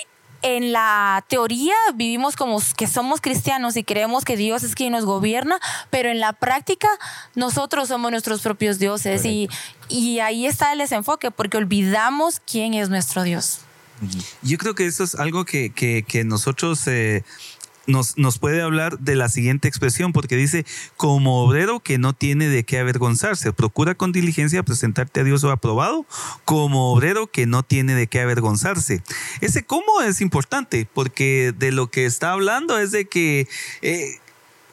en 0.46 0.72
la 0.72 1.26
teoría 1.28 1.74
vivimos 1.96 2.36
como 2.36 2.62
que 2.78 2.86
somos 2.86 3.20
cristianos 3.20 3.76
y 3.78 3.84
creemos 3.84 4.24
que 4.24 4.38
Dios 4.38 4.62
es 4.62 4.76
quien 4.76 4.92
nos 4.92 5.04
gobierna, 5.04 5.60
pero 5.90 6.10
en 6.10 6.20
la 6.20 6.34
práctica 6.34 6.88
nosotros 7.34 7.88
somos 7.88 8.12
nuestros 8.12 8.42
propios 8.42 8.78
dioses 8.78 9.26
y, 9.26 9.50
y, 9.90 10.20
ahí 10.20 10.46
está 10.46 10.72
el 10.72 10.78
desenfoque 10.78 11.32
porque 11.32 11.58
olvidamos 11.58 12.40
quién 12.40 12.76
es 12.76 12.90
nuestro 12.90 13.24
Dios. 13.24 13.62
Yo 14.44 14.60
creo 14.60 14.76
que 14.76 14.86
eso 14.86 15.04
es 15.04 15.16
algo 15.16 15.46
que, 15.46 15.72
que, 15.72 16.04
que 16.08 16.24
nosotros... 16.24 16.86
Eh, 16.88 17.24
nos, 17.88 18.18
nos, 18.18 18.40
puede 18.40 18.62
hablar 18.62 19.00
de 19.00 19.16
la 19.16 19.30
siguiente 19.30 19.68
expresión, 19.68 20.14
porque 20.14 20.36
dice, 20.36 20.66
como 20.98 21.44
obrero 21.44 21.80
que 21.80 21.98
no 21.98 22.14
tiene 22.14 22.48
de 22.48 22.64
qué 22.64 22.80
avergonzarse, 22.80 23.54
procura 23.54 23.96
con 23.96 24.12
diligencia 24.12 24.64
presentarte 24.64 25.22
a 25.22 25.24
Dios 25.24 25.44
o 25.44 25.52
aprobado, 25.52 26.06
como 26.46 26.92
obrero 26.92 27.28
que 27.28 27.46
no 27.46 27.64
tiene 27.64 27.96
de 27.96 28.08
qué 28.08 28.22
avergonzarse. 28.22 29.02
Ese 29.42 29.64
cómo 29.64 30.02
es 30.02 30.22
importante, 30.22 30.88
porque 30.94 31.54
de 31.58 31.72
lo 31.72 31.90
que 31.90 32.06
está 32.06 32.32
hablando 32.32 32.78
es 32.78 32.92
de 32.92 33.06
que 33.06 33.48
eh, 33.82 34.20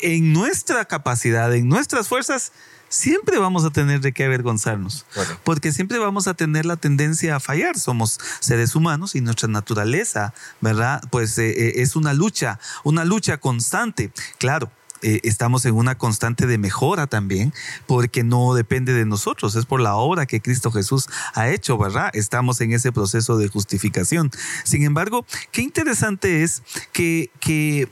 en 0.00 0.32
nuestra 0.32 0.84
capacidad, 0.84 1.54
en 1.54 1.68
nuestras 1.68 2.08
fuerzas, 2.08 2.52
siempre 2.92 3.38
vamos 3.38 3.64
a 3.64 3.70
tener 3.70 4.00
de 4.00 4.12
qué 4.12 4.24
avergonzarnos, 4.24 5.06
bueno. 5.16 5.38
porque 5.44 5.72
siempre 5.72 5.98
vamos 5.98 6.28
a 6.28 6.34
tener 6.34 6.66
la 6.66 6.76
tendencia 6.76 7.36
a 7.36 7.40
fallar. 7.40 7.78
Somos 7.78 8.20
seres 8.40 8.74
humanos 8.74 9.14
y 9.14 9.22
nuestra 9.22 9.48
naturaleza, 9.48 10.34
¿verdad? 10.60 11.02
Pues 11.10 11.38
eh, 11.38 11.80
es 11.80 11.96
una 11.96 12.12
lucha, 12.12 12.60
una 12.84 13.04
lucha 13.04 13.38
constante. 13.38 14.12
Claro, 14.38 14.70
eh, 15.00 15.20
estamos 15.24 15.64
en 15.64 15.74
una 15.74 15.96
constante 15.96 16.46
de 16.46 16.58
mejora 16.58 17.06
también, 17.06 17.54
porque 17.86 18.24
no 18.24 18.54
depende 18.54 18.92
de 18.92 19.06
nosotros, 19.06 19.56
es 19.56 19.64
por 19.64 19.80
la 19.80 19.96
obra 19.96 20.26
que 20.26 20.42
Cristo 20.42 20.70
Jesús 20.70 21.08
ha 21.34 21.48
hecho, 21.48 21.78
¿verdad? 21.78 22.10
Estamos 22.12 22.60
en 22.60 22.72
ese 22.72 22.92
proceso 22.92 23.38
de 23.38 23.48
justificación. 23.48 24.30
Sin 24.64 24.84
embargo, 24.84 25.24
qué 25.50 25.62
interesante 25.62 26.42
es 26.42 26.62
que, 26.92 27.30
que 27.40 27.88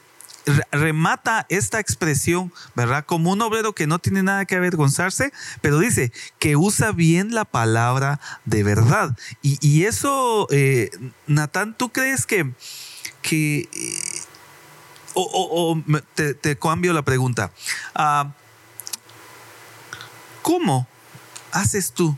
remata 0.72 1.46
esta 1.48 1.80
expresión, 1.80 2.52
¿verdad? 2.74 3.04
Como 3.04 3.30
un 3.30 3.42
obrero 3.42 3.74
que 3.74 3.86
no 3.86 3.98
tiene 3.98 4.22
nada 4.22 4.44
que 4.44 4.56
avergonzarse, 4.56 5.32
pero 5.60 5.78
dice 5.78 6.12
que 6.38 6.56
usa 6.56 6.92
bien 6.92 7.34
la 7.34 7.44
palabra 7.44 8.20
de 8.44 8.62
verdad. 8.62 9.16
Y, 9.42 9.84
eso, 9.84 10.46
eh, 10.50 10.90
Natán, 11.26 11.74
¿tú 11.76 11.90
crees 11.90 12.26
que... 12.26 12.52
que 13.22 13.68
o, 15.14 15.22
o, 15.24 15.82
te, 16.14 16.56
cambio 16.56 16.92
la 16.92 17.02
pregunta. 17.02 17.50
Uh, 17.98 18.30
¿Cómo 20.42 20.86
haces 21.52 21.92
tú 21.92 22.16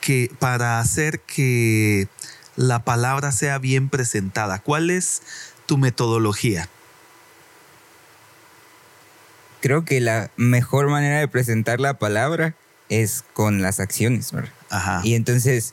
que 0.00 0.30
para 0.38 0.80
hacer 0.80 1.20
que 1.20 2.08
la 2.56 2.84
palabra 2.84 3.32
sea 3.32 3.58
bien 3.58 3.90
presentada? 3.90 4.60
¿Cuál 4.60 4.90
es 4.90 5.22
tu 5.66 5.78
metodología? 5.78 6.68
Creo 9.64 9.86
que 9.86 9.98
la 9.98 10.30
mejor 10.36 10.90
manera 10.90 11.18
de 11.18 11.26
presentar 11.26 11.80
la 11.80 11.94
palabra 11.94 12.54
es 12.90 13.24
con 13.32 13.62
las 13.62 13.80
acciones, 13.80 14.30
¿verdad? 14.30 14.52
Ajá. 14.68 15.00
Y 15.04 15.14
entonces 15.14 15.72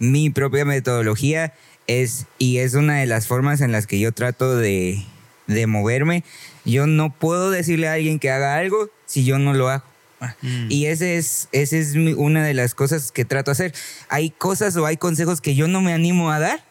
mi 0.00 0.30
propia 0.30 0.64
metodología 0.64 1.54
es, 1.86 2.26
y 2.38 2.58
es 2.58 2.74
una 2.74 2.96
de 2.98 3.06
las 3.06 3.28
formas 3.28 3.60
en 3.60 3.70
las 3.70 3.86
que 3.86 4.00
yo 4.00 4.10
trato 4.10 4.56
de, 4.56 5.06
de 5.46 5.68
moverme, 5.68 6.24
yo 6.64 6.88
no 6.88 7.12
puedo 7.12 7.52
decirle 7.52 7.86
a 7.86 7.92
alguien 7.92 8.18
que 8.18 8.32
haga 8.32 8.56
algo 8.56 8.90
si 9.06 9.24
yo 9.24 9.38
no 9.38 9.54
lo 9.54 9.68
hago. 9.68 9.84
Mm. 10.42 10.66
Y 10.68 10.86
ese 10.86 11.16
es, 11.16 11.48
ese 11.52 11.78
es 11.78 11.94
mi, 11.94 12.14
una 12.14 12.44
de 12.44 12.54
las 12.54 12.74
cosas 12.74 13.12
que 13.12 13.24
trato 13.24 13.52
de 13.52 13.52
hacer. 13.52 13.74
Hay 14.08 14.30
cosas 14.30 14.74
o 14.74 14.86
hay 14.86 14.96
consejos 14.96 15.40
que 15.40 15.54
yo 15.54 15.68
no 15.68 15.80
me 15.80 15.92
animo 15.92 16.32
a 16.32 16.40
dar 16.40 16.64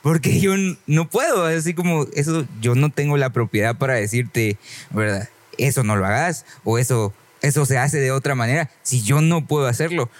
porque 0.00 0.38
yo 0.38 0.54
no 0.86 1.10
puedo, 1.10 1.44
así 1.44 1.74
como 1.74 2.06
eso, 2.14 2.46
yo 2.60 2.76
no 2.76 2.90
tengo 2.90 3.16
la 3.16 3.30
propiedad 3.30 3.76
para 3.76 3.94
decirte, 3.94 4.58
¿verdad? 4.90 5.28
Eso 5.58 5.82
no 5.82 5.96
lo 5.96 6.06
hagas 6.06 6.44
o 6.64 6.78
eso, 6.78 7.12
eso 7.40 7.66
se 7.66 7.78
hace 7.78 7.98
de 7.98 8.12
otra 8.12 8.34
manera 8.34 8.70
si 8.82 9.02
yo 9.02 9.20
no 9.20 9.46
puedo 9.46 9.66
hacerlo. 9.66 10.10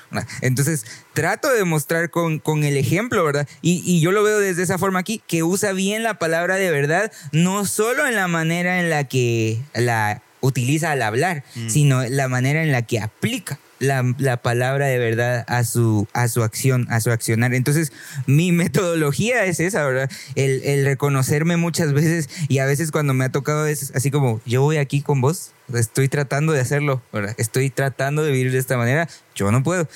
Entonces 0.41 0.85
trato 1.13 1.53
de 1.53 1.65
mostrar 1.65 2.11
con, 2.11 2.39
con 2.39 2.65
el 2.65 2.77
ejemplo, 2.77 3.25
¿verdad? 3.25 3.49
Y, 3.61 3.83
y, 3.85 4.01
yo 4.01 4.13
lo 4.13 4.23
veo 4.23 4.39
desde 4.39 4.63
esa 4.63 4.79
forma 4.79 4.99
aquí, 4.99 5.23
que 5.27 5.43
usa 5.43 5.73
bien 5.73 6.03
la 6.03 6.19
palabra 6.19 6.57
de 6.57 6.71
verdad, 6.71 7.13
no 7.33 7.65
solo 7.65 8.07
en 8.07 8.15
la 8.15 8.29
manera 8.29 8.81
en 8.81 8.91
la 8.91 9.05
que 9.05 9.61
la 9.75 10.23
utiliza 10.41 10.91
al 10.91 11.03
hablar, 11.03 11.45
mm. 11.55 11.69
sino 11.69 12.05
la 12.05 12.29
manera 12.29 12.63
en 12.63 12.73
la 12.73 12.83
que 12.83 13.01
aplica 13.01 13.59
la, 13.83 14.15
la, 14.19 14.37
palabra 14.39 14.87
de 14.87 14.99
verdad 14.99 15.45
a 15.49 15.65
su, 15.65 16.07
a 16.13 16.29
su 16.29 16.43
acción, 16.43 16.87
a 16.91 17.01
su 17.01 17.11
accionar. 17.11 17.53
Entonces, 17.53 17.93
mi 18.27 18.53
metodología 18.53 19.45
es 19.45 19.61
esa, 19.61 19.85
¿verdad? 19.85 20.11
El, 20.37 20.63
el 20.65 20.85
reconocerme 20.85 21.57
muchas 21.57 21.93
veces 21.93 22.31
y 22.49 22.59
a 22.59 22.67
veces 22.67 22.93
cuando 22.93 23.13
me 23.13 23.25
ha 23.25 23.33
tocado 23.33 23.67
es 23.67 23.93
así 23.95 24.11
como, 24.11 24.41
yo 24.47 24.63
voy 24.63 24.77
aquí 24.77 25.03
con 25.03 25.21
vos, 25.21 25.53
estoy 25.75 26.09
tratando 26.09 26.53
de 26.53 26.61
hacerlo, 26.61 27.03
estoy 27.37 27.71
tratando 27.71 28.23
de 28.23 28.33
vivir 28.33 28.53
de 28.53 28.59
esta 28.59 28.77
manera, 28.77 29.09
yo 29.35 29.51
no 29.51 29.63
puedo. 29.63 29.89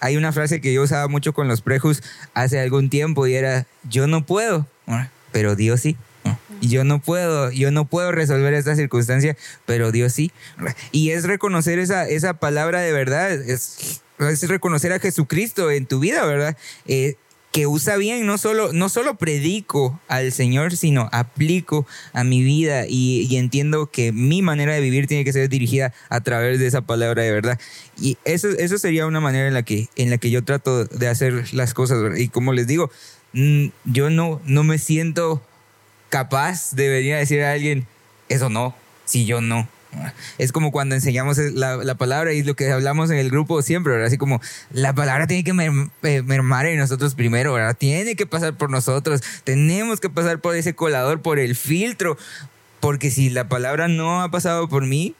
Hay 0.00 0.16
una 0.16 0.32
frase 0.32 0.60
que 0.60 0.72
yo 0.72 0.82
usaba 0.82 1.08
mucho 1.08 1.32
con 1.32 1.48
los 1.48 1.60
prejus 1.60 2.02
hace 2.32 2.60
algún 2.60 2.88
tiempo 2.90 3.26
y 3.26 3.34
era, 3.34 3.66
yo 3.88 4.06
no 4.06 4.24
puedo, 4.24 4.66
pero 5.32 5.56
Dios 5.56 5.80
sí. 5.80 5.96
Y 6.60 6.68
yo 6.68 6.84
no 6.84 7.00
puedo, 7.00 7.50
yo 7.50 7.70
no 7.70 7.84
puedo 7.84 8.12
resolver 8.12 8.54
esta 8.54 8.76
circunstancia, 8.76 9.36
pero 9.66 9.92
Dios 9.92 10.12
sí. 10.12 10.32
Y 10.92 11.10
es 11.10 11.24
reconocer 11.24 11.78
esa, 11.78 12.08
esa 12.08 12.34
palabra 12.34 12.80
de 12.80 12.92
verdad, 12.92 13.32
es, 13.32 14.02
es 14.18 14.48
reconocer 14.48 14.92
a 14.92 14.98
Jesucristo 14.98 15.70
en 15.70 15.86
tu 15.86 15.98
vida, 16.00 16.24
¿verdad? 16.24 16.56
Eh, 16.86 17.16
que 17.54 17.68
usa 17.68 17.96
bien, 17.96 18.26
no 18.26 18.36
solo, 18.36 18.72
no 18.72 18.88
solo 18.88 19.14
predico 19.14 20.00
al 20.08 20.32
Señor, 20.32 20.76
sino 20.76 21.08
aplico 21.12 21.86
a 22.12 22.24
mi 22.24 22.42
vida 22.42 22.84
y, 22.88 23.36
entiendo 23.36 23.92
que 23.92 24.10
mi 24.10 24.42
manera 24.42 24.74
de 24.74 24.80
vivir 24.80 25.06
tiene 25.06 25.24
que 25.24 25.32
ser 25.32 25.48
dirigida 25.48 25.94
a 26.08 26.20
través 26.20 26.58
de 26.58 26.66
esa 26.66 26.80
palabra 26.80 27.22
de 27.22 27.30
verdad. 27.30 27.60
Y 27.96 28.18
eso, 28.24 28.48
eso 28.48 28.76
sería 28.76 29.06
una 29.06 29.20
manera 29.20 29.46
en 29.46 29.54
la, 29.54 29.62
que, 29.62 29.88
en 29.94 30.10
la 30.10 30.18
que 30.18 30.32
yo 30.32 30.42
trato 30.42 30.84
de 30.84 31.06
hacer 31.06 31.54
las 31.54 31.74
cosas. 31.74 32.18
Y 32.18 32.26
como 32.26 32.52
les 32.52 32.66
digo, 32.66 32.90
mm, 33.34 33.66
yo 33.84 34.10
no, 34.10 34.40
no 34.46 34.64
me 34.64 34.78
siento 34.78 35.40
capaz 36.14 36.70
de 36.76 36.88
venir 36.88 37.14
a 37.14 37.18
decir 37.18 37.42
a 37.42 37.50
alguien, 37.50 37.88
eso 38.28 38.48
no, 38.48 38.72
si 39.04 39.26
yo 39.26 39.40
no. 39.40 39.66
Es 40.38 40.52
como 40.52 40.70
cuando 40.70 40.94
enseñamos 40.94 41.38
la, 41.38 41.96
palabra 41.96 42.32
y 42.32 42.44
lo 42.44 42.54
que 42.54 42.70
hablamos 42.70 43.10
en 43.10 43.18
el 43.18 43.30
grupo 43.30 43.62
siempre, 43.62 43.94
¿verdad? 43.94 44.06
Así 44.06 44.16
como 44.16 44.40
la 44.70 44.94
palabra 44.94 45.26
tiene 45.26 45.42
que 45.42 45.50
eh, 46.04 46.22
mermar 46.22 46.66
en 46.66 46.78
nosotros 46.78 47.16
primero, 47.16 47.52
¿verdad? 47.52 47.76
Tiene 47.76 48.14
que 48.14 48.26
pasar 48.26 48.56
por 48.56 48.70
nosotros, 48.70 49.22
tenemos 49.42 49.98
que 49.98 50.08
pasar 50.08 50.38
por 50.38 50.54
ese 50.54 50.76
colador, 50.76 51.20
por 51.20 51.40
el 51.40 51.56
filtro, 51.56 52.16
porque 52.78 53.10
si 53.10 53.28
la 53.28 53.48
palabra 53.48 53.88
no 53.88 54.22
ha 54.22 54.30
pasado 54.30 54.68
por 54.68 54.86
mí, 54.86 55.16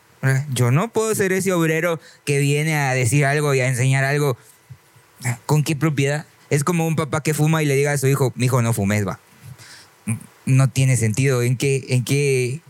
yo 0.52 0.70
no 0.70 0.92
puedo 0.92 1.12
ser 1.16 1.32
ese 1.32 1.52
obrero 1.52 1.98
que 2.24 2.38
viene 2.38 2.76
a 2.76 2.94
decir 2.94 3.24
algo 3.24 3.52
y 3.52 3.58
a 3.58 3.66
enseñar 3.66 4.04
algo. 4.04 4.36
¿Con 5.44 5.64
qué 5.64 5.74
propiedad? 5.74 6.24
Es 6.50 6.62
como 6.62 6.86
un 6.86 6.94
papá 6.94 7.20
que 7.20 7.34
fuma 7.34 7.64
y 7.64 7.66
le 7.66 7.74
diga 7.74 7.90
a 7.90 7.98
su 7.98 8.06
hijo, 8.06 8.32
mi 8.36 8.46
hijo 8.46 8.62
no 8.62 8.72
fumes, 8.72 9.04
va. 9.04 9.18
No 10.46 10.68
tiene 10.68 10.96
sentido. 10.96 11.42
¿En 11.42 11.56
qué, 11.56 11.86
en 11.88 12.04
qué 12.04 12.60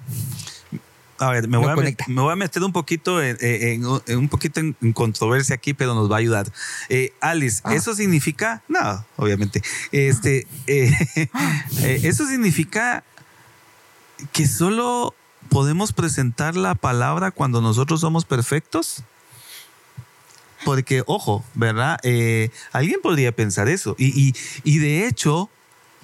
a 1.18 1.30
ver, 1.30 1.48
me, 1.48 1.58
voy 1.58 1.68
a, 2.32 2.36
meter 2.36 2.62
un 2.62 2.72
poquito 2.72 3.22
en, 3.22 3.86
un 3.86 4.28
poquito 4.28 4.60
en, 4.60 4.92
controversia 4.92 5.54
aquí, 5.54 5.72
pero 5.72 5.94
nos 5.94 6.10
va 6.10 6.16
a 6.16 6.18
ayudar. 6.18 6.50
Eh, 6.88 7.12
Alice, 7.20 7.60
ah. 7.64 7.74
¿eso 7.74 7.94
significa? 7.94 8.62
No, 8.68 9.04
obviamente. 9.16 9.62
Este, 9.92 10.46
eh, 10.66 10.90
eh, 11.82 12.00
¿Eso 12.02 12.26
significa 12.26 13.04
que 14.32 14.46
solo 14.46 15.14
podemos 15.50 15.92
presentar 15.92 16.56
la 16.56 16.74
palabra 16.74 17.30
cuando 17.30 17.60
nosotros 17.60 18.00
somos 18.00 18.24
perfectos? 18.24 19.02
Porque, 20.64 21.04
ojo, 21.06 21.44
¿verdad? 21.54 22.00
alguien 22.72 23.00
podría 23.02 23.32
pensar 23.32 23.68
eso. 23.68 23.94
Y, 23.98 24.34
y 24.64 24.78
de 24.78 25.06
hecho, 25.06 25.50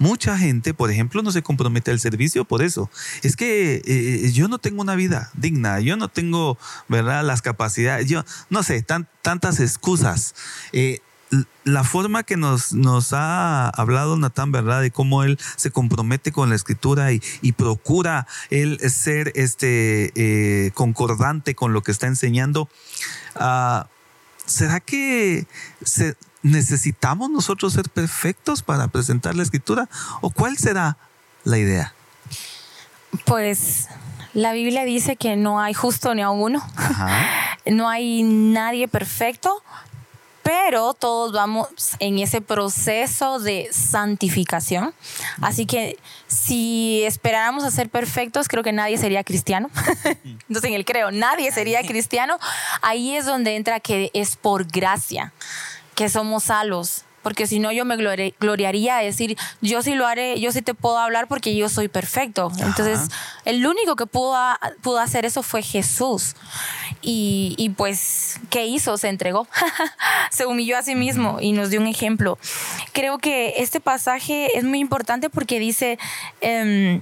Mucha 0.01 0.35
gente, 0.35 0.73
por 0.73 0.89
ejemplo, 0.89 1.21
no 1.21 1.31
se 1.31 1.43
compromete 1.43 1.91
al 1.91 1.99
servicio 1.99 2.43
por 2.43 2.63
eso. 2.63 2.89
Es 3.21 3.35
que 3.35 3.83
eh, 3.85 4.31
yo 4.31 4.47
no 4.47 4.57
tengo 4.57 4.81
una 4.81 4.95
vida 4.95 5.29
digna, 5.35 5.79
yo 5.79 5.95
no 5.95 6.07
tengo, 6.07 6.57
¿verdad?, 6.87 7.23
las 7.23 7.43
capacidades, 7.43 8.09
yo 8.09 8.25
no 8.49 8.63
sé, 8.63 8.83
tantas 9.21 9.59
excusas. 9.59 10.33
Eh, 10.73 11.01
la 11.65 11.83
forma 11.83 12.23
que 12.23 12.35
nos, 12.35 12.73
ha 13.13 13.69
hablado 13.69 14.17
Natán, 14.17 14.51
¿verdad? 14.51 14.81
De 14.81 14.89
cómo 14.89 15.23
él 15.23 15.37
se 15.55 15.69
compromete 15.69 16.31
con 16.31 16.49
la 16.49 16.55
escritura 16.55 17.11
y, 17.11 17.51
procura 17.51 18.25
él 18.49 18.79
ser 18.89 19.31
este, 19.35 20.13
eh, 20.15 20.71
concordante 20.71 21.53
con 21.53 21.73
lo 21.73 21.83
que 21.83 21.91
está 21.91 22.07
enseñando. 22.07 22.69
Ah, 23.35 23.85
¿Será 24.47 24.79
que 24.79 25.45
se, 25.83 26.15
¿Necesitamos 26.43 27.29
nosotros 27.29 27.73
ser 27.73 27.89
perfectos 27.89 28.63
para 28.63 28.87
presentar 28.87 29.35
la 29.35 29.43
escritura? 29.43 29.87
¿O 30.21 30.29
cuál 30.31 30.57
será 30.57 30.97
la 31.43 31.57
idea? 31.57 31.93
Pues 33.25 33.87
la 34.33 34.53
Biblia 34.53 34.85
dice 34.85 35.17
que 35.17 35.35
no 35.35 35.59
hay 35.59 35.73
justo 35.73 36.15
ni 36.15 36.21
a 36.21 36.29
uno. 36.29 36.65
no 37.65 37.89
hay 37.89 38.23
nadie 38.23 38.87
perfecto, 38.87 39.61
pero 40.41 40.93
todos 40.93 41.31
vamos 41.31 41.67
en 41.99 42.17
ese 42.17 42.41
proceso 42.41 43.39
de 43.39 43.69
santificación. 43.71 44.93
Así 45.41 45.65
que 45.65 45.99
si 46.27 47.03
esperáramos 47.03 47.63
a 47.63 47.71
ser 47.71 47.89
perfectos, 47.89 48.47
creo 48.47 48.63
que 48.63 48.71
nadie 48.71 48.97
sería 48.97 49.23
cristiano. 49.23 49.69
Entonces 50.23 50.63
en 50.63 50.73
el 50.73 50.85
creo, 50.85 51.11
nadie 51.11 51.51
sería 51.51 51.83
cristiano. 51.83 52.39
Ahí 52.81 53.15
es 53.15 53.25
donde 53.25 53.55
entra 53.55 53.79
que 53.79 54.09
es 54.13 54.37
por 54.37 54.65
gracia 54.65 55.33
que 55.95 56.09
somos 56.09 56.45
salos. 56.45 57.05
Porque 57.21 57.45
si 57.45 57.59
no, 57.59 57.71
yo 57.71 57.85
me 57.85 57.97
gloriaría 58.39 58.97
a 58.97 59.01
decir, 59.01 59.37
yo 59.61 59.83
sí 59.83 59.93
lo 59.93 60.07
haré, 60.07 60.39
yo 60.39 60.51
sí 60.51 60.63
te 60.63 60.73
puedo 60.73 60.97
hablar 60.97 61.27
porque 61.27 61.55
yo 61.55 61.69
soy 61.69 61.87
perfecto. 61.87 62.51
Entonces, 62.59 63.09
el 63.45 63.65
único 63.65 63.95
que 63.95 64.07
pudo, 64.07 64.35
pudo 64.81 64.99
hacer 64.99 65.25
eso 65.25 65.43
fue 65.43 65.61
Jesús. 65.61 66.35
Y, 67.03 67.53
y 67.57 67.69
pues, 67.69 68.39
¿qué 68.49 68.65
hizo? 68.65 68.97
Se 68.97 69.07
entregó. 69.07 69.47
Se 70.31 70.47
humilló 70.47 70.77
a 70.77 70.81
sí 70.81 70.95
mismo 70.95 71.37
y 71.39 71.51
nos 71.51 71.69
dio 71.69 71.79
un 71.79 71.87
ejemplo. 71.87 72.39
Creo 72.91 73.19
que 73.19 73.53
este 73.57 73.79
pasaje 73.79 74.57
es 74.57 74.63
muy 74.63 74.79
importante 74.79 75.29
porque 75.29 75.59
dice 75.59 75.99
em, 76.41 77.01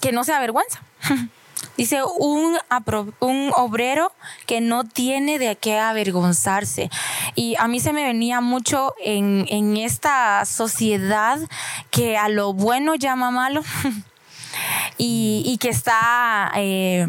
que 0.00 0.12
no 0.12 0.22
se 0.22 0.32
avergüenza. 0.32 0.80
Dice 1.76 2.00
un, 2.02 2.58
un 3.20 3.52
obrero 3.56 4.12
que 4.46 4.60
no 4.60 4.84
tiene 4.84 5.38
de 5.38 5.56
qué 5.56 5.78
avergonzarse. 5.78 6.90
Y 7.34 7.54
a 7.58 7.68
mí 7.68 7.80
se 7.80 7.92
me 7.92 8.04
venía 8.04 8.40
mucho 8.40 8.94
en, 9.02 9.46
en 9.48 9.76
esta 9.76 10.44
sociedad 10.44 11.38
que 11.90 12.16
a 12.16 12.28
lo 12.28 12.52
bueno 12.52 12.94
llama 12.94 13.30
malo 13.30 13.62
y, 14.98 15.42
y 15.46 15.58
que 15.58 15.68
está... 15.68 16.52
Eh, 16.56 17.08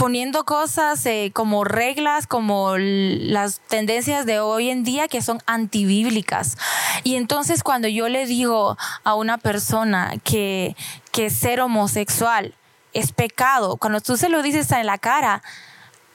poniendo 0.00 0.44
cosas 0.46 1.04
eh, 1.04 1.30
como 1.34 1.62
reglas, 1.62 2.26
como 2.26 2.78
las 2.78 3.60
tendencias 3.68 4.24
de 4.24 4.40
hoy 4.40 4.70
en 4.70 4.82
día 4.82 5.08
que 5.08 5.20
son 5.20 5.42
antibíblicas. 5.44 6.56
Y 7.04 7.16
entonces 7.16 7.62
cuando 7.62 7.86
yo 7.86 8.08
le 8.08 8.24
digo 8.24 8.78
a 9.04 9.14
una 9.14 9.36
persona 9.36 10.14
que, 10.24 10.74
que 11.12 11.28
ser 11.28 11.60
homosexual 11.60 12.54
es 12.94 13.12
pecado, 13.12 13.76
cuando 13.76 14.00
tú 14.00 14.16
se 14.16 14.30
lo 14.30 14.40
dices 14.40 14.72
en 14.72 14.86
la 14.86 14.96
cara, 14.96 15.42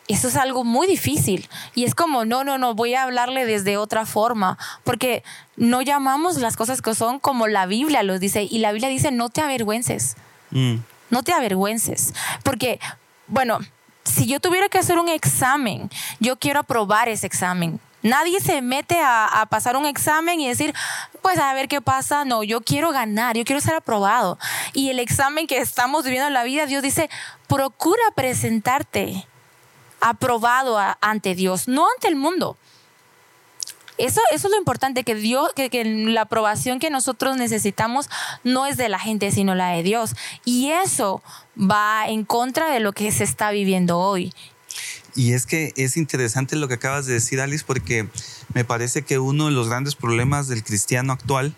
eso 0.08 0.30
es 0.30 0.36
algo 0.36 0.64
muy 0.64 0.88
difícil. 0.88 1.48
Y 1.76 1.84
es 1.84 1.94
como, 1.94 2.26
no, 2.26 2.44
no, 2.44 2.58
no, 2.58 2.74
voy 2.74 2.96
a 2.96 3.04
hablarle 3.04 3.46
desde 3.46 3.78
otra 3.78 4.08
forma, 4.08 4.58
porque 4.84 5.24
no 5.58 5.84
llamamos 5.84 6.38
las 6.38 6.58
cosas 6.58 6.82
que 6.82 6.96
son 6.96 7.20
como 7.20 7.46
la 7.46 7.68
Biblia 7.68 8.02
los 8.02 8.20
dice. 8.20 8.48
Y 8.50 8.58
la 8.58 8.72
Biblia 8.72 8.90
dice, 8.90 9.12
no 9.12 9.30
te 9.30 9.42
avergüences. 9.42 10.16
Mm. 10.50 10.78
No 11.12 11.22
te 11.22 11.34
avergüences. 11.34 12.16
Porque, 12.42 12.80
bueno, 13.28 13.60
si 14.16 14.28
yo 14.28 14.40
tuviera 14.40 14.70
que 14.70 14.78
hacer 14.78 14.98
un 14.98 15.10
examen, 15.10 15.90
yo 16.20 16.38
quiero 16.38 16.62
aprobar 16.62 17.10
ese 17.10 17.28
examen. 17.28 17.82
Nadie 18.02 18.40
se 18.40 18.62
mete 18.62 19.00
a, 19.02 19.46
pasar 19.50 19.76
un 19.76 19.86
examen 19.86 20.40
y 20.40 20.48
decir, 20.48 20.74
pues 21.22 21.38
a 21.38 21.54
ver 21.54 21.68
qué 21.68 21.82
pasa. 21.82 22.24
No, 22.24 22.44
yo 22.44 22.62
quiero 22.62 22.92
ganar, 22.92 23.36
yo 23.36 23.44
quiero 23.44 23.60
ser 23.60 23.74
aprobado. 23.74 24.38
Y 24.74 24.90
el 24.90 25.00
examen 25.00 25.48
que 25.48 25.58
estamos 25.58 26.06
viviendo 26.06 26.28
en 26.28 26.34
la 26.34 26.44
vida, 26.44 26.66
Dios 26.66 26.82
dice, 26.82 27.10
procura 27.48 28.04
presentarte 28.16 29.28
aprobado 30.00 30.78
ante 31.02 31.36
Dios, 31.36 31.68
no 31.68 31.88
ante 31.96 32.08
el 32.08 32.16
mundo. 32.16 32.58
Eso, 33.98 34.22
eso 34.32 34.48
es 34.48 34.52
lo 34.52 34.58
importante, 34.58 35.04
que 35.04 35.16
Dios, 35.16 35.52
que, 35.56 35.70
que, 35.70 35.86
la 35.86 36.22
aprobación 36.22 36.80
que 36.80 36.90
nosotros 36.90 37.38
necesitamos 37.38 38.10
no 38.44 38.66
es 38.66 38.78
de 38.78 38.90
la 38.90 39.00
gente, 39.00 39.32
sino 39.32 39.56
la 39.56 39.70
de 39.70 39.84
Dios. 39.84 40.16
Y 40.44 40.72
eso 40.72 41.22
va 41.58 42.08
en 42.08 42.26
contra 42.26 42.70
de 42.70 42.80
lo 42.80 42.94
que 42.94 43.12
se 43.12 43.24
está 43.24 43.52
viviendo 43.52 43.98
hoy. 44.00 44.34
Y 45.16 45.32
es 45.32 45.46
que 45.46 45.72
es 45.78 45.96
interesante 45.96 46.58
lo 46.58 46.68
que 46.68 46.74
acabas 46.74 47.06
de 47.06 47.14
decir, 47.14 47.40
Alice, 47.40 47.64
porque 47.66 48.10
me 48.54 48.66
parece 48.66 49.04
que 49.04 49.18
uno 49.18 49.46
de 49.46 49.52
los 49.52 49.70
grandes 49.70 49.96
problemas 49.96 50.50
del 50.50 50.64
cristiano 50.64 51.14
actual 51.14 51.56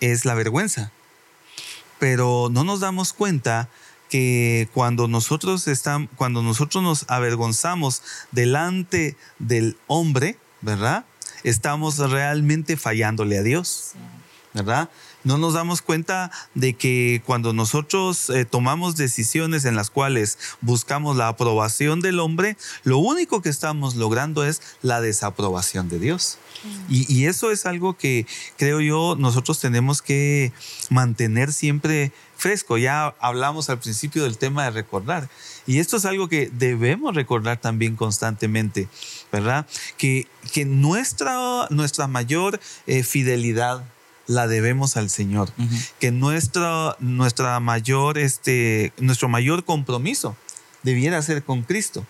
es 0.00 0.24
la 0.24 0.34
vergüenza. 0.34 0.90
Pero 1.98 2.48
no 2.50 2.64
nos 2.64 2.80
damos 2.80 3.12
cuenta 3.12 3.68
que 4.08 4.68
cuando 4.72 5.06
nosotros 5.06 5.68
estamos, 5.68 6.08
cuando 6.16 6.42
nosotros 6.42 6.82
nos 6.82 7.04
avergonzamos 7.08 8.02
delante 8.30 9.16
del 9.38 9.76
hombre, 9.86 10.38
¿verdad? 10.64 11.04
Estamos 11.44 11.98
realmente 11.98 12.76
fallándole 12.76 13.38
a 13.38 13.42
Dios, 13.42 13.92
¿verdad? 14.54 14.88
No 15.24 15.38
nos 15.38 15.54
damos 15.54 15.80
cuenta 15.80 16.30
de 16.54 16.74
que 16.74 17.22
cuando 17.24 17.54
nosotros 17.54 18.28
eh, 18.28 18.44
tomamos 18.44 18.96
decisiones 18.96 19.64
en 19.64 19.74
las 19.74 19.90
cuales 19.90 20.38
buscamos 20.60 21.16
la 21.16 21.28
aprobación 21.28 22.00
del 22.00 22.20
hombre, 22.20 22.56
lo 22.82 22.98
único 22.98 23.40
que 23.40 23.48
estamos 23.48 23.94
logrando 23.94 24.44
es 24.44 24.60
la 24.82 25.00
desaprobación 25.00 25.88
de 25.88 25.98
Dios. 25.98 26.38
Y, 26.88 27.12
y, 27.14 27.26
eso 27.26 27.50
es 27.50 27.66
algo 27.66 27.94
que 27.94 28.26
creo 28.56 28.80
yo 28.80 29.16
nosotros 29.18 29.60
tenemos 29.60 30.00
que 30.00 30.50
mantener 30.88 31.52
siempre 31.52 32.10
fresco. 32.36 32.78
Ya 32.78 33.14
hablamos 33.20 33.68
al 33.68 33.80
principio 33.80 34.24
del 34.24 34.38
tema 34.38 34.64
de 34.64 34.70
recordar. 34.70 35.28
Y 35.66 35.78
esto 35.78 35.96
es 35.96 36.04
algo 36.04 36.28
que 36.28 36.50
debemos 36.52 37.14
recordar 37.14 37.58
también 37.58 37.96
constantemente, 37.96 38.88
¿verdad? 39.34 39.66
Que, 39.98 40.28
que 40.52 40.64
nuestra, 40.64 41.66
nuestra 41.70 42.06
mayor 42.06 42.60
eh, 42.86 43.02
fidelidad 43.02 43.84
la 44.28 44.46
debemos 44.46 44.96
al 44.96 45.10
Señor. 45.10 45.50
Que 45.98 46.12
nuestra, 46.12 46.96
nuestra 47.00 47.58
mayor, 47.58 48.16
este, 48.16 48.92
nuestro 48.96 49.28
mayor 49.28 49.64
compromiso 49.64 50.36
debiera 50.84 51.20
ser 51.20 51.42
con 51.42 51.62
Cristo. 51.62 52.06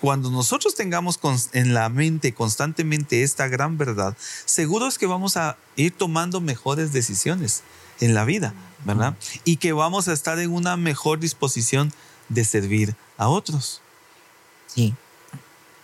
Cuando 0.00 0.30
nosotros 0.30 0.76
tengamos 0.76 1.18
en 1.52 1.74
la 1.74 1.88
mente 1.88 2.32
constantemente 2.32 3.24
esta 3.24 3.48
gran 3.48 3.76
verdad, 3.76 4.16
seguro 4.44 4.86
es 4.86 4.98
que 4.98 5.06
vamos 5.06 5.36
a 5.36 5.56
ir 5.74 5.92
tomando 5.92 6.40
mejores 6.40 6.92
decisiones 6.92 7.64
en 7.98 8.14
la 8.14 8.24
vida, 8.24 8.54
¿verdad? 8.84 9.16
Y 9.44 9.56
que 9.56 9.72
vamos 9.72 10.06
a 10.06 10.12
estar 10.12 10.38
en 10.38 10.52
una 10.52 10.76
mejor 10.76 11.18
disposición 11.18 11.92
de 12.28 12.44
servir 12.44 12.94
a 13.18 13.26
otros. 13.26 13.80
Sí. 14.68 14.94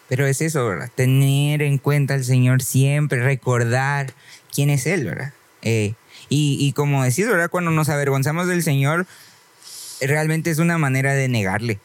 Pero 0.09 0.27
es 0.27 0.41
eso, 0.41 0.67
¿verdad? 0.67 0.91
Tener 0.95 1.63
en 1.63 1.79
cuenta 1.79 2.15
al 2.15 2.25
Señor 2.25 2.63
siempre, 2.63 3.23
recordar 3.23 4.13
quién 4.53 4.71
es 4.71 4.87
Él, 4.87 5.05
¿verdad? 5.05 5.33
Eh, 5.63 5.95
y, 6.29 6.57
y, 6.61 6.73
como 6.73 7.05
decís, 7.05 7.27
¿verdad? 7.27 7.51
Cuando 7.51 7.71
nos 7.71 7.89
avergonzamos 7.89 8.49
del 8.49 8.63
Señor, 8.63 9.07
realmente 10.01 10.51
es 10.51 10.59
una 10.59 10.79
manera 10.79 11.15
de 11.15 11.29
negarle. 11.29 11.79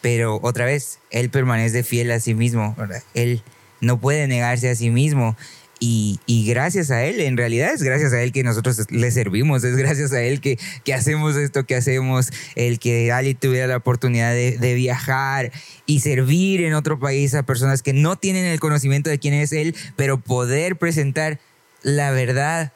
Pero 0.00 0.40
otra 0.42 0.64
vez, 0.64 0.98
Él 1.10 1.30
permanece 1.30 1.82
fiel 1.84 2.10
a 2.10 2.20
sí 2.20 2.34
mismo, 2.34 2.74
¿verdad? 2.76 3.02
Él 3.14 3.42
no 3.80 3.98
puede 3.98 4.26
negarse 4.26 4.68
a 4.70 4.74
sí 4.74 4.90
mismo. 4.90 5.36
Y, 5.84 6.20
y, 6.26 6.46
gracias 6.46 6.92
a 6.92 7.02
Él, 7.02 7.18
en 7.18 7.36
realidad 7.36 7.72
es 7.74 7.82
gracias 7.82 8.12
a 8.12 8.22
Él 8.22 8.30
que 8.30 8.44
nosotros 8.44 8.86
le 8.90 9.10
servimos, 9.10 9.64
es 9.64 9.74
gracias 9.76 10.12
a 10.12 10.22
Él 10.22 10.40
que, 10.40 10.56
que 10.84 10.94
hacemos 10.94 11.34
esto 11.34 11.66
que 11.66 11.74
hacemos, 11.74 12.30
el 12.54 12.78
que 12.78 13.10
Ali 13.10 13.34
tuviera 13.34 13.66
la 13.66 13.78
oportunidad 13.78 14.30
de, 14.30 14.58
de, 14.58 14.74
viajar 14.74 15.50
y 15.84 15.98
servir 15.98 16.62
en 16.62 16.74
otro 16.74 17.00
país 17.00 17.34
a 17.34 17.42
personas 17.42 17.82
que 17.82 17.92
no 17.92 18.14
tienen 18.14 18.44
el 18.44 18.60
conocimiento 18.60 19.10
de 19.10 19.18
quién 19.18 19.34
es 19.34 19.50
Él, 19.50 19.74
pero 19.96 20.18
poder 20.20 20.76
presentar 20.76 21.40
la 21.82 22.12
verdad. 22.12 22.72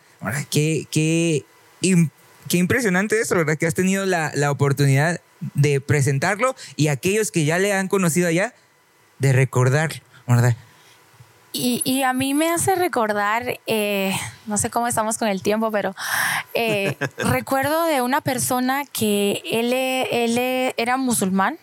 Qué, 0.50 0.88
qué, 0.90 1.44
qué 1.80 2.56
impresionante 2.56 3.20
eso, 3.20 3.36
¿verdad? 3.36 3.56
Que 3.56 3.68
has 3.68 3.74
tenido 3.74 4.04
la, 4.04 4.32
la 4.34 4.50
oportunidad 4.50 5.20
de 5.54 5.80
presentarlo 5.80 6.56
y 6.74 6.88
aquellos 6.88 7.30
que 7.30 7.44
ya 7.44 7.60
le 7.60 7.72
han 7.72 7.86
conocido 7.86 8.26
allá, 8.26 8.52
de 9.20 9.32
recordar, 9.32 10.02
¿verdad? 10.26 10.56
Y, 11.58 12.02
a 12.02 12.12
mí 12.12 12.34
me 12.34 12.50
hace 12.50 12.74
recordar, 12.74 13.58
eh, 13.66 14.14
no 14.46 14.58
sé 14.58 14.70
cómo 14.70 14.86
estamos 14.86 15.16
con 15.18 15.28
el 15.28 15.42
tiempo, 15.42 15.70
pero 15.70 15.94
eh, 16.54 16.96
recuerdo 17.18 17.84
de 17.84 18.02
una 18.02 18.20
persona 18.20 18.84
que 18.84 19.42
él, 19.50 19.72
él 19.72 20.74
era 20.76 20.96
musulmán 20.96 21.58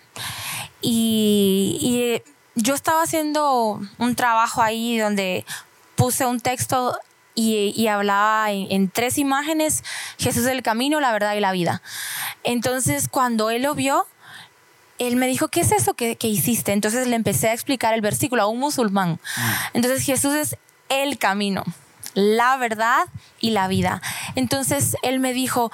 y, 0.81 1.77
y, 1.81 2.31
yo 2.55 2.75
estaba 2.75 3.01
haciendo 3.01 3.79
un 3.97 4.15
trabajo 4.15 4.61
ahí 4.61 4.97
donde 4.97 5.43
puse 5.95 6.25
un 6.25 6.39
texto 6.39 6.99
y, 7.35 7.73
y 7.75 7.87
hablaba 7.87 8.51
en, 8.51 8.67
en, 8.71 8.89
tres 8.89 9.17
imágenes, 9.17 9.83
Jesús 10.19 10.45
es 10.45 10.51
el 10.51 10.61
camino, 10.61 10.99
la 10.99 11.11
verdad 11.11 11.33
y 11.33 11.39
la 11.39 11.51
vida. 11.51 11.81
Entonces 12.43 13.07
cuando 13.07 13.49
él 13.49 13.63
lo 13.63 13.73
vio, 13.73 14.05
él 14.99 15.15
me 15.15 15.27
dijo, 15.27 15.47
¿qué 15.47 15.61
es 15.61 15.71
eso 15.71 15.93
que, 15.93 16.17
hiciste? 16.21 16.71
Entonces 16.71 17.07
le 17.07 17.15
empecé 17.15 17.49
a 17.49 17.53
explicar 17.53 17.93
el 17.93 18.01
versículo 18.01 18.43
a 18.43 18.47
un 18.47 18.59
musulmán. 18.59 19.13
Mm. 19.13 19.51
Entonces 19.73 20.03
Jesús 20.03 20.33
es 20.33 20.57
el 20.89 21.17
camino, 21.17 21.63
la 22.13 22.57
verdad 22.57 23.07
y 23.39 23.51
la 23.51 23.67
vida. 23.67 24.01
Entonces 24.35 24.95
él 25.01 25.19
me 25.19 25.33
dijo, 25.33 25.71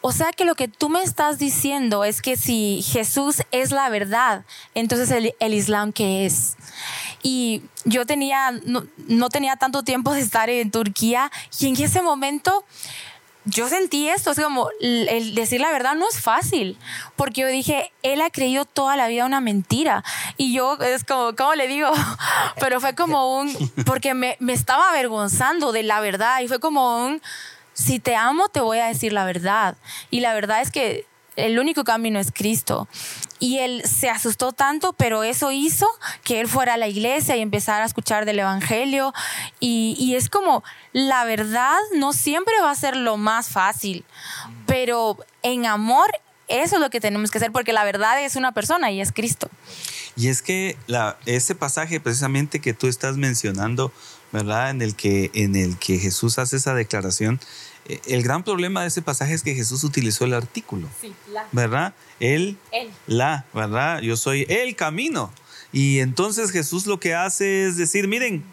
o 0.00 0.12
sea 0.12 0.32
que 0.32 0.44
lo 0.44 0.54
que 0.54 0.68
tú 0.68 0.88
me 0.88 1.02
estás 1.02 1.38
diciendo 1.38 2.04
es 2.04 2.22
que 2.22 2.36
si 2.36 2.82
Jesús 2.82 3.42
es 3.52 3.70
la 3.70 3.88
verdad, 3.88 4.44
entonces 4.74 5.10
el, 5.38 5.54
Islam 5.54 5.92
qué 5.92 6.26
es. 6.26 6.56
Y 7.22 7.62
yo 7.84 8.06
tenía, 8.06 8.52
no, 8.64 8.86
no 9.08 9.28
tenía 9.28 9.56
tanto 9.56 9.82
tiempo 9.82 10.12
de 10.12 10.20
estar 10.20 10.50
en 10.50 10.70
Turquía 10.70 11.30
y 11.58 11.68
en 11.68 11.80
ese 11.80 12.02
momento 12.02 12.64
yo 13.46 13.68
sentí 13.68 14.08
esto, 14.08 14.32
es 14.32 14.40
como 14.40 14.68
el, 14.80 15.34
decir 15.34 15.60
la 15.60 15.70
verdad 15.70 15.94
no 15.94 16.08
es 16.08 16.20
fácil, 16.20 16.76
porque 17.14 17.42
yo 17.42 17.46
dije, 17.46 17.92
él 18.02 18.20
ha 18.20 18.30
creído 18.30 18.64
toda 18.64 18.96
la 18.96 19.06
vida 19.06 19.24
una 19.24 19.40
mentira. 19.40 20.04
Y 20.36 20.52
yo 20.52 20.76
es 20.82 21.04
como, 21.04 21.34
¿cómo 21.36 21.54
le 21.54 21.68
digo? 21.68 21.90
Pero 22.60 22.80
fue 22.80 22.94
como 22.94 23.38
un, 23.38 23.54
porque 23.86 24.14
me, 24.14 24.36
me 24.40 24.52
estaba 24.52 24.90
avergonzando 24.90 25.72
de 25.72 25.84
la 25.84 26.00
verdad 26.00 26.40
y 26.40 26.48
fue 26.48 26.58
como 26.58 27.06
un, 27.06 27.22
si 27.72 28.00
te 28.00 28.16
amo 28.16 28.48
te 28.48 28.60
voy 28.60 28.78
a 28.78 28.86
decir 28.86 29.12
la 29.12 29.24
verdad. 29.24 29.76
Y 30.10 30.20
la 30.20 30.34
verdad 30.34 30.60
es 30.60 30.70
que 30.70 31.06
el 31.36 31.58
único 31.58 31.84
camino 31.84 32.18
es 32.18 32.32
Cristo. 32.32 32.88
Y 33.38 33.58
él 33.58 33.82
se 33.84 34.08
asustó 34.08 34.52
tanto, 34.52 34.92
pero 34.94 35.22
eso 35.22 35.52
hizo 35.52 35.86
que 36.24 36.40
él 36.40 36.48
fuera 36.48 36.74
a 36.74 36.76
la 36.76 36.88
iglesia 36.88 37.36
y 37.36 37.42
empezara 37.42 37.82
a 37.84 37.86
escuchar 37.86 38.24
del 38.24 38.38
Evangelio. 38.38 39.12
Y, 39.60 40.14
es 40.14 40.30
como, 40.30 40.64
la 40.92 41.24
verdad 41.24 41.76
no 41.94 42.12
siempre 42.12 42.54
va 42.62 42.70
a 42.70 42.74
ser 42.74 42.96
lo 42.96 43.16
más 43.16 43.48
fácil, 43.48 44.04
pero 44.66 45.18
en 45.42 45.66
amor 45.66 46.10
eso 46.48 46.76
es 46.76 46.80
lo 46.80 46.90
que 46.90 47.00
tenemos 47.00 47.30
que 47.30 47.38
hacer, 47.38 47.52
porque 47.52 47.72
la 47.72 47.84
verdad 47.84 48.22
es 48.22 48.36
una 48.36 48.52
persona 48.52 48.90
y 48.90 49.00
es 49.00 49.12
Cristo. 49.12 49.50
Y 50.16 50.28
es 50.28 50.42
que 50.42 50.76
ese 51.26 51.54
pasaje 51.54 52.00
precisamente 52.00 52.60
que 52.60 52.72
tú 52.72 52.86
estás 52.86 53.16
mencionando, 53.16 53.92
¿verdad? 54.32 54.70
En 54.70 54.80
el 54.80 54.94
que, 54.94 55.30
en 55.34 55.56
el 55.56 55.76
que 55.76 55.98
Jesús 55.98 56.38
hace 56.38 56.56
esa 56.56 56.74
declaración, 56.74 57.40
el 58.06 58.22
gran 58.22 58.42
problema 58.42 58.82
de 58.82 58.88
ese 58.88 59.02
pasaje 59.02 59.34
es 59.34 59.42
que 59.42 59.54
Jesús 59.54 59.84
utilizó 59.84 60.24
el 60.24 60.34
artículo, 60.34 60.88
sí, 61.00 61.12
la. 61.32 61.46
¿verdad? 61.52 61.94
Él, 62.20 62.58
la, 63.06 63.44
¿verdad? 63.52 64.00
Yo 64.00 64.16
soy 64.16 64.46
el 64.48 64.76
camino. 64.76 65.32
Y 65.72 65.98
entonces 65.98 66.50
Jesús 66.50 66.86
lo 66.86 67.00
que 67.00 67.14
hace 67.14 67.66
es 67.66 67.76
decir, 67.76 68.08
miren, 68.08 68.44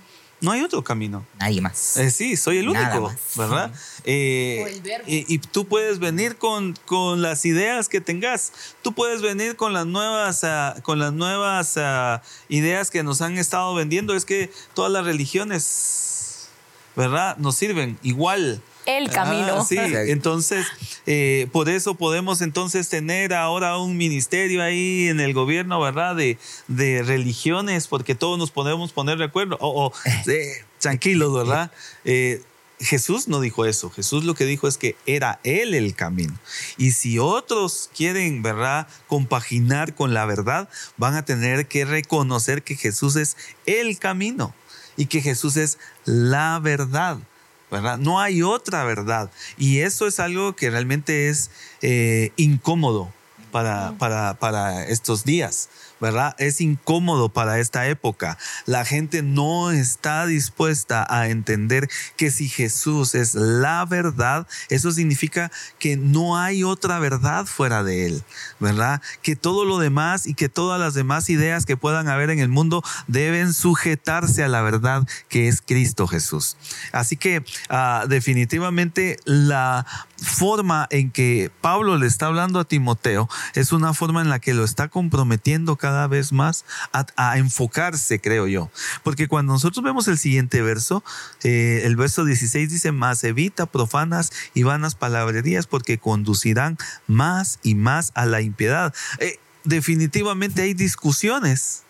no 0.44 0.52
hay 0.52 0.62
otro 0.62 0.84
camino. 0.84 1.26
Nadie 1.40 1.62
más. 1.62 1.96
Eh, 1.96 2.12
sí, 2.12 2.36
soy 2.36 2.58
el 2.58 2.68
único, 2.68 3.14
¿verdad? 3.38 3.72
Eh, 4.04 4.82
y, 5.08 5.34
y, 5.34 5.38
tú 5.38 5.66
puedes 5.66 6.00
venir 6.00 6.36
con, 6.36 6.78
con, 6.86 7.22
las 7.22 7.46
ideas 7.46 7.88
que 7.88 8.02
tengas. 8.02 8.52
Tú 8.82 8.92
puedes 8.94 9.22
venir 9.22 9.56
con 9.56 9.72
las 9.72 9.86
nuevas, 9.86 10.44
uh, 10.44 10.82
con 10.82 11.00
las 11.00 11.14
nuevas 11.14 11.78
uh, 11.78 12.20
ideas 12.50 12.92
que 12.92 13.04
nos 13.04 13.22
han 13.22 13.38
estado 13.38 13.74
vendiendo. 13.74 14.16
Es 14.16 14.26
que 14.26 14.52
todas 14.74 14.92
las 14.92 15.06
religiones, 15.06 16.50
¿verdad? 16.98 17.38
Nos 17.38 17.56
sirven 17.56 17.98
igual 18.04 18.62
el 18.86 19.10
camino. 19.10 19.60
Ah, 19.60 19.66
sí, 19.66 19.78
entonces 19.78 20.66
eh, 21.06 21.48
por 21.52 21.70
eso 21.70 21.96
podemos 21.96 22.42
entonces 22.42 22.90
tener 22.90 23.34
ahora 23.34 23.78
un 23.78 23.98
ministerio 23.98 24.62
ahí 24.64 25.08
en 25.08 25.20
el 25.20 25.34
gobierno, 25.34 25.80
¿verdad? 25.80 26.16
De, 26.16 26.38
de 26.68 27.04
religiones, 27.04 27.88
porque 27.88 28.16
todos 28.16 28.38
nos 28.38 28.52
podemos 28.52 28.92
poner 28.92 29.18
de 29.18 29.26
acuerdo. 29.26 29.58
O, 29.60 29.92
tranquilos, 30.80 31.34
¿verdad? 31.34 31.72
Eh, 32.06 32.42
Jesús 32.80 33.28
no 33.28 33.40
dijo 33.40 33.66
eso. 33.66 33.90
Jesús 33.90 34.24
lo 34.24 34.36
que 34.36 34.46
dijo 34.46 34.68
es 34.68 34.78
que 34.78 34.96
era 35.06 35.40
Él 35.44 35.74
el 35.74 35.96
camino. 35.96 36.38
Y 36.78 36.92
si 36.92 37.20
otros 37.20 37.90
quieren, 37.96 38.44
¿verdad?, 38.44 38.88
compaginar 39.08 39.96
con 39.96 40.14
la 40.14 40.26
verdad, 40.26 40.70
van 40.98 41.16
a 41.16 41.26
tener 41.26 41.68
que 41.68 41.86
reconocer 41.86 42.64
que 42.64 42.76
Jesús 42.76 43.16
es 43.16 43.38
el 43.66 43.98
camino 44.00 44.54
y 44.98 45.06
que 45.06 45.22
Jesús 45.22 45.58
es 45.58 45.78
la 46.06 46.60
verdad. 46.62 47.18
No 48.00 48.20
hay 48.20 48.42
otra 48.42 48.84
verdad. 48.84 49.30
Y 49.58 49.80
eso 49.80 50.08
es 50.08 50.20
algo 50.20 50.56
que 50.56 50.70
realmente 50.70 51.30
es 51.30 51.50
eh, 51.82 52.32
incómodo 52.36 53.12
para, 53.52 53.94
para, 54.00 54.34
para 54.36 54.86
estos 54.88 55.24
días. 55.24 55.70
¿Verdad? 56.04 56.36
Es 56.38 56.60
incómodo 56.60 57.30
para 57.30 57.60
esta 57.60 57.88
época. 57.88 58.38
La 58.66 58.84
gente 58.84 59.22
no 59.24 59.72
está 59.72 60.26
dispuesta 60.26 61.08
a 61.10 61.30
entender 61.30 61.89
que 62.18 62.30
si 62.30 62.49
Jesús 62.49 63.16
es 63.16 63.36
la 63.36 63.86
verdad, 63.86 64.45
eso 64.68 64.91
significa 64.91 65.49
que 65.80 65.95
no 65.95 66.38
hay 66.38 66.66
otra 66.66 66.99
verdad 66.99 67.45
fuera 67.45 67.84
de 67.84 68.08
él, 68.08 68.24
¿verdad? 68.60 69.01
Que 69.22 69.38
todo 69.38 69.64
lo 69.64 69.78
demás 69.80 70.28
y 70.28 70.34
que 70.34 70.49
todas 70.49 70.78
las 70.78 70.93
demás 70.93 71.30
ideas 71.30 71.66
que 71.66 71.78
puedan 71.78 72.10
haber 72.10 72.32
en 72.32 72.39
el 72.39 72.49
mundo 72.49 72.84
deben 73.08 73.54
sujetarse 73.54 74.43
a 74.43 74.49
la 74.49 74.62
verdad 74.62 75.08
que 75.30 75.47
es 75.47 75.62
Cristo 75.62 76.06
Jesús. 76.06 76.58
Así 76.91 77.16
que 77.16 77.45
ah, 77.70 78.04
definitivamente 78.10 79.16
la 79.24 79.86
forma 80.18 80.88
en 80.89 81.12
que 81.12 81.49
Pablo 81.62 81.97
le 81.97 82.08
está 82.08 82.26
hablando 82.26 82.60
a 82.60 82.66
Timoteo 82.66 83.30
es 83.56 83.72
una 83.72 83.93
forma 83.93 84.22
en 84.22 84.30
la 84.30 84.39
que 84.39 84.54
lo 84.54 84.66
está 84.66 84.89
comprometiendo 84.89 85.76
cada 85.76 85.93
cada 85.94 86.08
vez 86.08 86.34
más 86.34 86.66
a, 86.91 87.38
enfocarse, 87.38 88.20
creo 88.20 88.48
yo. 88.48 88.72
Porque 89.04 89.28
cuando 89.28 89.54
nosotros 89.54 89.84
vemos 89.84 90.08
el 90.08 90.18
siguiente 90.18 90.64
verso, 90.64 91.04
eh, 91.44 91.82
el 91.84 91.96
verso 91.96 92.26
16 92.26 92.72
dice, 92.72 92.91
más 92.91 93.24
evita 93.24 93.68
profanas 93.68 94.32
y 94.56 94.64
vanas 94.64 94.96
palabrerías 94.96 95.68
porque 95.68 96.00
conducirán 96.00 96.78
más 97.06 97.60
y 97.62 97.76
más 97.76 98.12
a 98.16 98.26
la 98.26 98.41
impiedad. 98.41 98.91
Eh, 99.20 99.38
definitivamente 99.66 100.64
hay 100.64 100.74
discusiones 100.74 101.84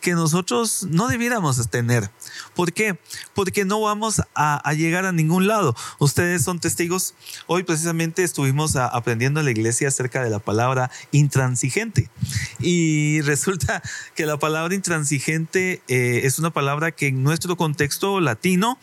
que 0.00 0.12
nosotros 0.12 0.86
no 0.90 1.08
debiéramos 1.08 1.68
tener. 1.68 2.10
¿Por 2.54 2.72
qué? 2.72 2.98
Porque 3.34 3.64
no 3.64 3.80
vamos 3.80 4.22
a, 4.34 4.72
llegar 4.74 5.04
a 5.04 5.12
ningún 5.12 5.46
lado. 5.46 5.74
Ustedes 5.98 6.42
son 6.42 6.58
testigos. 6.58 7.14
Hoy 7.46 7.62
precisamente 7.62 8.22
estuvimos 8.22 8.76
aprendiendo 8.76 9.40
en 9.40 9.46
la 9.46 9.52
iglesia 9.52 9.88
acerca 9.88 10.22
de 10.22 10.30
la 10.30 10.38
palabra 10.38 10.90
intransigente. 11.12 12.10
Y 12.60 13.20
resulta 13.22 13.82
que 14.14 14.26
la 14.26 14.38
palabra 14.38 14.74
intransigente 14.74 15.82
eh, 15.88 16.20
es 16.24 16.38
una 16.38 16.50
palabra 16.50 16.92
que 16.92 17.08
en 17.08 17.22
nuestro 17.22 17.56
contexto 17.56 18.20
latino 18.20 18.78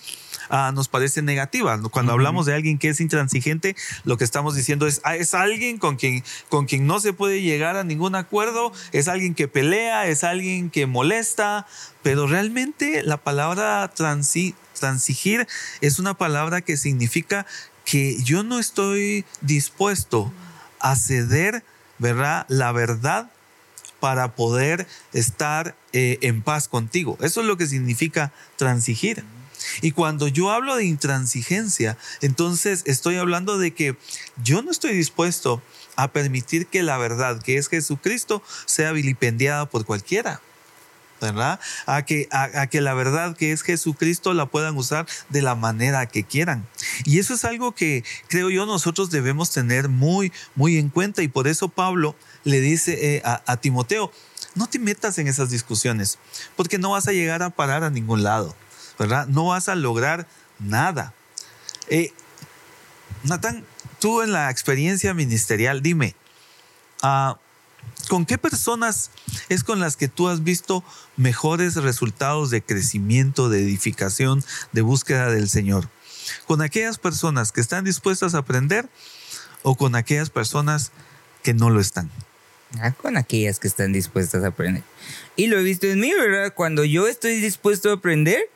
Ah, 0.49 0.71
nos 0.73 0.87
parece 0.87 1.21
negativa. 1.21 1.79
Cuando 1.89 2.11
hablamos 2.11 2.45
de 2.45 2.53
alguien 2.53 2.77
que 2.77 2.89
es 2.89 2.99
intransigente, 2.99 3.75
lo 4.03 4.17
que 4.17 4.23
estamos 4.23 4.55
diciendo 4.55 4.87
es, 4.87 5.01
ah, 5.03 5.15
es 5.15 5.33
alguien 5.33 5.77
con 5.77 5.95
quien, 5.95 6.23
con 6.49 6.65
quien 6.65 6.87
no 6.87 6.99
se 6.99 7.13
puede 7.13 7.41
llegar 7.41 7.77
a 7.77 7.83
ningún 7.83 8.15
acuerdo, 8.15 8.71
es 8.91 9.07
alguien 9.07 9.35
que 9.35 9.47
pelea, 9.47 10.07
es 10.07 10.23
alguien 10.23 10.69
que 10.69 10.85
molesta, 10.85 11.67
pero 12.01 12.27
realmente 12.27 13.03
la 13.03 13.17
palabra 13.17 13.91
transigir 13.93 15.47
es 15.81 15.99
una 15.99 16.13
palabra 16.13 16.61
que 16.61 16.77
significa 16.77 17.45
que 17.85 18.21
yo 18.23 18.43
no 18.43 18.59
estoy 18.59 19.25
dispuesto 19.41 20.31
a 20.79 20.95
ceder, 20.95 21.63
¿verdad? 21.99 22.45
La 22.49 22.71
verdad 22.71 23.29
para 24.03 24.35
poder 24.35 24.85
estar 25.13 25.77
eh, 25.93 26.17
en 26.23 26.41
paz 26.41 26.67
contigo. 26.67 27.17
Eso 27.21 27.39
es 27.39 27.47
lo 27.47 27.55
que 27.55 27.67
significa 27.67 28.33
transigir. 28.57 29.23
Y 29.82 29.91
cuando 29.91 30.28
yo 30.28 30.51
hablo 30.51 30.76
de 30.76 30.86
intransigencia, 30.86 31.97
entonces 32.22 32.84
estoy 32.86 33.18
hablando 33.18 33.57
de 33.57 33.74
que 33.74 33.95
yo 34.43 34.61
no 34.61 34.72
estoy 34.72 34.93
dispuesto 34.93 35.61
a 35.95 36.11
permitir 36.11 36.68
que 36.68 36.84
la 36.84 36.97
verdad, 36.97 37.41
que 37.41 37.57
es 37.57 37.68
Jesucristo, 37.68 38.41
sea 38.66 38.91
vilipendiada 38.91 39.70
por 39.70 39.86
cualquiera. 39.86 40.41
¿verdad? 41.22 41.59
A 41.86 42.03
que, 42.03 42.28
a, 42.32 42.68
que 42.68 42.82
la 42.82 42.93
verdad 42.93 43.38
que 43.38 43.53
es 43.53 43.61
Jesucristo 43.61 44.34
la 44.34 44.47
puedan 44.47 44.76
usar 44.76 45.05
de 45.30 45.41
la 45.41 45.55
manera 45.55 46.05
que 46.05 46.24
quieran. 46.24 46.68
Y 47.05 47.20
eso 47.20 47.34
es 47.34 47.45
algo 47.45 47.74
que 47.74 48.03
creo 48.28 48.49
yo 48.49 48.66
nosotros 48.66 49.09
debemos 49.09 49.51
tener 49.51 49.88
muy, 49.88 50.34
muy 50.55 50.78
en 50.78 50.89
cuenta. 50.89 51.24
Y 51.24 51.30
por 51.30 51.47
eso 51.47 51.70
Pablo 51.70 52.16
le 52.43 52.59
dice 52.59 53.16
eh, 53.16 53.22
a, 53.24 53.41
a 53.45 53.57
Timoteo, 53.57 54.11
no 54.55 54.68
te 54.68 54.80
metas 54.80 55.18
en 55.18 55.28
esas 55.28 55.49
discusiones, 55.49 56.20
porque 56.55 56.78
no 56.78 56.91
vas 56.91 57.07
a 57.07 57.14
llegar 57.14 57.41
a 57.41 57.49
parar 57.49 57.84
a 57.84 57.89
ningún 57.89 58.24
lado. 58.24 58.55
¿Verdad? 58.97 59.27
No 59.27 59.47
vas 59.47 59.69
a 59.69 59.75
lograr 59.75 60.27
nada. 60.59 61.13
Eh, 61.89 62.11
Natán, 63.23 63.65
tú 63.99 64.21
en 64.21 64.31
la 64.31 64.49
experiencia 64.49 65.13
ministerial, 65.13 65.81
dime, 65.81 66.15
ah, 67.01 67.37
¿con 68.09 68.25
qué 68.25 68.37
personas 68.37 69.11
es 69.49 69.63
con 69.63 69.79
las 69.79 69.95
que 69.95 70.07
tú 70.07 70.27
has 70.27 70.43
visto 70.43 70.83
mejores 71.15 71.75
resultados 71.75 72.49
de 72.49 72.61
crecimiento, 72.61 73.49
de 73.49 73.61
edificación, 73.61 74.43
de 74.71 74.81
búsqueda 74.81 75.29
del 75.29 75.49
Señor? 75.49 75.87
¿Con 76.47 76.61
aquellas 76.61 76.97
personas 76.97 77.51
que 77.51 77.61
están 77.61 77.83
dispuestas 77.83 78.33
a 78.35 78.39
aprender 78.39 78.89
o 79.61 79.75
con 79.75 79.95
aquellas 79.95 80.29
personas 80.29 80.91
que 81.43 81.53
no 81.53 81.69
lo 81.69 81.79
están? 81.79 82.09
Ah, 82.79 82.91
con 82.91 83.17
aquellas 83.17 83.59
que 83.59 83.67
están 83.67 83.93
dispuestas 83.93 84.43
a 84.43 84.47
aprender. 84.47 84.83
Y 85.35 85.47
lo 85.47 85.59
he 85.59 85.63
visto 85.63 85.85
en 85.87 85.99
mí, 85.99 86.11
¿verdad? 86.11 86.53
Cuando 86.55 86.83
yo 86.83 87.07
estoy 87.07 87.39
dispuesto 87.39 87.91
a 87.91 87.93
aprender, 87.93 88.49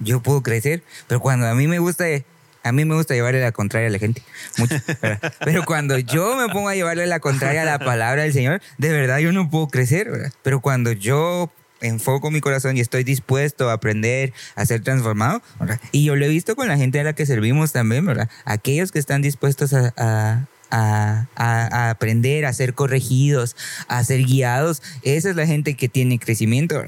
yo 0.00 0.20
puedo 0.20 0.42
crecer, 0.42 0.82
pero 1.08 1.20
cuando 1.20 1.46
a 1.46 1.54
mí 1.54 1.66
me 1.66 1.78
gusta, 1.78 2.04
a 2.62 2.72
mí 2.72 2.84
me 2.84 2.94
gusta 2.94 3.14
llevarle 3.14 3.40
la 3.40 3.52
contraria 3.52 3.88
a 3.88 3.90
la 3.90 3.98
gente, 3.98 4.22
mucho, 4.58 4.76
pero, 5.44 5.64
cuando 5.64 5.98
yo 5.98 6.36
me 6.36 6.52
pongo 6.52 6.68
a 6.68 6.74
llevarle 6.74 7.06
la 7.06 7.20
contraria 7.20 7.62
a 7.62 7.64
la 7.64 7.78
palabra 7.78 8.22
del 8.22 8.32
Señor, 8.32 8.60
de 8.78 8.92
verdad 8.92 9.18
yo 9.18 9.32
no 9.32 9.50
puedo 9.50 9.68
crecer, 9.68 10.10
¿verdad? 10.10 10.32
pero 10.42 10.60
cuando 10.60 10.92
yo 10.92 11.50
enfoco 11.80 12.30
mi 12.30 12.40
corazón 12.40 12.76
y 12.76 12.80
estoy 12.80 13.04
dispuesto 13.04 13.68
a 13.68 13.74
aprender, 13.74 14.32
a 14.54 14.64
ser 14.64 14.82
transformado. 14.82 15.42
Y 15.92 16.04
yo 16.04 16.16
lo 16.16 16.24
he 16.24 16.28
visto 16.28 16.56
con 16.56 16.66
la 16.66 16.78
gente 16.78 16.98
a 16.98 17.04
la 17.04 17.12
que 17.12 17.26
servimos 17.26 17.72
también, 17.72 18.06
¿verdad? 18.06 18.30
Aquellos 18.46 18.90
que 18.90 18.98
están 18.98 19.20
dispuestos 19.20 19.74
a, 19.74 20.46
a, 20.70 21.90
aprender, 21.90 22.46
a 22.46 22.52
ser 22.52 22.74
corregidos, 22.74 23.56
a 23.88 24.02
ser 24.04 24.24
guiados. 24.24 24.82
Esa 25.02 25.30
es 25.30 25.36
la 25.36 25.46
gente 25.46 25.74
que 25.74 25.88
tiene 25.88 26.18
crecimiento. 26.18 26.82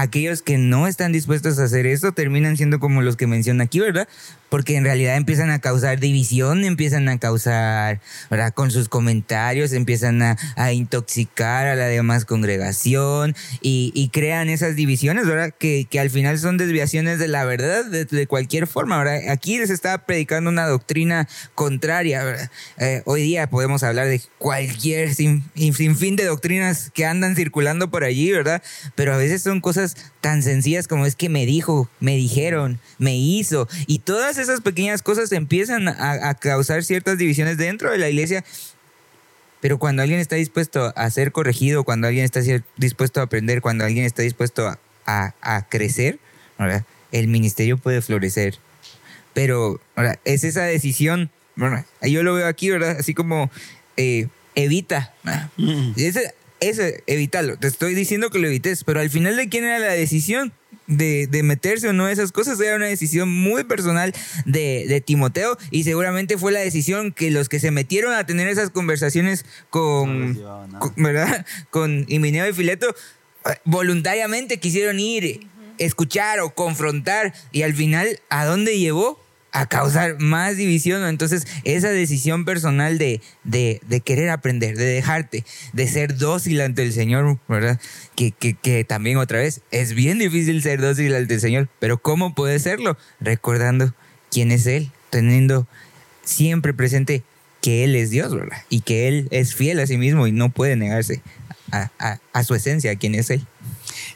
Aquellos 0.00 0.42
que 0.42 0.58
no 0.58 0.86
están 0.86 1.10
dispuestos 1.10 1.58
a 1.58 1.64
hacer 1.64 1.84
eso 1.86 2.12
terminan 2.12 2.56
siendo 2.56 2.78
como 2.78 3.02
los 3.02 3.16
que 3.16 3.26
menciona 3.26 3.64
aquí, 3.64 3.80
¿verdad? 3.80 4.06
porque 4.48 4.76
en 4.76 4.84
realidad 4.84 5.16
empiezan 5.16 5.50
a 5.50 5.58
causar 5.58 6.00
división, 6.00 6.64
empiezan 6.64 7.08
a 7.08 7.18
causar, 7.18 8.00
¿verdad? 8.30 8.52
Con 8.54 8.70
sus 8.70 8.88
comentarios, 8.88 9.72
empiezan 9.72 10.22
a, 10.22 10.36
intoxicar 10.72 11.66
a 11.66 11.74
la 11.74 11.86
demás 11.86 12.24
congregación 12.24 13.34
y, 13.60 14.08
crean 14.12 14.48
esas 14.48 14.74
divisiones, 14.74 15.26
¿verdad? 15.26 15.52
Que, 15.58 15.86
al 15.98 16.10
final 16.10 16.38
son 16.38 16.56
desviaciones 16.56 17.18
de 17.18 17.28
la 17.28 17.44
verdad 17.44 17.84
de, 17.84 18.26
cualquier 18.26 18.66
forma, 18.66 18.98
¿verdad? 18.98 19.30
Aquí 19.30 19.58
les 19.58 19.70
está 19.70 20.06
predicando 20.06 20.50
una 20.50 20.66
doctrina 20.66 21.28
contraria, 21.54 22.24
¿verdad? 22.24 22.50
Eh, 22.78 23.02
hoy 23.04 23.22
día 23.22 23.48
podemos 23.50 23.82
hablar 23.82 24.06
de 24.06 24.22
cualquier 24.38 25.14
sin, 25.14 25.44
sin 25.54 25.96
fin 25.96 26.16
de 26.16 26.24
doctrinas 26.24 26.90
que 26.94 27.04
andan 27.04 27.36
circulando 27.36 27.90
por 27.90 28.04
allí, 28.04 28.30
¿verdad? 28.30 28.62
Pero 28.94 29.12
a 29.12 29.16
veces 29.16 29.42
son 29.42 29.60
cosas 29.60 29.87
tan 30.20 30.42
sencillas 30.42 30.88
como 30.88 31.06
es 31.06 31.16
que 31.16 31.28
me 31.28 31.46
dijo, 31.46 31.88
me 32.00 32.16
dijeron, 32.16 32.78
me 32.98 33.16
hizo, 33.16 33.68
y 33.86 34.00
todas 34.00 34.38
esas 34.38 34.60
pequeñas 34.60 35.02
cosas 35.02 35.32
empiezan 35.32 35.88
a, 35.88 36.34
causar 36.34 36.84
ciertas 36.84 37.18
divisiones 37.18 37.56
dentro 37.56 37.90
de 37.90 37.98
la 37.98 38.08
iglesia. 38.08 38.44
Pero 39.60 39.78
cuando 39.78 40.02
alguien 40.02 40.20
está 40.20 40.36
dispuesto 40.36 40.92
a 40.94 41.10
ser 41.10 41.32
corregido, 41.32 41.82
cuando 41.82 42.06
alguien 42.06 42.24
está 42.24 42.40
dispuesto 42.76 43.20
a 43.20 43.24
aprender, 43.24 43.60
cuando 43.60 43.84
alguien 43.84 44.04
está 44.04 44.22
dispuesto 44.22 44.76
a, 45.04 45.66
crecer, 45.68 46.18
el 47.10 47.28
ministerio 47.28 47.78
puede 47.78 48.02
florecer. 48.02 48.58
Pero 49.34 49.80
es 50.24 50.44
esa 50.44 50.62
decisión, 50.62 51.30
yo 52.02 52.22
lo 52.22 52.34
veo 52.34 52.46
aquí, 52.46 52.70
¿verdad? 52.70 52.96
Así 53.00 53.14
como 53.14 53.50
eh, 53.96 54.28
evita. 54.54 55.12
Mm. 55.56 55.92
Ese, 56.60 57.02
evitarlo. 57.06 57.56
Te 57.56 57.68
estoy 57.68 57.94
diciendo 57.94 58.30
que 58.30 58.38
lo 58.38 58.46
evites, 58.46 58.84
pero 58.84 59.00
al 59.00 59.10
final 59.10 59.36
de 59.36 59.48
quién 59.48 59.64
era 59.64 59.78
la 59.78 59.92
decisión 59.92 60.52
de, 60.88 61.28
meterse 61.42 61.88
o 61.88 61.92
no 61.92 62.08
esas 62.08 62.32
cosas 62.32 62.60
era 62.60 62.76
una 62.76 62.86
decisión 62.86 63.28
muy 63.28 63.64
personal 63.64 64.12
de, 64.44 65.02
Timoteo 65.04 65.56
y 65.70 65.84
seguramente 65.84 66.38
fue 66.38 66.52
la 66.52 66.60
decisión 66.60 67.12
que 67.12 67.30
los 67.30 67.48
que 67.48 67.60
se 67.60 67.70
metieron 67.70 68.12
a 68.14 68.26
tener 68.26 68.48
esas 68.48 68.70
conversaciones 68.70 69.44
con, 69.70 70.38
¿verdad? 70.96 71.46
Con 71.70 72.04
Himineo 72.08 72.48
y 72.48 72.52
Fileto 72.52 72.88
eh, 72.88 73.50
voluntariamente 73.64 74.58
quisieron 74.58 74.98
ir, 74.98 75.46
escuchar 75.78 76.40
o 76.40 76.50
confrontar 76.50 77.32
y 77.52 77.62
al 77.62 77.74
final, 77.74 78.20
¿a 78.28 78.44
dónde 78.44 78.78
llevó? 78.78 79.22
A 79.52 79.66
causar 79.66 80.18
más 80.18 80.56
división. 80.56 81.04
Entonces, 81.06 81.46
esa 81.64 81.90
decisión 81.90 82.44
personal 82.44 82.98
de, 82.98 83.20
de, 83.44 84.00
querer 84.04 84.30
aprender, 84.30 84.76
de 84.76 84.84
dejarte, 84.84 85.44
de 85.72 85.88
ser 85.88 86.16
dócil 86.16 86.60
ante 86.60 86.82
el 86.82 86.92
Señor, 86.92 87.38
¿verdad? 87.48 87.80
Que, 88.14 88.32
que, 88.32 88.84
también 88.84 89.16
otra 89.18 89.38
vez 89.38 89.62
es 89.70 89.94
bien 89.94 90.18
difícil 90.18 90.62
ser 90.62 90.80
dócil 90.80 91.14
ante 91.14 91.34
el 91.34 91.40
Señor, 91.40 91.68
pero 91.78 91.98
¿cómo 91.98 92.34
puede 92.34 92.58
serlo? 92.58 92.96
Recordando 93.20 93.94
quién 94.30 94.52
es 94.52 94.66
Él, 94.66 94.90
teniendo 95.10 95.66
siempre 96.24 96.74
presente 96.74 97.22
que 97.62 97.84
Él 97.84 97.96
es 97.96 98.10
Dios, 98.10 98.34
¿verdad? 98.34 98.62
Y 98.68 98.82
que 98.82 99.08
Él 99.08 99.28
es 99.30 99.54
fiel 99.54 99.80
a 99.80 99.86
sí 99.86 99.96
mismo 99.96 100.26
y 100.26 100.32
no 100.32 100.50
puede 100.50 100.76
negarse 100.76 101.22
a, 101.72 101.90
a, 101.98 102.20
a 102.32 102.44
su 102.44 102.54
esencia, 102.54 102.92
a 102.92 102.96
quién 102.96 103.14
es 103.14 103.30
Él. 103.30 103.46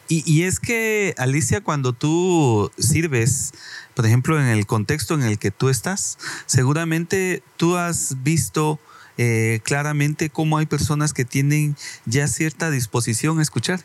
Y, 0.08 0.22
y, 0.30 0.44
es 0.44 0.60
que, 0.60 1.14
Alicia, 1.16 1.62
cuando 1.62 1.92
tú 1.92 2.70
sirves, 2.78 3.52
por 3.95 4.07
ejemplo, 4.07 4.40
en 4.40 4.47
el 4.47 4.66
contexto 4.66 5.14
en 5.14 5.22
el 5.22 5.38
que 5.38 5.51
tú 5.51 5.68
estás, 5.68 6.18
seguramente 6.47 7.43
tú 7.57 7.76
has 7.76 8.22
visto 8.22 8.78
eh, 9.18 9.61
claramente 9.64 10.30
cómo 10.30 10.59
hay 10.59 10.66
personas 10.66 11.12
que 11.12 11.24
tienen 11.24 11.76
ya 12.07 12.26
cierta 12.28 12.70
disposición 12.70 13.38
a 13.38 13.43
escuchar, 13.43 13.80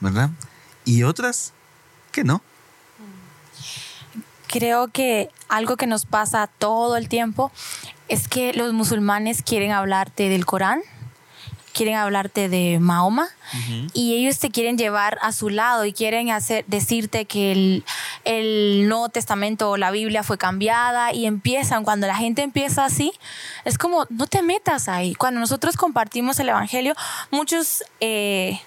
¿verdad? 0.00 0.30
Y 0.84 1.02
otras 1.02 1.52
que 2.12 2.24
no. 2.24 2.42
Creo 4.48 4.88
que 4.88 5.28
algo 5.48 5.76
que 5.76 5.86
nos 5.86 6.06
pasa 6.06 6.46
todo 6.46 6.96
el 6.96 7.08
tiempo 7.08 7.52
es 8.08 8.28
que 8.28 8.52
los 8.54 8.72
musulmanes 8.72 9.42
quieren 9.42 9.72
hablarte 9.72 10.28
del 10.28 10.46
Corán 10.46 10.80
quieren 11.76 11.96
hablarte 11.96 12.48
de 12.48 12.78
Mahoma 12.80 13.28
y 13.92 14.14
ellos 14.14 14.38
te 14.38 14.50
quieren 14.50 14.78
llevar 14.78 15.18
a 15.20 15.30
su 15.30 15.50
lado 15.50 15.84
y 15.84 15.92
quieren 15.92 16.30
hacer, 16.30 16.64
decirte 16.66 17.26
que 17.26 17.52
el, 17.52 17.84
el 18.24 18.88
Nuevo 18.88 19.10
Testamento 19.10 19.70
o 19.70 19.76
la 19.76 19.90
Biblia 19.90 20.22
fue 20.22 20.38
cambiada 20.38 21.12
y 21.12 21.26
empiezan, 21.26 21.84
cuando 21.84 22.06
la 22.06 22.16
gente 22.16 22.42
empieza 22.42 22.86
así, 22.86 23.12
es 23.66 23.76
como, 23.76 24.06
no 24.08 24.26
te 24.26 24.40
metas 24.40 24.88
ahí. 24.88 25.14
Cuando 25.14 25.38
nosotros 25.38 25.76
compartimos 25.76 26.40
el 26.40 26.48
Evangelio, 26.48 26.94
muchos... 27.30 27.84
Eh, 28.00 28.58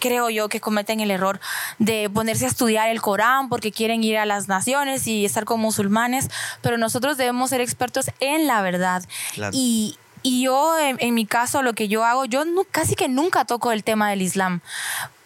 creo 0.00 0.30
yo 0.30 0.48
que 0.48 0.60
cometen 0.60 1.00
el 1.00 1.10
error 1.10 1.40
de 1.78 2.08
ponerse 2.08 2.46
a 2.46 2.48
estudiar 2.48 2.88
el 2.88 3.02
Corán 3.02 3.50
porque 3.50 3.70
quieren 3.70 4.02
ir 4.02 4.16
a 4.16 4.24
las 4.24 4.48
naciones 4.48 5.06
y 5.06 5.26
estar 5.26 5.44
con 5.44 5.60
musulmanes, 5.60 6.30
pero 6.62 6.78
nosotros 6.78 7.18
debemos 7.18 7.50
ser 7.50 7.60
expertos 7.60 8.06
en 8.18 8.46
la 8.46 8.62
verdad. 8.62 9.04
Y, 9.52 9.98
yo, 10.22 10.78
en, 10.78 11.14
mi 11.14 11.26
caso, 11.26 11.62
lo 11.62 11.74
que 11.74 11.88
yo 11.88 12.04
hago, 12.04 12.24
yo 12.24 12.44
casi 12.70 12.94
que 12.94 13.08
nunca 13.08 13.44
toco 13.44 13.72
el 13.72 13.84
tema 13.84 14.10
del 14.10 14.22
Islam. 14.22 14.60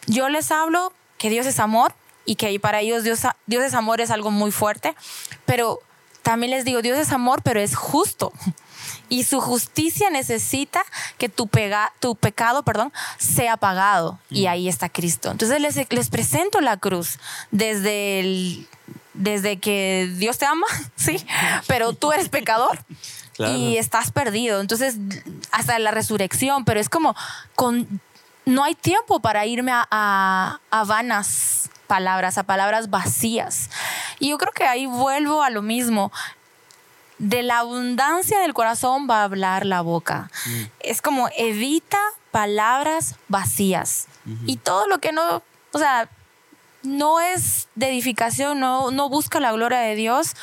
Yo 0.07 0.29
les 0.29 0.51
hablo 0.51 0.93
que 1.19 1.31
Dios 1.31 1.47
es 1.47 1.59
amor 1.59 1.95
y 2.25 2.37
que 2.37 2.59
para 2.61 2.81
ellos 2.81 3.05
Dios, 3.05 3.21
Dios 3.47 3.65
es 3.65 3.75
amor 3.75 4.01
es 4.01 4.11
algo 4.11 4.31
muy 4.31 4.51
fuerte, 4.51 4.95
pero 5.47 5.81
también 6.23 6.51
les 6.51 6.65
digo, 6.65 6.83
Dios 6.83 6.99
es 6.99 7.13
amor, 7.13 7.43
pero 7.43 7.61
es 7.61 7.77
justo. 7.77 8.33
Y 9.09 9.25
su 9.25 9.41
justicia 9.41 10.11
necesita 10.11 10.83
que 11.19 11.29
tu, 11.29 11.47
pega, 11.47 11.93
tu 12.01 12.17
pecado 12.17 12.63
perdón, 12.63 12.93
sea 13.19 13.57
pagado. 13.57 14.19
Y 14.31 14.47
mm. 14.47 14.49
ahí 14.49 14.69
está 14.69 14.89
Cristo. 14.89 15.31
Entonces 15.31 15.61
les, 15.61 15.91
les 15.91 16.09
presento 16.09 16.61
la 16.61 16.79
cruz 16.79 17.19
desde, 17.51 18.21
el, 18.21 18.67
desde 19.13 19.59
que 19.59 20.11
Dios 20.17 20.39
te 20.39 20.47
ama, 20.47 20.67
sí, 20.97 21.25
pero 21.67 21.93
tú 21.93 22.13
eres 22.13 22.29
pecador. 22.29 22.79
Y 23.39 23.77
estás 23.79 24.13
perdido. 24.13 24.61
Entonces, 24.61 24.97
hasta 25.51 25.79
la 25.79 25.91
resurrección, 25.91 26.65
pero 26.65 26.81
es 26.81 26.89
como 26.89 27.17
con 27.55 28.01
no 28.47 28.63
hay 28.63 28.75
tiempo 28.75 29.21
para 29.21 29.47
irme 29.47 29.73
a, 29.73 30.61
a, 30.71 30.85
vanas 30.85 31.71
palabras, 31.87 32.39
a 32.39 32.43
palabras 32.43 32.91
vacías. 32.91 33.71
Y 34.19 34.31
yo 34.31 34.39
creo 34.39 34.53
que 34.53 34.65
ahí 34.65 34.87
vuelvo 34.87 35.43
a 35.43 35.51
lo 35.51 35.63
mismo 35.63 36.13
de 37.19 37.43
la 37.43 37.61
abundancia 37.61 38.41
del 38.41 38.55
corazón 38.55 39.09
va 39.09 39.21
a 39.21 39.25
hablar 39.25 39.65
la 39.65 39.81
boca. 39.81 40.31
Mm. 40.47 40.63
Es 40.81 41.01
como 41.01 41.29
evita 41.37 41.99
palabras 42.31 43.17
vacías. 43.29 44.07
Y 44.47 44.57
todo 44.57 44.87
lo 44.89 44.99
que 44.99 45.13
no, 45.13 45.43
o 45.73 45.79
sea, 45.79 46.09
no 46.83 47.21
es 47.21 47.69
de 47.75 47.89
edificación, 47.89 48.59
no, 48.59 48.91
no 48.91 49.09
busca 49.09 49.39
la 49.39 49.53
gloria 49.53 49.81
de 49.81 49.95
Dios, 49.95 50.35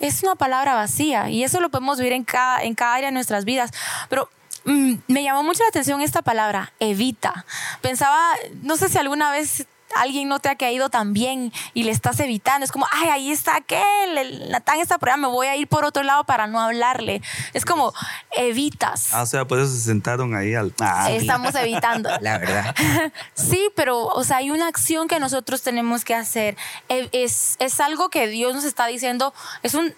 es 0.00 0.22
una 0.22 0.34
palabra 0.34 0.74
vacía. 0.74 1.30
Y 1.30 1.44
eso 1.44 1.60
lo 1.60 1.70
podemos 1.70 1.98
ver 1.98 2.12
en 2.12 2.24
cada, 2.24 2.62
en 2.62 2.74
cada 2.74 2.94
área 2.94 3.08
de 3.08 3.14
nuestras 3.14 3.44
vidas. 3.44 3.70
Pero 4.08 4.28
mm, 4.64 4.94
me 5.08 5.22
llamó 5.22 5.42
mucho 5.42 5.62
la 5.62 5.68
atención 5.68 6.00
esta 6.00 6.22
palabra, 6.22 6.72
evita. 6.80 7.44
Pensaba, 7.80 8.20
no 8.62 8.76
sé 8.76 8.88
si 8.88 8.98
alguna 8.98 9.30
vez 9.30 9.66
alguien 10.00 10.28
no 10.28 10.38
te 10.38 10.48
ha 10.48 10.56
caído 10.56 10.90
tan 10.90 11.12
bien 11.12 11.52
y 11.74 11.84
le 11.84 11.90
estás 11.90 12.20
evitando. 12.20 12.64
Es 12.64 12.72
como, 12.72 12.86
ay, 12.92 13.08
ahí 13.08 13.30
está 13.30 13.56
aquel, 13.56 14.18
el 14.18 14.50
Natán 14.50 14.80
está 14.80 14.98
por 14.98 15.10
allá, 15.10 15.16
me 15.16 15.28
voy 15.28 15.46
a 15.46 15.56
ir 15.56 15.68
por 15.68 15.84
otro 15.84 16.02
lado 16.02 16.24
para 16.24 16.46
no 16.46 16.60
hablarle. 16.60 17.22
Es 17.52 17.64
como, 17.64 17.92
evitas. 18.36 19.12
Ah, 19.12 19.22
o 19.22 19.26
sea, 19.26 19.46
por 19.46 19.58
eso 19.58 19.72
se 19.72 19.80
sentaron 19.80 20.34
ahí 20.34 20.54
al... 20.54 20.72
Ah, 20.80 21.10
Estamos 21.10 21.54
evitando. 21.54 22.10
La 22.20 22.38
verdad. 22.38 22.74
sí, 23.34 23.70
pero, 23.74 24.06
o 24.06 24.24
sea, 24.24 24.38
hay 24.38 24.50
una 24.50 24.68
acción 24.68 25.08
que 25.08 25.18
nosotros 25.18 25.62
tenemos 25.62 26.04
que 26.04 26.14
hacer. 26.14 26.56
E, 26.88 27.08
es, 27.12 27.56
es 27.58 27.80
algo 27.80 28.08
que 28.08 28.28
Dios 28.28 28.54
nos 28.54 28.64
está 28.64 28.86
diciendo, 28.86 29.34
es 29.62 29.74
un, 29.74 29.94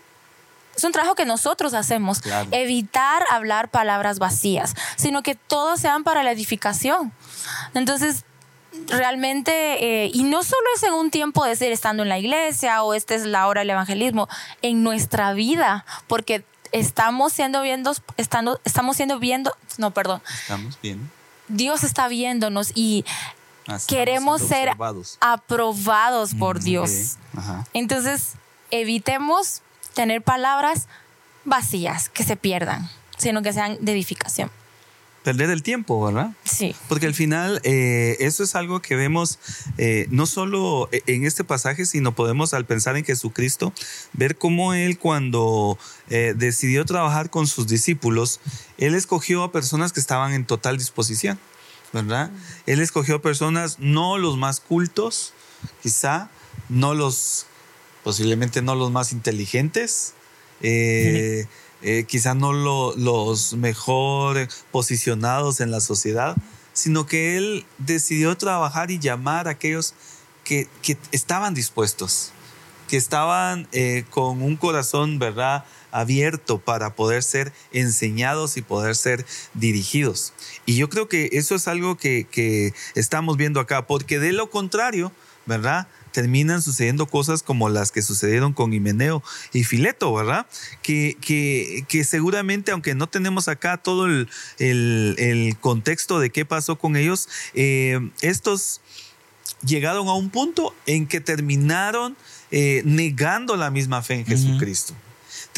es 0.79 0.85
un 0.85 0.93
trabajo 0.93 1.15
que 1.17 1.25
nosotros 1.25 1.75
hacemos. 1.75 2.23
Evitar 2.53 3.25
hablar 3.31 3.69
palabras 3.69 4.19
vacías, 4.21 4.75
sino 4.97 5.23
que 5.23 5.35
todos 5.35 5.81
sean 5.81 6.05
para 6.05 6.23
la 6.23 6.31
edificación. 6.31 7.13
Entonces, 7.75 8.25
realmente, 8.89 10.05
eh, 10.05 10.11
y 10.13 10.25
no 10.25 10.43
solo 10.43 10.63
es 10.77 10.83
en 10.83 10.93
un 10.93 11.11
tiempo 11.11 11.45
de 11.45 11.57
ser 11.57 11.73
estando 11.73 12.03
en 12.03 12.09
la 12.09 12.19
iglesia 12.19 12.83
o 12.83 12.95
esta 12.95 13.15
es 13.15 13.25
la 13.25 13.47
hora 13.47 13.61
del 13.61 13.71
evangelismo, 13.71 14.29
en 14.63 14.83
nuestra 14.83 15.33
vida, 15.33 15.85
porque 16.07 16.45
estamos 16.73 17.33
siendo 17.33 17.63
viendo, 17.63 17.95
estando, 18.17 18.61
estamos 18.65 18.97
siendo 18.97 19.19
viendo, 19.19 19.55
no, 19.79 19.93
perdón. 19.93 20.23
Estamos 20.43 20.79
bien. 20.83 21.11
Dios 21.49 21.83
está 21.83 22.09
viéndonos 22.09 22.73
y 22.75 23.05
ah, 23.69 23.79
queremos 23.87 24.43
ser 24.43 24.71
aprobados 25.21 26.35
por 26.35 26.61
Dios. 26.61 27.17
Entonces, 27.73 28.35
evitemos 28.71 29.63
tener 29.95 30.21
palabras 30.21 30.89
vacías 31.45 32.11
que 32.11 32.23
se 32.23 32.37
pierdan, 32.37 32.91
sino 33.17 33.41
que 33.41 33.53
sean 33.55 33.79
de 33.81 33.93
edificación 33.93 34.51
perder 35.29 35.51
el 35.51 35.63
tiempo, 35.63 36.03
¿verdad? 36.03 36.31
Sí. 36.43 36.75
Porque 36.89 37.05
al 37.05 37.13
final 37.13 37.61
eh, 37.63 38.17
eso 38.21 38.43
es 38.43 38.55
algo 38.55 38.81
que 38.81 38.97
vemos 38.97 39.39
eh, 39.77 40.07
no 40.09 40.25
solo 40.25 40.89
en 40.91 41.27
este 41.27 41.45
pasaje, 41.45 41.85
sino 41.85 42.15
podemos 42.15 42.55
al 42.55 42.65
pensar 42.65 42.97
en 42.97 43.05
Jesucristo, 43.05 43.75
ver 44.15 44.39
cómo 44.39 44.73
Él 44.73 44.99
cuando 44.99 45.79
eh, 46.09 46.33
decidió 46.35 46.87
trabajar 46.87 47.29
con 47.29 47.47
sus 47.47 47.67
discípulos, 47.67 48.41
Él 48.79 48.95
escogió 48.95 49.43
a 49.43 49.53
personas 49.53 49.93
que 49.93 50.01
estaban 50.01 50.33
en 50.33 50.47
total 50.47 50.79
disposición, 50.79 51.39
¿verdad? 51.93 52.31
Él 52.65 52.81
escogió 52.81 53.21
personas, 53.21 53.79
no 53.81 54.17
los 54.17 54.39
más 54.39 54.61
cultos, 54.61 55.35
quizá, 55.83 56.31
no 56.71 56.95
los, 56.95 57.45
posiblemente 58.03 58.63
no 58.63 58.75
los 58.75 58.91
más 58.91 59.13
inteligentes. 59.13 60.15
Eh, 60.63 61.47
eh, 61.83 62.05
quizá 62.09 62.35
no 62.35 62.53
los 62.53 63.55
mejor 63.55 64.49
posicionados 64.71 65.61
en 65.61 65.71
la 65.71 65.81
sociedad, 65.81 66.37
sino 66.73 67.07
que 67.07 67.37
él 67.37 67.67
decidió 67.79 68.37
trabajar 68.37 68.91
y 68.91 68.99
llamar 68.99 69.49
a 69.49 69.53
aquellos 69.53 69.95
que, 70.45 70.69
estaban 71.13 71.55
dispuestos, 71.55 72.33
que 72.89 72.97
estaban 72.97 73.69
eh, 73.73 74.05
con 74.11 74.43
un 74.43 74.57
corazón, 74.57 75.19
¿verdad?, 75.19 75.65
abierto 75.91 76.59
para 76.59 76.95
poder 76.95 77.23
ser 77.23 77.53
enseñados 77.73 78.57
y 78.57 78.63
poder 78.63 78.95
ser 78.95 79.25
dirigidos. 79.55 80.33
Y 80.67 80.77
yo 80.77 80.89
creo 80.89 81.09
que 81.09 81.31
eso 81.33 81.55
es 81.55 81.67
algo 81.67 81.97
que, 81.97 82.27
que 82.31 82.75
estamos 82.95 83.37
viendo 83.37 83.61
acá, 83.61 83.87
porque 83.87 84.19
de 84.19 84.33
lo 84.33 84.51
contrario, 84.51 85.13
¿verdad? 85.47 85.89
Terminan 86.13 86.63
sucediendo 86.63 87.07
cosas 87.07 87.43
como 87.43 87.69
las 87.69 87.93
que 87.93 88.03
sucedieron 88.03 88.53
con 88.53 88.73
Himeneo 88.73 89.23
y 89.53 89.65
Fileto, 89.65 90.13
¿verdad? 90.13 90.47
Que, 90.83 91.17
que, 91.21 92.05
seguramente, 92.05 92.71
aunque 92.73 92.95
no 92.95 93.07
tenemos 93.09 93.49
acá 93.49 93.77
todo 93.77 94.07
el, 94.07 95.57
contexto 95.61 96.19
de 96.21 96.31
qué 96.31 96.45
pasó 96.45 96.77
con 96.77 96.97
ellos, 96.97 97.29
eh, 97.55 98.11
estos 98.21 98.81
llegaron 99.65 100.09
a 100.09 100.15
un 100.15 100.31
punto 100.31 100.75
en 100.87 101.07
que 101.07 101.21
terminaron 101.21 102.17
eh, 102.51 102.83
negando 102.85 103.57
la 103.57 103.71
misma 103.71 104.03
fe 104.03 104.15
en 104.15 104.27
Jesucristo 104.27 104.95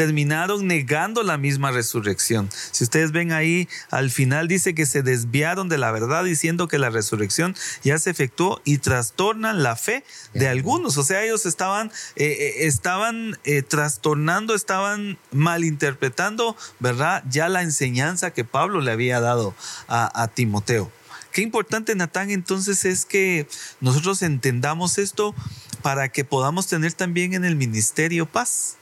terminaron 0.00 0.66
negando 0.66 1.22
la 1.22 1.36
misma 1.36 1.72
resurrección. 1.72 2.48
Si 2.70 2.84
ustedes 2.84 3.12
ven 3.12 3.32
ahí, 3.32 3.68
al 3.90 4.10
final 4.10 4.48
dice 4.48 4.74
que 4.74 4.86
se 4.86 5.02
desviaron 5.02 5.68
de 5.68 5.76
la 5.76 5.92
verdad 5.92 6.24
diciendo 6.24 6.68
que 6.68 6.78
la 6.78 6.88
resurrección 6.88 7.54
ya 7.84 7.98
se 7.98 8.08
efectuó 8.08 8.62
y 8.64 8.78
trastornan 8.78 9.62
la 9.62 9.76
fe 9.76 10.02
de 10.32 10.48
algunos. 10.48 10.96
O 10.96 11.02
sea, 11.02 11.22
ellos 11.22 11.44
estaban, 11.44 11.88
eh, 12.16 12.24
eh, 12.24 12.66
estaban 12.66 13.38
eh, 13.44 13.60
trastornando, 13.60 14.54
estaban 14.54 15.18
malinterpretando, 15.32 16.56
¿verdad? 16.78 17.22
Ya 17.28 17.50
la 17.50 17.60
enseñanza 17.60 18.30
que 18.30 18.42
Pablo 18.42 18.80
le 18.80 18.92
había 18.92 19.20
dado 19.20 19.54
a, 19.86 20.22
a 20.22 20.28
Timoteo. 20.28 20.90
Qué 21.30 21.42
importante, 21.42 21.94
Natán, 21.94 22.30
entonces 22.30 22.86
es 22.86 23.04
que 23.04 23.46
nosotros 23.82 24.22
entendamos 24.22 24.96
esto 24.96 25.34
para 25.82 26.08
que 26.08 26.24
podamos 26.24 26.68
tener 26.68 26.94
también 26.94 27.34
en 27.34 27.44
el 27.44 27.54
ministerio 27.54 28.24
paz, 28.24 28.78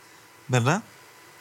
¿verdad? 0.46 0.84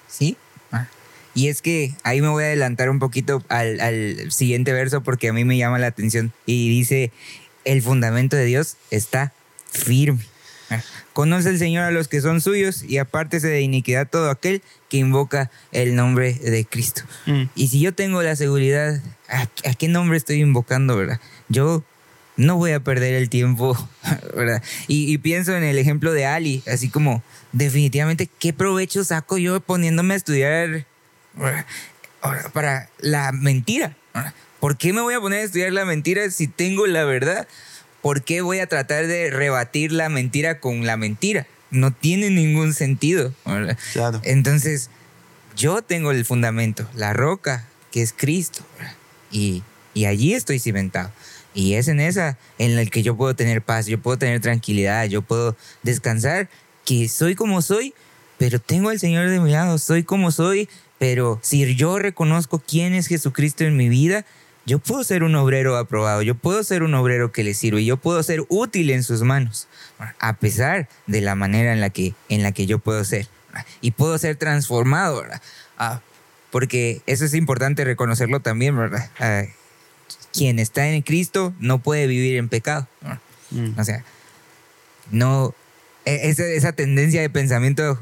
¿Sí? 0.08 0.38
Ah. 0.72 0.88
Y 1.34 1.50
es 1.50 1.62
que 1.62 1.94
ahí 2.04 2.22
me 2.22 2.30
voy 2.30 2.44
a 2.44 2.48
adelantar 2.48 2.90
un 2.90 3.00
poquito 3.00 3.44
al, 3.50 4.32
siguiente 4.32 4.74
verso 4.74 5.02
porque 5.02 5.30
a 5.30 5.34
mí 5.34 5.44
me 5.44 5.58
llama 5.58 5.80
la 5.80 5.88
atención 5.88 6.32
y 6.46 6.70
dice, 6.70 7.12
el 7.66 7.82
fundamento 7.82 8.36
de 8.36 8.46
Dios 8.46 8.78
está 8.92 9.34
firme. 9.72 10.26
Ah. 10.70 10.82
Conoce 11.14 11.50
el 11.50 11.58
Señor 11.58 11.84
a 11.84 11.92
los 11.92 12.08
que 12.08 12.22
son 12.22 12.42
suyos 12.42 12.84
y 12.84 12.98
apártese 12.98 13.48
de 13.48 13.62
iniquidad 13.62 14.08
todo 14.08 14.30
aquel 14.30 14.62
que 14.90 14.98
invoca 14.98 15.50
el 15.72 15.96
nombre 15.96 16.34
de 16.34 16.66
Cristo. 16.66 17.02
Mm. 17.26 17.44
Y 17.56 17.70
si 17.70 17.80
yo 17.80 17.94
tengo 17.94 18.22
la 18.22 18.36
seguridad, 18.36 19.02
¿a, 19.28 19.48
qué 19.76 19.88
nombre 19.88 20.18
estoy 20.18 20.42
invocando, 20.42 20.96
verdad? 20.96 21.20
Yo 21.50 21.84
no 22.38 22.56
voy 22.56 22.72
a 22.72 22.80
perder 22.80 23.16
el 23.16 23.30
tiempo, 23.30 23.76
¿verdad? 24.36 24.64
Y, 24.88 25.12
y, 25.12 25.18
pienso 25.18 25.56
en 25.56 25.64
el 25.64 25.78
ejemplo 25.78 26.14
de 26.14 26.26
Ali, 26.26 26.64
así 26.68 26.90
como 26.90 27.24
definitivamente, 27.52 28.30
¿qué 28.40 28.54
provecho 28.54 29.04
saco 29.04 29.38
yo 29.38 29.60
poniéndome 29.60 30.14
a 30.14 30.18
estudiar 30.18 30.86
para 32.54 32.90
la 33.00 33.32
mentira? 33.32 33.96
¿Por 34.60 34.78
qué 34.78 34.94
me 34.94 35.02
voy 35.02 35.14
a 35.14 35.20
poner 35.20 35.42
a 35.42 35.44
estudiar 35.44 35.72
la 35.72 35.86
mentira 35.86 36.30
si 36.32 36.48
tengo 36.48 36.88
la 36.88 37.04
verdad? 37.04 37.48
¿Por 38.02 38.24
qué 38.24 38.42
voy 38.42 38.60
a 38.60 38.68
tratar 38.68 39.08
de 39.08 39.30
rebatir 39.30 39.92
la 39.92 40.10
mentira 40.10 40.60
con 40.60 40.86
la 40.86 40.98
mentira? 40.98 41.46
No 41.70 41.92
tiene 41.92 42.30
ningún 42.30 42.74
sentido. 42.74 43.34
Claro. 43.94 44.22
Entonces, 44.24 44.90
yo 45.56 45.82
tengo 45.82 46.12
el 46.12 46.26
fundamento, 46.26 46.88
la 46.96 47.14
roca, 47.14 47.66
que 47.92 48.02
es 48.02 48.14
Cristo. 48.16 48.62
Y, 49.32 49.64
y 49.94 50.06
allí 50.06 50.34
estoy 50.34 50.60
cimentado. 50.60 51.12
Y 51.58 51.74
es 51.74 51.88
en 51.88 52.00
esa 52.00 52.38
en 52.60 52.76
la 52.76 52.86
que 52.86 53.02
yo 53.02 53.18
puedo 53.18 53.36
tener 53.36 53.64
paz, 53.64 53.88
yo 53.88 54.00
puedo 54.00 54.16
tener 54.20 54.40
tranquilidad, 54.42 55.06
yo 55.06 55.24
puedo 55.24 55.58
descansar 55.82 56.50
que 56.86 57.10
soy 57.10 57.34
como 57.34 57.64
soy, 57.64 57.96
pero 58.38 58.60
tengo 58.60 58.90
al 58.90 59.00
Señor 59.00 59.28
de 59.28 59.40
mi 59.40 59.50
lado, 59.50 59.80
soy 59.80 60.04
como 60.04 60.30
soy, 60.30 60.70
pero 61.00 61.40
si 61.42 61.76
yo 61.76 61.98
reconozco 61.98 62.60
quién 62.60 62.94
es 62.94 63.08
Jesucristo 63.08 63.64
en 63.64 63.76
mi 63.76 63.90
vida, 63.90 64.24
yo 64.68 64.78
puedo 64.78 65.04
ser 65.04 65.24
un 65.24 65.34
obrero 65.34 65.78
aprobado, 65.78 66.22
yo 66.22 66.36
puedo 66.36 66.64
ser 66.64 66.84
un 66.84 66.94
obrero 66.94 67.32
que 67.32 67.44
le 67.44 67.56
sirve, 67.56 67.84
yo 67.84 67.98
puedo 67.98 68.22
ser 68.22 68.44
útil 68.50 68.92
en 68.92 69.02
sus 69.02 69.24
manos, 69.24 69.68
a 70.20 70.34
pesar 70.34 70.88
de 71.08 71.22
la 71.22 71.34
manera 71.34 71.74
en 71.74 71.82
la 71.82 71.90
que, 71.90 72.14
en 72.30 72.44
la 72.44 72.52
que 72.52 72.68
yo 72.68 72.78
puedo 72.78 73.04
ser. 73.04 73.28
Y 73.82 73.92
puedo 73.92 74.16
ser 74.20 74.36
transformado, 74.36 75.24
ah, 75.80 76.02
porque 76.52 77.02
eso 77.08 77.26
es 77.26 77.34
importante 77.34 77.84
reconocerlo 77.84 78.42
también, 78.42 78.78
¿verdad? 78.78 79.10
Ah, 79.20 79.42
quien 80.38 80.60
está 80.60 80.88
en 80.88 81.02
Cristo 81.02 81.54
no 81.60 81.80
puede 81.80 82.08
vivir 82.08 82.38
en 82.38 82.50
pecado. 82.50 82.88
Mm. 83.52 83.80
O 83.80 83.84
sea, 83.84 84.04
no, 85.12 85.54
e, 86.06 86.30
esa, 86.30 86.46
esa 86.46 86.72
tendencia 86.74 87.22
de 87.22 87.30
pensamiento 87.30 88.00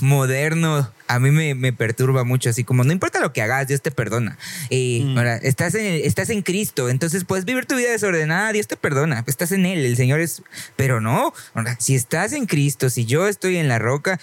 moderno 0.00 0.90
a 1.08 1.18
mí 1.20 1.30
me, 1.30 1.72
perturba 1.72 2.24
mucho, 2.24 2.50
así 2.50 2.64
como 2.64 2.82
no 2.82 2.92
importa 2.92 3.20
lo 3.20 3.32
que 3.32 3.42
hagas, 3.42 3.68
Dios 3.68 3.82
te 3.82 3.90
perdona. 3.90 4.38
Y 4.70 5.04
mm. 5.04 5.18
estás, 5.42 5.74
en, 5.74 6.00
estás 6.04 6.30
en 6.30 6.42
Cristo, 6.42 6.88
entonces 6.88 7.24
puedes 7.24 7.44
vivir 7.44 7.66
tu 7.66 7.76
vida 7.76 7.90
desordenada, 7.90 8.52
Dios 8.52 8.66
te 8.66 8.76
perdona, 8.76 9.22
estás 9.26 9.52
en 9.52 9.66
Él, 9.66 9.84
el 9.84 9.96
Señor 9.96 10.20
es... 10.20 10.42
Pero 10.74 11.00
no, 11.00 11.32
si 11.78 11.94
estás 11.94 12.32
en 12.32 12.46
Cristo, 12.46 12.90
si 12.90 13.04
yo 13.04 13.28
estoy 13.28 13.56
en 13.56 13.68
la 13.68 13.78
roca, 13.78 14.18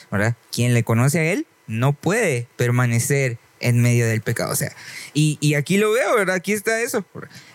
quien 0.51 0.73
le 0.73 0.83
conoce 0.83 1.19
a 1.19 1.31
Él 1.31 1.47
no 1.67 1.93
puede 1.93 2.47
permanecer 2.57 3.37
en 3.63 3.81
medio 3.81 4.05
del 4.05 4.21
pecado. 4.21 4.51
O 4.51 4.55
sea, 4.55 4.75
y, 5.13 5.37
y, 5.41 5.55
aquí 5.55 5.77
lo 5.77 5.91
veo, 5.91 6.15
¿verdad? 6.15 6.35
Aquí 6.35 6.53
está 6.53 6.81
eso. 6.81 7.05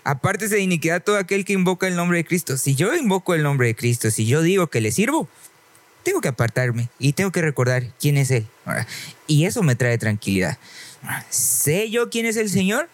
Aparte 0.05 0.49
de 0.49 0.61
iniquidad 0.61 1.03
todo 1.03 1.17
aquel 1.17 1.45
que 1.45 1.53
invoca 1.53 1.87
el 1.87 1.97
nombre 1.97 2.19
de 2.19 2.25
Cristo. 2.25 2.57
Si 2.57 2.75
yo 2.75 2.95
invoco 2.95 3.35
el 3.35 3.43
nombre 3.43 3.69
de 3.69 3.75
Cristo, 3.77 4.11
si 4.11 4.27
yo 4.27 4.43
digo 4.43 4.69
que 4.69 4.81
le 4.81 4.91
sirvo, 4.91 5.29
tengo 6.03 6.21
que 6.21 6.29
apartarme 6.29 6.89
y 6.99 7.13
tengo 7.13 7.31
que 7.31 7.43
recordar 7.43 7.85
quién 8.01 8.17
es 8.17 8.31
Él. 8.31 8.47
Y 9.27 9.45
eso 9.45 9.63
me 9.63 9.77
trae 9.77 9.99
tranquilidad. 9.99 10.59
¿Sé 11.31 11.91
yo 11.91 12.11
quién 12.11 12.27
es 12.27 12.37
el 12.37 12.51
Señor? 12.51 12.89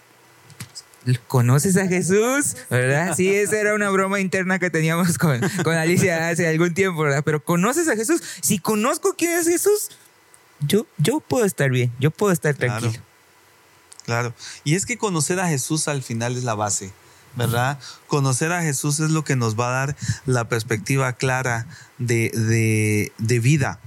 ¿Conoces 1.29 1.77
a 1.77 1.87
Jesús? 1.87 2.57
¿Verdad? 2.71 3.15
Sí, 3.15 3.33
esa 3.35 3.61
era 3.61 3.75
una 3.75 3.91
broma 3.91 4.21
interna 4.21 4.59
que 4.59 4.71
teníamos 4.71 5.19
con, 5.19 5.41
con 5.63 5.75
Alicia 5.77 6.29
hace 6.29 6.49
algún 6.49 6.73
tiempo, 6.75 7.03
¿verdad? 7.03 7.23
Pero 7.25 7.45
¿conoces 7.45 7.89
a 7.89 7.97
Jesús? 7.97 8.23
Si 8.41 8.59
conozco 8.59 9.15
quién 9.17 9.33
es 9.33 9.47
Jesús, 9.47 9.91
yo, 10.61 10.87
yo 10.99 11.21
puedo 11.21 11.45
estar 11.45 11.71
bien, 11.71 11.93
yo 11.99 12.11
puedo 12.11 12.33
estar 12.33 12.55
tranquilo. 12.55 12.93
claro. 14.05 14.35
Y 14.65 14.75
es 14.75 14.87
que 14.87 14.99
conocer 14.99 15.41
a 15.41 15.49
Jesús 15.49 15.89
al 15.89 16.03
final 16.03 16.37
es 16.37 16.45
la 16.45 16.55
base. 16.55 16.93
¿verdad? 17.37 17.79
Conocer 18.07 18.53
a 18.53 18.63
Jesús 18.63 19.01
es 19.01 19.11
lo 19.11 19.25
que 19.25 19.37
nos 19.37 19.59
va 19.59 19.69
a 19.69 19.87
dar 19.87 19.97
la 20.27 20.49
perspectiva 20.49 21.13
clara 21.15 21.67
de, 21.99 23.11
de, 23.19 23.39
vida 23.41 23.81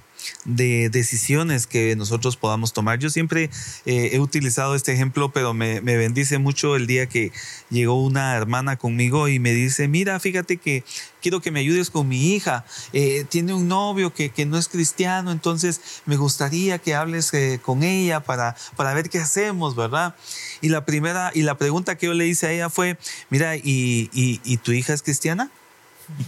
de 0.45 0.89
decisiones 0.89 1.67
que 1.67 1.95
nosotros 1.95 2.37
podamos 2.37 2.73
tomar. 2.73 2.99
Yo 2.99 3.09
siempre 3.09 3.49
eh, 3.85 4.09
he 4.13 4.19
utilizado 4.19 4.75
este 4.75 4.93
ejemplo, 4.93 5.31
pero 5.31 5.53
me, 5.53 5.81
bendice 5.81 6.37
mucho 6.37 6.75
el 6.75 6.87
día 6.87 7.07
que 7.07 7.31
llegó 7.69 8.01
una 8.01 8.35
hermana 8.35 8.77
conmigo 8.77 9.27
y 9.27 9.39
me 9.39 9.51
dice, 9.51 9.87
mira, 9.87 10.19
fíjate 10.19 10.57
que 10.57 10.83
quiero 11.21 11.41
que 11.41 11.51
me 11.51 11.59
ayudes 11.59 11.89
con 11.89 12.07
mi 12.07 12.33
hija. 12.33 12.65
Eh, 12.93 13.25
tiene 13.29 13.53
un 13.53 13.67
novio 13.67 14.13
que, 14.13 14.31
no 14.45 14.57
es 14.57 14.67
cristiano, 14.67 15.31
entonces 15.31 15.81
me 16.05 16.15
gustaría 16.15 16.79
que 16.79 16.95
hables 16.95 17.33
eh, 17.33 17.59
con 17.61 17.83
ella 17.83 18.21
para, 18.21 18.55
para 18.75 18.93
ver 18.93 19.09
qué 19.09 19.19
hacemos, 19.19 19.75
¿verdad? 19.75 20.15
Y 20.61 20.69
la 20.69 20.85
primera, 20.85 21.31
y 21.33 21.41
la 21.41 21.57
pregunta 21.57 21.97
que 21.97 22.07
yo 22.07 22.13
le 22.13 22.27
hice 22.27 22.47
a 22.47 22.51
ella 22.51 22.69
fue, 22.69 22.97
mira, 23.29 23.55
¿y, 23.55 24.09
y, 24.13 24.57
tu 24.57 24.71
hija 24.71 24.93
es 24.93 25.01
cristiana? 25.01 25.51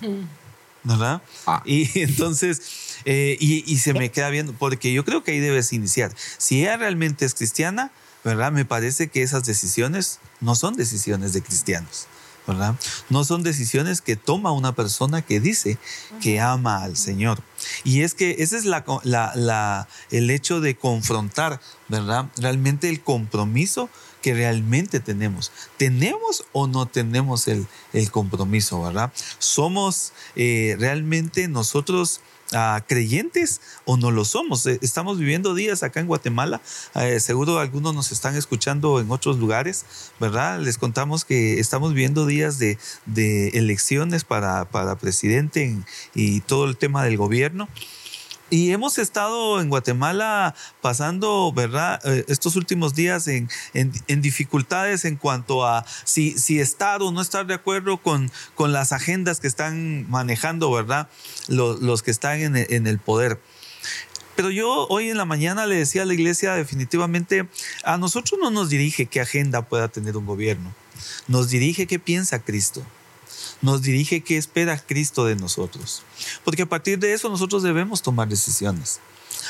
¿Verdad? 0.83 1.21
Ah. 1.45 1.61
Y 1.65 1.99
entonces 2.01 2.88
eh, 3.05 3.37
y, 3.39 3.77
se 3.77 3.93
me 3.93 4.09
queda 4.11 4.29
viendo, 4.29 4.53
porque 4.53 4.93
yo 4.93 5.05
creo 5.05 5.23
que 5.23 5.31
ahí 5.31 5.39
debes 5.39 5.73
iniciar. 5.73 6.11
Si 6.37 6.61
ella 6.61 6.77
realmente 6.77 7.25
es 7.25 7.33
cristiana, 7.33 7.91
¿verdad? 8.23 8.51
Me 8.51 8.65
parece 8.65 9.07
que 9.07 9.21
esas 9.21 9.45
decisiones 9.45 10.19
no 10.41 10.55
son 10.55 10.75
decisiones 10.75 11.33
de 11.33 11.41
cristianos. 11.41 12.07
¿verdad? 12.47 12.75
No 13.09 13.23
son 13.25 13.43
decisiones 13.43 14.01
que 14.01 14.15
toma 14.15 14.51
una 14.51 14.73
persona 14.73 15.21
que 15.21 15.39
dice 15.39 15.77
que 16.19 16.39
ama 16.39 16.83
al 16.83 16.97
Señor. 16.97 17.43
Y 17.83 18.01
es 18.01 18.15
que 18.15 18.37
ese 18.39 18.57
es 18.57 18.65
la, 18.65 18.83
la, 19.03 19.87
el 20.09 20.31
hecho 20.31 20.59
de 20.59 20.75
confrontar, 20.75 21.61
¿verdad? 21.89 22.25
Realmente 22.37 22.89
el 22.89 23.03
compromiso 23.03 23.87
que 24.23 24.33
realmente 24.33 24.99
tenemos. 24.99 25.51
¿Tenemos 25.77 26.45
o 26.51 26.67
no 26.67 26.87
tenemos 26.87 27.47
el, 27.47 27.67
el 27.93 28.11
compromiso, 28.11 28.81
verdad? 28.81 29.13
¿Somos 29.37 30.13
eh, 30.35 30.75
realmente 30.79 31.47
nosotros 31.47 32.21
creyentes 32.87 33.61
o 33.85 33.97
no 33.97 34.11
lo 34.11 34.25
somos. 34.25 34.65
Eh, 34.65 34.79
estamos 34.81 35.19
viviendo 35.19 35.53
días 35.53 35.83
acá 35.83 35.99
en 35.99 36.07
Guatemala, 36.07 36.61
eh, 36.95 37.19
seguro 37.19 37.59
algunos 37.59 37.93
nos 37.93 38.11
están 38.11 38.35
escuchando 38.35 38.99
en 38.99 39.11
otros 39.11 39.37
lugares, 39.37 39.85
¿verdad? 40.19 40.59
Les 40.59 40.77
contamos 40.77 41.25
que 41.25 41.59
estamos 41.59 41.93
viviendo 41.93 42.25
días 42.25 42.59
de, 42.59 42.77
elecciones 43.53 44.23
para, 44.23 44.65
para 44.65 44.97
presidente 44.97 45.77
y 46.15 46.41
todo 46.41 46.65
el 46.65 46.77
tema 46.77 47.03
del 47.03 47.17
gobierno. 47.17 47.67
Y 48.49 48.71
hemos 48.71 48.97
estado 48.97 49.61
en 49.61 49.69
Guatemala 49.69 50.55
pasando, 50.81 51.51
¿verdad?, 51.53 52.01
eh, 52.03 52.25
estos 52.27 52.55
últimos 52.55 52.95
días 52.95 53.27
en, 53.27 53.47
en, 53.73 54.21
dificultades 54.21 55.05
en 55.05 55.17
cuanto 55.17 55.65
a 55.65 55.85
si, 56.03 56.31
si 56.37 56.59
estar 56.59 57.01
o 57.03 57.11
no 57.11 57.21
estar 57.21 57.45
de 57.45 57.53
acuerdo 57.53 57.97
con, 57.97 58.31
con 58.55 58.71
las 58.71 58.91
agendas 58.91 59.39
que 59.39 59.47
están 59.47 60.09
manejando, 60.09 60.71
¿verdad?, 60.71 61.09
los, 61.47 61.81
los 61.81 62.01
que 62.01 62.11
están 62.11 62.39
en 62.39 62.55
en 62.55 62.87
el 62.87 62.99
poder. 62.99 63.39
Pero 64.35 64.49
yo 64.49 64.87
hoy 64.87 65.09
en 65.09 65.17
la 65.17 65.25
mañana 65.25 65.65
le 65.67 65.75
decía 65.75 66.01
a 66.01 66.05
la 66.05 66.13
iglesia 66.13 66.53
definitivamente, 66.53 67.47
a 67.83 67.97
nosotros 67.97 68.39
no 68.41 68.49
nos 68.49 68.69
dirige 68.69 69.05
qué 69.05 69.21
agenda 69.21 69.61
pueda 69.63 69.89
tener 69.89 70.17
un 70.17 70.25
gobierno, 70.25 70.73
nos 71.27 71.49
dirige 71.49 71.85
qué 71.85 71.99
piensa 71.99 72.39
Cristo 72.39 72.83
nos 73.62 73.82
dirige 73.82 74.22
qué 74.22 74.38
espera 74.38 74.78
Cristo 74.80 75.26
de 75.26 75.36
nosotros. 75.36 76.03
Porque 76.43 76.64
a 76.64 76.70
partir 76.70 76.99
de 76.99 77.14
eso 77.14 77.30
nosotros 77.30 77.64
debemos 77.64 78.01
tomar 78.01 78.28
decisiones. 78.28 78.99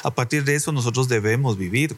A 0.04 0.12
partir 0.12 0.44
de 0.44 0.56
eso 0.56 0.72
nosotros 0.72 1.08
debemos 1.08 1.58
vivir. 1.58 1.98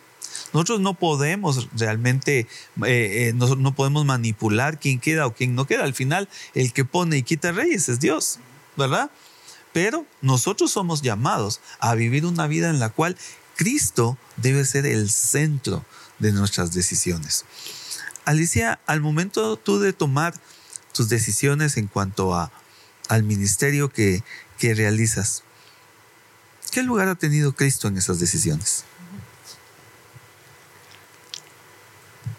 Nosotros 0.53 0.82
no 0.82 0.93
podemos 0.93 1.70
realmente, 1.78 2.39
eh, 2.39 2.47
eh, 2.86 3.34
no, 3.36 3.74
podemos 3.74 4.05
manipular 4.05 4.80
quién 4.80 4.99
queda 4.99 5.26
o 5.26 5.34
quién 5.34 5.55
no 5.55 5.66
queda. 5.66 5.84
Al 5.84 5.93
final, 5.93 6.28
el 6.53 6.74
que 6.74 6.86
pone 6.86 7.18
y 7.18 7.24
quita 7.24 7.51
reyes 7.51 7.89
es 7.89 7.99
Dios, 7.99 8.39
¿verdad? 8.76 9.12
Pero 9.74 10.05
nosotros 10.22 10.72
somos 10.72 11.01
llamados 11.01 11.62
a 11.80 11.95
vivir 11.95 12.26
una 12.26 12.47
vida 12.47 12.70
en 12.70 12.80
la 12.80 12.89
cual 12.89 13.18
Cristo 13.55 14.18
debe 14.38 14.66
ser 14.66 14.86
el 14.86 15.09
centro 15.09 15.86
de 16.20 16.34
nuestras 16.34 16.74
decisiones. 16.74 17.45
Alicia, 18.26 18.80
al 18.86 19.01
momento 19.01 19.55
tú 19.55 19.80
de 19.80 19.93
tomar 19.93 20.34
tus 20.93 21.09
decisiones 21.09 21.77
en 21.77 21.87
cuanto 21.87 22.35
a, 22.35 22.51
al 23.09 23.23
ministerio 23.23 23.89
que, 23.89 24.23
que 24.57 24.73
realizas. 24.73 25.43
¿Qué 26.71 26.83
lugar 26.83 27.09
ha 27.09 27.15
tenido 27.15 27.53
Cristo 27.53 27.87
en 27.87 27.97
esas 27.97 28.19
decisiones? 28.19 28.85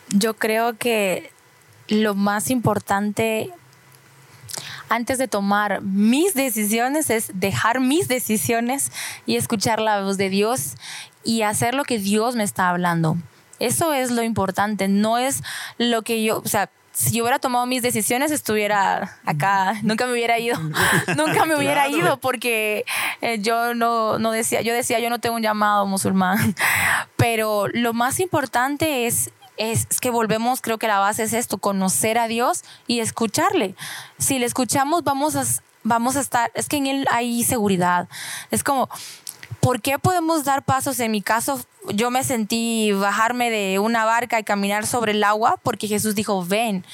Yo 0.09 0.35
creo 0.35 0.77
que 0.77 1.31
lo 1.89 2.15
más 2.15 2.51
importante 2.51 3.51
antes 4.89 5.17
de 5.17 5.27
tomar 5.27 5.81
mis 5.81 6.35
decisiones 6.35 7.09
es 7.09 7.31
dejar 7.35 7.81
mis 7.81 8.09
decisiones 8.09 8.93
y 9.25 9.37
escuchar 9.37 9.81
la 9.81 10.03
voz 10.03 10.19
de 10.19 10.29
Dios 10.29 10.75
y 11.25 11.43
hacer 11.43 11.75
lo 11.75 11.85
que 11.85 11.99
Dios 11.99 12.37
me 12.37 12.45
está 12.45 12.69
hablando. 12.69 13.17
Eso 13.59 13.95
es 13.95 14.11
lo 14.11 14.23
importante, 14.23 14.89
no 14.89 15.19
es 15.19 15.43
lo 15.79 16.03
que 16.03 16.23
yo, 16.23 16.43
o 16.45 16.49
sea, 16.49 16.69
si 16.93 17.17
yo 17.17 17.25
hubiera 17.25 17.39
tomado 17.39 17.67
mis 17.67 17.83
decisiones, 17.83 18.31
estuviera 18.31 19.19
acá, 19.25 19.81
nunca 19.83 20.07
me 20.07 20.13
hubiera 20.13 20.39
ido, 20.39 20.59
nunca 21.17 21.47
me 21.47 21.57
hubiera 21.57 21.89
ido 21.89 22.19
porque 22.19 22.85
eh, 23.21 23.39
yo 23.41 23.75
no, 23.75 24.19
no 24.19 24.31
decía, 24.31 24.61
yo 24.61 24.75
decía, 24.75 24.99
yo 25.01 25.11
no 25.11 25.19
tengo 25.19 25.37
un 25.37 25.43
llamado 25.43 25.87
musulmán, 25.87 26.55
pero 27.17 27.67
lo 27.69 27.93
más 27.93 28.21
importante 28.21 29.07
es 29.07 29.33
es 29.59 29.87
que 30.01 30.11
volvemos, 30.11 30.61
creo 30.61 30.79
que 30.79 30.89
la 30.89 30.99
base 30.99 31.25
es 31.25 31.35
esto, 31.35 31.59
conocer 31.59 32.19
a 32.19 32.27
Dios 32.27 32.65
y 32.87 33.01
escucharle. 33.01 33.75
Si 34.19 34.39
le 34.39 34.47
escuchamos, 34.47 35.05
vamos 35.05 35.37
a, 35.37 35.45
vamos 35.85 36.17
a 36.17 36.21
estar, 36.21 36.51
es 36.55 36.69
que 36.69 36.79
en 36.79 36.87
Él 36.87 37.07
hay 37.11 37.45
seguridad. 37.45 38.09
Es 38.51 38.65
como, 38.65 38.89
¿por 39.63 39.81
qué 39.81 39.99
podemos 39.99 40.45
dar 40.45 40.65
pasos? 40.65 40.99
En 40.99 41.13
mi 41.13 41.23
caso, 41.23 41.65
yo 41.95 42.11
me 42.11 42.25
sentí 42.25 42.91
bajarme 42.93 43.49
de 43.49 43.79
una 43.79 44.05
barca 44.05 44.39
y 44.41 44.45
caminar 44.45 44.87
sobre 44.87 45.13
el 45.13 45.23
agua 45.23 45.59
porque 45.63 45.87
Jesús 45.89 46.15
dijo, 46.15 46.45
ven. 46.45 46.85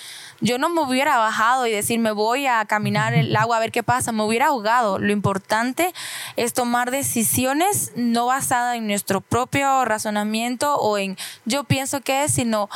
Yo 0.40 0.58
no 0.58 0.68
me 0.68 0.82
hubiera 0.82 1.16
bajado 1.16 1.66
y 1.66 1.72
decir, 1.72 1.98
me 1.98 2.12
voy 2.12 2.46
a 2.46 2.64
caminar 2.66 3.12
el 3.14 3.34
agua 3.34 3.56
a 3.56 3.60
ver 3.60 3.72
qué 3.72 3.82
pasa, 3.82 4.12
me 4.12 4.22
hubiera 4.22 4.48
ahogado. 4.48 4.98
Lo 4.98 5.10
importante 5.10 5.92
es 6.36 6.52
tomar 6.52 6.92
decisiones 6.92 7.90
no 7.96 8.26
basadas 8.26 8.76
en 8.76 8.86
nuestro 8.86 9.20
propio 9.20 9.84
razonamiento 9.84 10.76
o 10.76 10.96
en 10.96 11.16
yo 11.44 11.64
pienso 11.64 12.02
que 12.02 12.22
es, 12.22 12.34
sino 12.34 12.68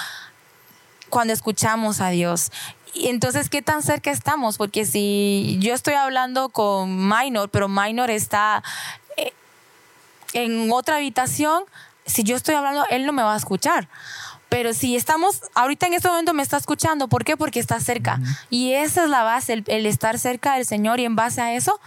cuando 1.11 1.35
escuchamos 1.35 2.01
a 2.01 2.09
Dios. 2.09 2.51
Y 2.95 3.09
entonces, 3.09 3.49
¿qué 3.49 3.63
tan 3.63 3.83
cerca 3.83 4.11
estamos? 4.11 4.59
Porque 4.59 4.85
si 4.85 5.57
yo 5.61 5.73
estoy 5.73 5.95
hablando 5.95 6.51
con 6.51 7.09
Minor, 7.09 7.49
pero 7.49 7.69
Minor 7.69 8.11
está 8.11 8.63
en 10.33 10.71
otra 10.73 10.97
habitación, 10.97 11.65
si 12.07 12.23
yo 12.25 12.37
estoy 12.37 12.55
hablando, 12.55 12.85
él 12.91 13.07
no 13.07 13.13
me 13.13 13.23
va 13.23 13.35
a 13.35 13.37
escuchar. 13.37 13.89
Pero 14.49 14.75
si 14.75 14.97
estamos, 14.97 15.41
ahorita 15.55 15.87
en 15.87 15.95
este 15.95 16.09
momento 16.09 16.35
me 16.35 16.43
está 16.43 16.59
escuchando, 16.59 17.09
¿por 17.09 17.25
qué? 17.25 17.37
Porque 17.37 17.59
está 17.59 17.81
cerca. 17.81 18.21
Y 18.51 18.75
esa 18.75 19.05
es 19.05 19.11
la 19.11 19.23
base, 19.23 19.55
el, 19.55 19.65
el 19.67 19.87
estar 19.87 20.19
cerca 20.19 20.55
del 20.55 20.67
Señor 20.67 21.01
y 21.01 21.07
en 21.07 21.17
base 21.17 21.41
a 21.41 21.55
eso 21.55 21.81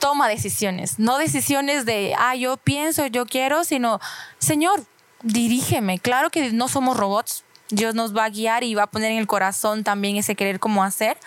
toma 0.00 0.28
decisiones, 0.28 0.98
no 0.98 1.18
decisiones 1.18 1.84
de, 1.84 2.14
ah, 2.18 2.34
yo 2.34 2.56
pienso, 2.56 3.06
yo 3.06 3.26
quiero, 3.26 3.62
sino, 3.64 4.00
Señor, 4.38 4.82
dirígeme. 5.22 5.98
Claro 6.00 6.30
que 6.30 6.52
no 6.52 6.68
somos 6.68 6.96
robots, 6.96 7.44
Dios 7.68 7.94
nos 7.94 8.16
va 8.16 8.24
a 8.24 8.30
guiar 8.30 8.64
y 8.64 8.74
va 8.74 8.84
a 8.84 8.90
poner 8.90 9.12
en 9.12 9.18
el 9.18 9.26
corazón 9.26 9.84
también 9.84 10.16
ese 10.16 10.34
querer 10.34 10.58
cómo 10.58 10.82
hacer, 10.82 11.18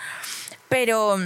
pero 0.68 1.18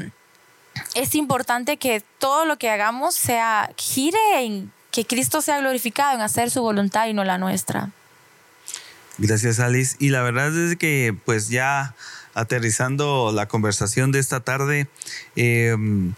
es 0.95 1.15
importante 1.15 1.78
que 1.78 2.03
todo 2.19 2.45
lo 2.45 2.57
que 2.57 2.69
hagamos 2.69 3.15
sea, 3.15 3.71
gire 3.78 4.17
en 4.39 4.71
que 4.91 5.05
Cristo 5.05 5.41
sea 5.41 5.59
glorificado, 5.59 6.15
en 6.15 6.21
hacer 6.21 6.49
su 6.49 6.61
voluntad 6.61 7.07
y 7.07 7.13
no 7.13 7.23
la 7.23 7.38
nuestra. 7.38 7.91
Gracias, 9.17 9.59
Alice. 9.59 9.95
Y 9.99 10.09
la 10.09 10.21
verdad 10.21 10.55
es 10.57 10.75
que, 10.78 11.15
pues 11.25 11.49
ya 11.49 11.95
aterrizando 12.34 13.32
la 13.34 13.47
conversación 13.47 14.11
de 14.11 14.19
esta 14.19 14.41
tarde, 14.41 14.88
em, 15.36 16.13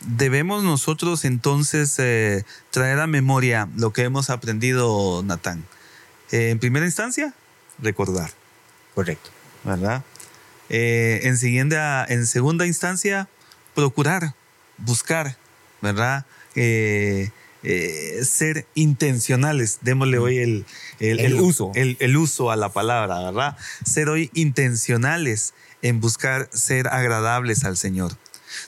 debemos 0.00 0.64
nosotros 0.64 1.24
entonces 1.24 1.96
eh, 1.98 2.44
traer 2.70 2.98
a 2.98 3.06
memoria 3.06 3.68
lo 3.76 3.92
que 3.92 4.02
hemos 4.02 4.30
aprendido, 4.30 5.22
Natán. 5.22 5.64
Eh, 6.32 6.50
en 6.50 6.58
primera 6.58 6.84
instancia, 6.84 7.32
recordar. 7.78 8.30
Correcto. 8.94 9.30
¿Verdad? 9.64 10.02
Eh, 10.68 11.20
en, 11.24 11.36
siguiente, 11.36 11.76
en 12.08 12.26
segunda 12.26 12.66
instancia, 12.66 13.28
procurar, 13.74 14.34
buscar, 14.78 15.36
¿verdad? 15.80 16.26
ser 16.54 18.66
intencionales, 18.74 19.78
démosle 19.82 20.18
hoy 20.18 20.38
el, 20.38 20.66
el, 20.98 21.40
uso. 21.40 21.70
El, 21.74 22.16
uso 22.16 22.50
a 22.50 22.56
la 22.56 22.70
palabra, 22.70 23.20
¿verdad? 23.20 23.56
Ser 23.84 24.08
hoy 24.08 24.30
intencionales 24.34 25.54
en 25.82 26.00
buscar 26.00 26.48
ser 26.52 26.88
agradables 26.88 27.64
al 27.64 27.76
Señor. 27.76 28.16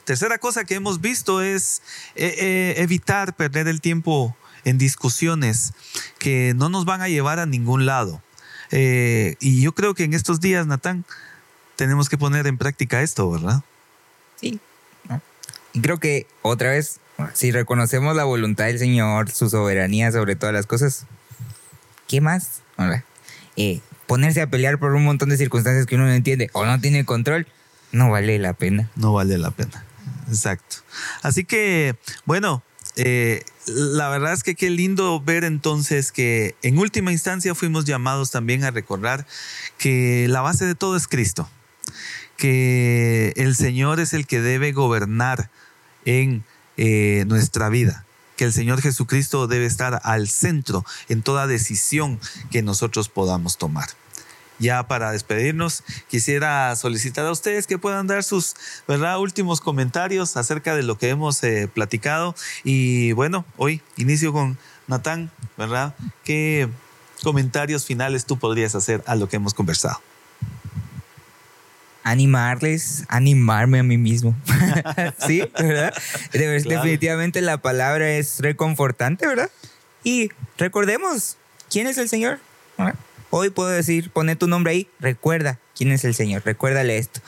Tercera 0.05 0.39
cosa 0.39 0.65
que 0.65 0.75
hemos 0.75 1.01
visto 1.01 1.43
es 1.43 1.83
eh, 2.15 2.35
eh, 2.39 2.75
evitar 2.79 3.37
perder 3.37 3.69
el 3.69 3.81
tiempo 3.81 4.37
en 4.65 4.79
discusiones 4.79 5.73
que 6.19 6.55
no 6.57 6.69
nos 6.69 6.85
van 6.85 7.03
a 7.03 7.09
llevar 7.09 7.39
a 7.39 7.47
ningún 7.47 7.87
lado. 7.87 8.23
Eh, 8.71 9.37
y 9.41 9.63
yo 9.63 9.75
creo 9.75 9.95
que 9.95 10.05
en 10.05 10.15
estos 10.15 10.41
días, 10.41 10.67
Natán, 10.67 11.05
tenemos 11.77 12.09
que 12.09 12.19
poner 12.19 12.47
en 12.47 12.59
práctica 12.59 13.03
esto, 13.03 13.31
¿verdad? 13.31 13.63
Y 15.75 15.81
creo 15.81 15.99
que 15.99 16.27
otra 16.43 16.71
vez, 16.71 17.01
si 17.35 17.51
reconocemos 17.51 18.17
la 18.17 18.25
voluntad 18.25 18.67
del 18.67 18.79
Señor, 18.79 19.31
su 19.31 19.51
soberanía 19.51 20.11
sobre 20.13 20.37
todas 20.37 20.55
las 20.55 20.67
cosas, 20.67 21.07
¿qué 22.09 22.21
más? 22.21 22.63
ponerse 24.07 24.41
a 24.41 24.49
pelear 24.49 24.79
por 24.79 24.95
un 24.95 25.05
montón 25.05 25.29
de 25.29 25.37
circunstancias 25.37 25.87
que 25.87 25.97
uno 25.97 26.05
no 26.05 26.13
entiende 26.13 26.49
o 26.53 26.65
no 26.65 26.81
tiene 26.81 27.05
control, 27.05 27.47
no 27.93 28.11
vale 28.11 28.39
la 28.39 28.53
pena. 28.53 28.91
No 28.97 29.13
vale 29.13 29.37
la 29.37 29.51
pena. 29.51 29.85
Exacto. 30.29 30.77
Así 31.23 31.45
que, 31.45 31.97
bueno, 32.25 32.63
eh, 32.97 33.43
la 33.67 34.09
verdad 34.09 34.33
es 34.33 34.43
que 34.43 34.55
qué 34.55 34.71
lindo 34.71 35.21
ver 35.21 35.45
entonces 35.45 36.13
que 36.13 36.55
en 36.63 36.79
última 36.79 37.13
instancia 37.13 37.55
fuimos 37.55 37.85
llamados 37.85 38.31
también 38.31 38.63
a 38.65 38.71
recordar 38.71 39.27
que 39.79 40.27
la 40.29 40.41
base 40.41 40.65
de 40.65 40.75
todo 40.75 40.97
es 40.97 41.09
Cristo, 41.09 41.49
que 42.37 43.33
el 43.37 43.57
Señor 43.57 44.01
es 44.01 44.13
el 44.13 44.27
que 44.27 44.41
debe 44.41 44.73
gobernar 44.73 45.51
en 46.05 46.45
eh, 46.77 47.25
nuestra 47.27 47.69
vida, 47.69 48.05
que 48.37 48.45
el 48.45 48.53
Señor 48.53 48.81
Jesucristo 48.81 49.47
debe 49.47 49.67
estar 49.67 50.01
al 50.05 50.29
centro 50.29 50.85
en 51.09 51.23
toda 51.23 51.47
decisión 51.47 52.21
que 52.51 52.63
nosotros 52.63 53.09
podamos 53.09 53.59
tomar 53.59 53.89
ya 54.59 54.87
para 54.87 55.11
despedirnos, 55.13 55.83
quisiera 56.09 56.75
solicitar 56.77 57.27
a 57.27 57.33
ustedes 57.33 57.67
que 57.67 57.79
puedan 57.79 58.07
dar 58.07 58.23
sus 58.23 58.55
¿verdad? 58.87 59.19
últimos 59.19 59.61
comentarios 59.61 60.37
acerca 60.37 60.77
de 60.77 60.83
lo 60.83 60.99
que 60.99 61.09
hemos 61.09 61.43
eh, 61.43 61.69
platicado. 61.73 62.35
Y 62.63 63.13
bueno, 63.13 63.45
hoy 63.57 63.83
inicio 63.97 64.33
con 64.33 64.59
Natán, 64.87 65.31
¿verdad? 65.57 65.95
¿Qué 66.25 66.69
comentarios 67.23 67.85
finales 67.85 68.27
tú 68.27 68.39
podrías 68.39 68.75
hacer 68.75 69.03
a 69.07 69.17
lo 69.17 69.29
que 69.29 69.37
hemos 69.37 69.55
conversado? 69.55 70.01
Animarles, 72.05 73.05
animarme 73.09 73.81
a 73.81 73.83
mí 73.83 73.99
mismo. 73.99 74.37
sí, 75.27 75.43
¿verdad? 75.59 75.93
Definitivamente 76.33 77.41
la 77.41 77.59
palabra 77.59 78.11
es 78.11 78.39
reconfortante, 78.39 79.27
¿verdad? 79.27 79.51
Y 80.05 80.31
recordemos, 80.59 81.39
¿quién 81.71 81.89
es 81.89 81.99
el 81.99 82.09
Señor? 82.09 82.39
Hoy 83.31 83.51
puedo 83.51 83.71
decir, 83.71 84.11
pone 84.11 84.37
tu 84.37 84.47
nombre 84.47 84.73
ahí, 84.73 84.89
recuerda 85.01 85.59
quién 85.75 85.91
es 85.91 86.05
el 86.05 86.15
Señor, 86.15 86.43
recuérdale 86.45 86.99
esto. 86.99 87.21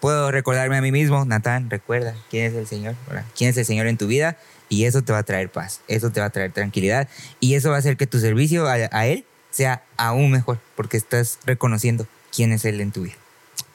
Puedo 0.00 0.30
recordarme 0.30 0.76
a 0.76 0.82
mí 0.82 0.92
mismo, 0.92 1.24
Natán, 1.24 1.70
recuerda 1.70 2.14
quién 2.28 2.44
es 2.46 2.54
el 2.54 2.66
Señor, 2.66 2.94
quién 3.36 3.50
es 3.50 3.56
el 3.56 3.64
Señor 3.64 3.86
en 3.86 3.96
tu 3.96 4.06
vida 4.06 4.36
y 4.68 4.84
eso 4.84 5.02
te 5.02 5.12
va 5.12 5.18
a 5.18 5.22
traer 5.22 5.50
paz, 5.50 5.80
eso 5.88 6.10
te 6.10 6.20
va 6.20 6.26
a 6.26 6.30
traer 6.30 6.52
tranquilidad 6.52 7.08
y 7.40 7.54
eso 7.54 7.70
va 7.70 7.76
a 7.76 7.78
hacer 7.78 7.96
que 7.96 8.06
tu 8.06 8.18
servicio 8.18 8.66
a, 8.66 9.06
Él 9.06 9.24
sea 9.50 9.82
aún 9.96 10.30
mejor 10.30 10.58
porque 10.74 10.96
estás 10.96 11.38
reconociendo 11.46 12.06
quién 12.34 12.52
es 12.52 12.64
Él 12.64 12.80
en 12.80 12.92
tu 12.92 13.04
vida. 13.04 13.14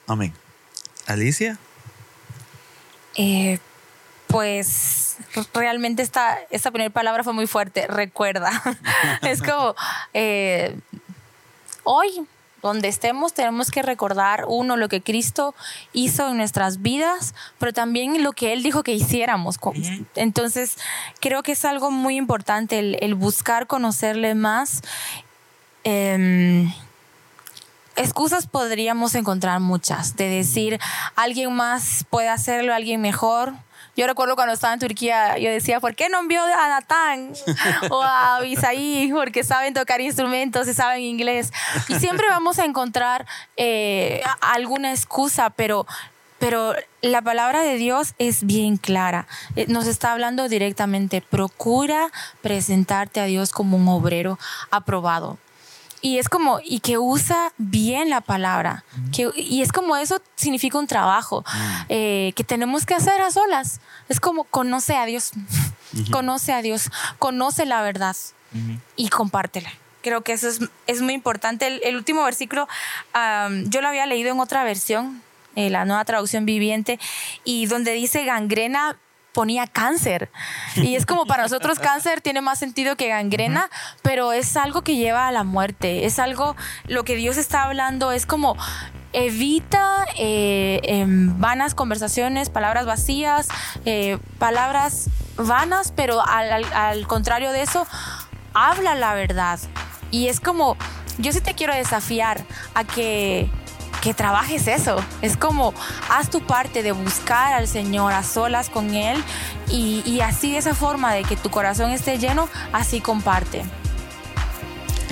Amén. 0.07 0.33
Alicia. 1.11 1.57
Eh, 3.15 3.59
pues 4.27 5.17
realmente 5.53 6.01
esta, 6.01 6.39
esta 6.49 6.71
primera 6.71 6.93
palabra 6.93 7.23
fue 7.23 7.33
muy 7.33 7.47
fuerte, 7.47 7.87
recuerda. 7.87 8.51
es 9.21 9.41
como, 9.41 9.75
eh, 10.13 10.77
hoy, 11.83 12.25
donde 12.61 12.87
estemos, 12.87 13.33
tenemos 13.33 13.71
que 13.71 13.81
recordar, 13.81 14.45
uno, 14.47 14.77
lo 14.77 14.87
que 14.87 15.01
Cristo 15.01 15.53
hizo 15.93 16.29
en 16.29 16.37
nuestras 16.37 16.81
vidas, 16.81 17.33
pero 17.59 17.73
también 17.73 18.23
lo 18.23 18.31
que 18.31 18.53
Él 18.53 18.63
dijo 18.63 18.83
que 18.83 18.93
hiciéramos. 18.93 19.57
Entonces, 20.15 20.77
creo 21.19 21.43
que 21.43 21.53
es 21.53 21.65
algo 21.65 21.91
muy 21.91 22.15
importante 22.15 22.79
el, 22.79 23.15
buscar 23.15 23.67
conocerle 23.67 24.35
más. 24.35 24.81
Em, 25.83 26.71
excusas 27.95 28.47
podríamos 28.47 29.15
encontrar 29.15 29.59
muchas, 29.59 30.15
de 30.15 30.29
decir, 30.29 30.79
alguien 31.15 31.53
más 31.53 32.05
puede 32.09 32.29
hacerlo, 32.29 32.73
alguien 32.73 33.01
mejor 33.01 33.53
yo 33.95 34.07
recuerdo 34.07 34.35
cuando 34.35 34.53
estaba 34.53 34.73
en 34.73 34.79
Turquía, 34.79 35.37
yo 35.37 35.51
decía, 35.51 35.81
¿por 35.81 35.95
qué 35.95 36.07
no 36.07 36.19
envió 36.19 36.41
a 36.41 36.69
Natán 36.69 37.33
o 37.89 38.01
a 38.01 38.39
Isaí? 38.45 39.11
Porque 39.13 39.43
saben 39.43 39.73
tocar 39.73 39.99
instrumentos 39.99 40.67
y 40.67 40.73
saben 40.73 41.01
inglés. 41.01 41.51
Y 41.89 41.95
siempre 41.95 42.27
vamos 42.29 42.57
a 42.59 42.65
encontrar 42.65 43.25
eh, 43.57 44.21
alguna 44.41 44.91
excusa, 44.91 45.49
pero 45.49 45.85
pero 46.39 46.73
la 47.01 47.21
palabra 47.21 47.61
de 47.61 47.75
Dios 47.75 48.15
es 48.17 48.45
bien 48.45 48.77
clara. 48.77 49.27
Eh, 49.55 49.67
nos 49.67 49.85
está 49.85 50.11
hablando 50.11 50.49
directamente. 50.49 51.21
Procura 51.21 52.09
presentarte 52.41 53.19
a 53.19 53.25
Dios 53.25 53.51
como 53.51 53.77
un 53.77 53.87
obrero 53.87 54.39
aprobado 54.71 55.37
y 56.01 56.17
es 56.17 56.29
como, 56.29 56.59
y 56.63 56.79
que 56.79 56.97
usa 56.97 57.53
bien 57.57 58.09
la 58.09 58.21
palabra. 58.21 58.83
Que, 59.15 59.29
y 59.35 59.61
es 59.61 59.71
como 59.71 59.95
eso 59.95 60.21
significa 60.35 60.77
un 60.79 60.87
trabajo 60.87 61.41
mm. 61.41 61.85
eh, 61.89 62.33
que 62.35 62.43
tenemos 62.43 62.85
que 62.85 62.95
hacer 62.95 63.21
a 63.21 63.31
solas. 63.31 63.81
Es 64.09 64.19
como 64.19 64.43
conoce 64.45 64.95
a 64.95 65.05
Dios, 65.05 65.31
conoce 66.11 66.53
a 66.53 66.61
Dios, 66.61 66.89
conoce 67.19 67.65
la 67.65 67.81
verdad 67.81 68.15
y 68.95 69.09
compártela. 69.09 69.71
Creo 70.01 70.21
que 70.21 70.33
eso 70.33 70.47
es, 70.47 70.59
es 70.87 71.01
muy 71.01 71.13
importante. 71.13 71.87
El, 71.87 71.95
último 71.95 72.23
versículo, 72.23 72.67
yo 73.65 73.81
lo 73.81 73.87
había 73.87 74.05
leído 74.07 74.31
en 74.31 74.39
otra 74.39 74.63
versión, 74.63 75.21
eh, 75.55 75.69
la 75.69 75.85
nueva 75.85 76.03
traducción 76.05 76.45
viviente, 76.45 76.99
y 77.43 77.67
donde 77.67 77.93
dice 77.93 78.25
gangrena 78.25 78.97
ponía 79.33 79.67
cáncer. 79.67 80.29
Y 80.75 80.95
es 80.95 81.05
como 81.05 81.25
para 81.25 81.43
nosotros 81.43 81.79
cáncer 81.79 82.21
tiene 82.21 82.41
más 82.41 82.59
sentido 82.59 82.95
que 82.95 83.07
gangrena, 83.07 83.69
pero 84.01 84.33
es 84.33 84.57
algo 84.57 84.81
que 84.83 84.95
lleva 84.95 85.27
a 85.27 85.31
la 85.31 85.43
muerte. 85.43 86.05
Es 86.05 86.19
algo, 86.19 86.55
lo 86.87 87.03
que 87.03 87.15
Dios 87.15 87.37
está 87.37 87.63
hablando 87.63 88.11
es 88.11 88.25
como 88.25 88.57
evita 89.13 90.05
eh, 90.17 90.79
em, 90.83 91.37
vanas 91.39 91.75
conversaciones, 91.75 92.49
palabras 92.49 92.85
vacías, 92.85 93.47
eh, 93.85 94.17
palabras 94.39 95.09
vanas, 95.35 95.93
pero 95.95 96.21
al 96.25 97.07
contrario 97.07 97.51
de 97.51 97.61
eso, 97.61 97.85
habla 98.53 98.95
la 98.95 99.13
verdad. 99.13 99.59
Y 100.11 100.27
es 100.27 100.39
como, 100.39 100.77
yo 101.17 101.31
sí 101.31 101.41
te 101.41 101.53
quiero 101.53 101.73
desafiar 101.73 102.45
a 102.73 102.83
que 102.83 103.49
que 104.01 104.13
trabajes 104.13 104.67
eso. 104.67 104.97
Es 105.21 105.37
como, 105.37 105.73
haz 106.09 106.29
tu 106.29 106.41
parte 106.41 106.83
de 106.83 106.91
buscar 106.91 107.53
al 107.53 107.67
Señor 107.67 108.11
a 108.13 108.23
solas 108.23 108.69
con 108.69 108.93
Él 108.93 109.23
y, 109.69 110.19
así 110.21 110.51
de 110.51 110.57
esa 110.57 110.75
forma 110.75 111.13
de 111.13 111.23
que 111.23 111.37
tu 111.37 111.49
corazón 111.49 111.91
esté 111.91 112.17
lleno, 112.17 112.49
así 112.73 112.99
comparte. 112.99 113.63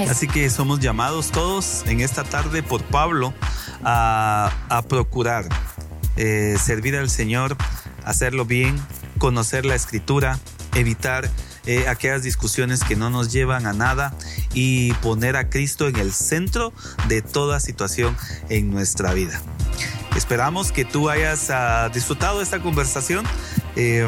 Así 0.10 0.28
que 0.28 0.50
somos 0.50 0.80
llamados 0.80 1.30
todos 1.30 1.84
en 1.86 2.02
esta 2.02 2.24
tarde 2.24 2.64
por 2.64 2.82
Pablo 2.84 3.34
a, 3.84 4.52
procurar 4.88 5.46
eh, 6.16 6.58
servir 6.62 6.96
al 6.96 7.10
Señor, 7.10 7.56
hacerlo 8.06 8.46
bien, 8.46 8.82
conocer 9.18 9.66
la 9.66 9.76
escritura, 9.76 10.40
evitar 10.74 11.30
eh, 11.70 11.88
aquellas 11.88 12.24
discusiones 12.24 12.84
que 12.84 12.96
no 12.96 13.12
nos 13.12 13.32
llevan 13.32 13.68
a 13.68 13.74
nada 13.74 14.16
y 14.56 14.92
poner 14.94 15.36
a 15.36 15.52
Cristo 15.52 15.88
en 15.88 15.98
el 15.98 16.12
centro 16.14 16.74
de 17.08 17.22
toda 17.22 17.60
situación 17.60 18.18
en 18.50 18.72
nuestra 18.72 19.14
vida. 19.14 19.40
Esperamos 20.16 20.72
que 20.72 20.84
tú 20.84 21.12
hayas 21.12 21.52
uh, 21.52 21.94
disfrutado 21.94 22.42
esta 22.42 22.60
conversación 22.60 23.24
eh, 23.76 24.08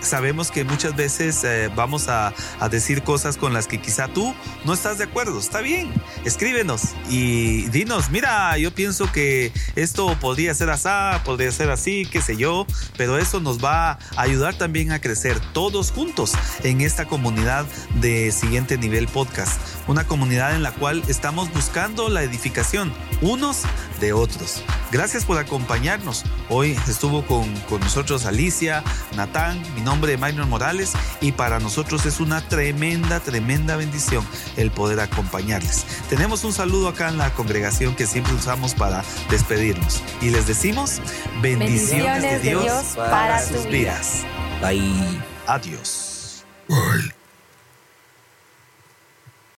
sabemos 0.00 0.50
que 0.50 0.64
muchas 0.64 0.96
veces 0.96 1.42
eh, 1.44 1.70
vamos 1.74 2.08
a, 2.08 2.32
a, 2.60 2.68
decir 2.68 3.02
cosas 3.02 3.36
con 3.36 3.52
las 3.52 3.66
que 3.66 3.80
quizá 3.80 4.08
tú 4.08 4.34
no 4.64 4.72
estás 4.72 4.98
de 4.98 5.04
acuerdo. 5.04 5.38
Está 5.38 5.60
bien, 5.60 5.92
escríbenos 6.24 6.94
y 7.08 7.66
dinos, 7.70 8.10
mira, 8.10 8.56
yo 8.58 8.70
pienso 8.72 9.10
que 9.12 9.52
esto 9.76 10.16
podría 10.20 10.54
ser 10.54 10.70
así, 10.70 10.84
podría 11.24 11.50
ser 11.50 11.70
así, 11.70 12.06
qué 12.06 12.20
sé 12.20 12.36
yo, 12.36 12.66
pero 12.96 13.18
eso 13.18 13.40
nos 13.40 13.64
va 13.64 13.92
a 13.92 13.98
ayudar 14.16 14.54
también 14.54 14.92
a 14.92 15.00
crecer 15.00 15.40
todos 15.52 15.90
juntos 15.90 16.32
en 16.62 16.80
esta 16.80 17.06
comunidad 17.06 17.66
de 18.00 18.32
Siguiente 18.32 18.76
Nivel 18.76 19.08
Podcast. 19.08 19.60
Una 19.86 20.06
comunidad 20.06 20.54
en 20.54 20.62
la 20.62 20.72
cual 20.72 21.02
estamos 21.08 21.52
buscando 21.52 22.08
la 22.08 22.22
edificación 22.22 22.92
unos 23.20 23.62
de 24.00 24.12
otros. 24.12 24.62
Gracias 24.90 25.24
por 25.24 25.38
acompañarnos. 25.38 26.24
Hoy 26.48 26.78
estuvo 26.88 27.24
con, 27.26 27.54
con 27.68 27.80
nosotros 27.80 28.26
Alicia, 28.26 28.82
Natán, 29.16 29.62
mi 29.74 29.80
nombre 29.80 30.14
es 30.14 30.20
Minor 30.20 30.46
Morales 30.46 30.92
y 31.20 31.32
para 31.32 31.60
nosotros 31.60 32.06
es 32.06 32.20
una 32.20 32.40
tremenda, 32.48 33.20
tremenda 33.20 33.76
bendición 33.76 34.26
el 34.56 34.70
poder 34.70 35.00
acompañarles. 35.00 35.84
Tenemos 36.08 36.44
un 36.44 36.52
saludo 36.52 36.88
acá 36.88 37.08
en 37.08 37.18
la 37.18 37.32
congregación 37.34 37.94
que 37.94 38.06
siempre 38.06 38.34
usamos 38.34 38.74
para 38.74 39.04
despedirnos 39.30 40.02
y 40.20 40.30
les 40.30 40.46
decimos 40.46 41.00
bendiciones, 41.42 42.22
bendiciones 42.22 42.22
de, 42.22 42.50
Dios 42.50 42.62
de 42.62 42.70
Dios 42.70 42.84
para, 42.96 43.10
para 43.10 43.46
sus 43.46 43.66
vidas. 43.66 44.22
Bye. 44.60 45.20
Adiós. 45.46 46.44
Bye. 46.68 47.23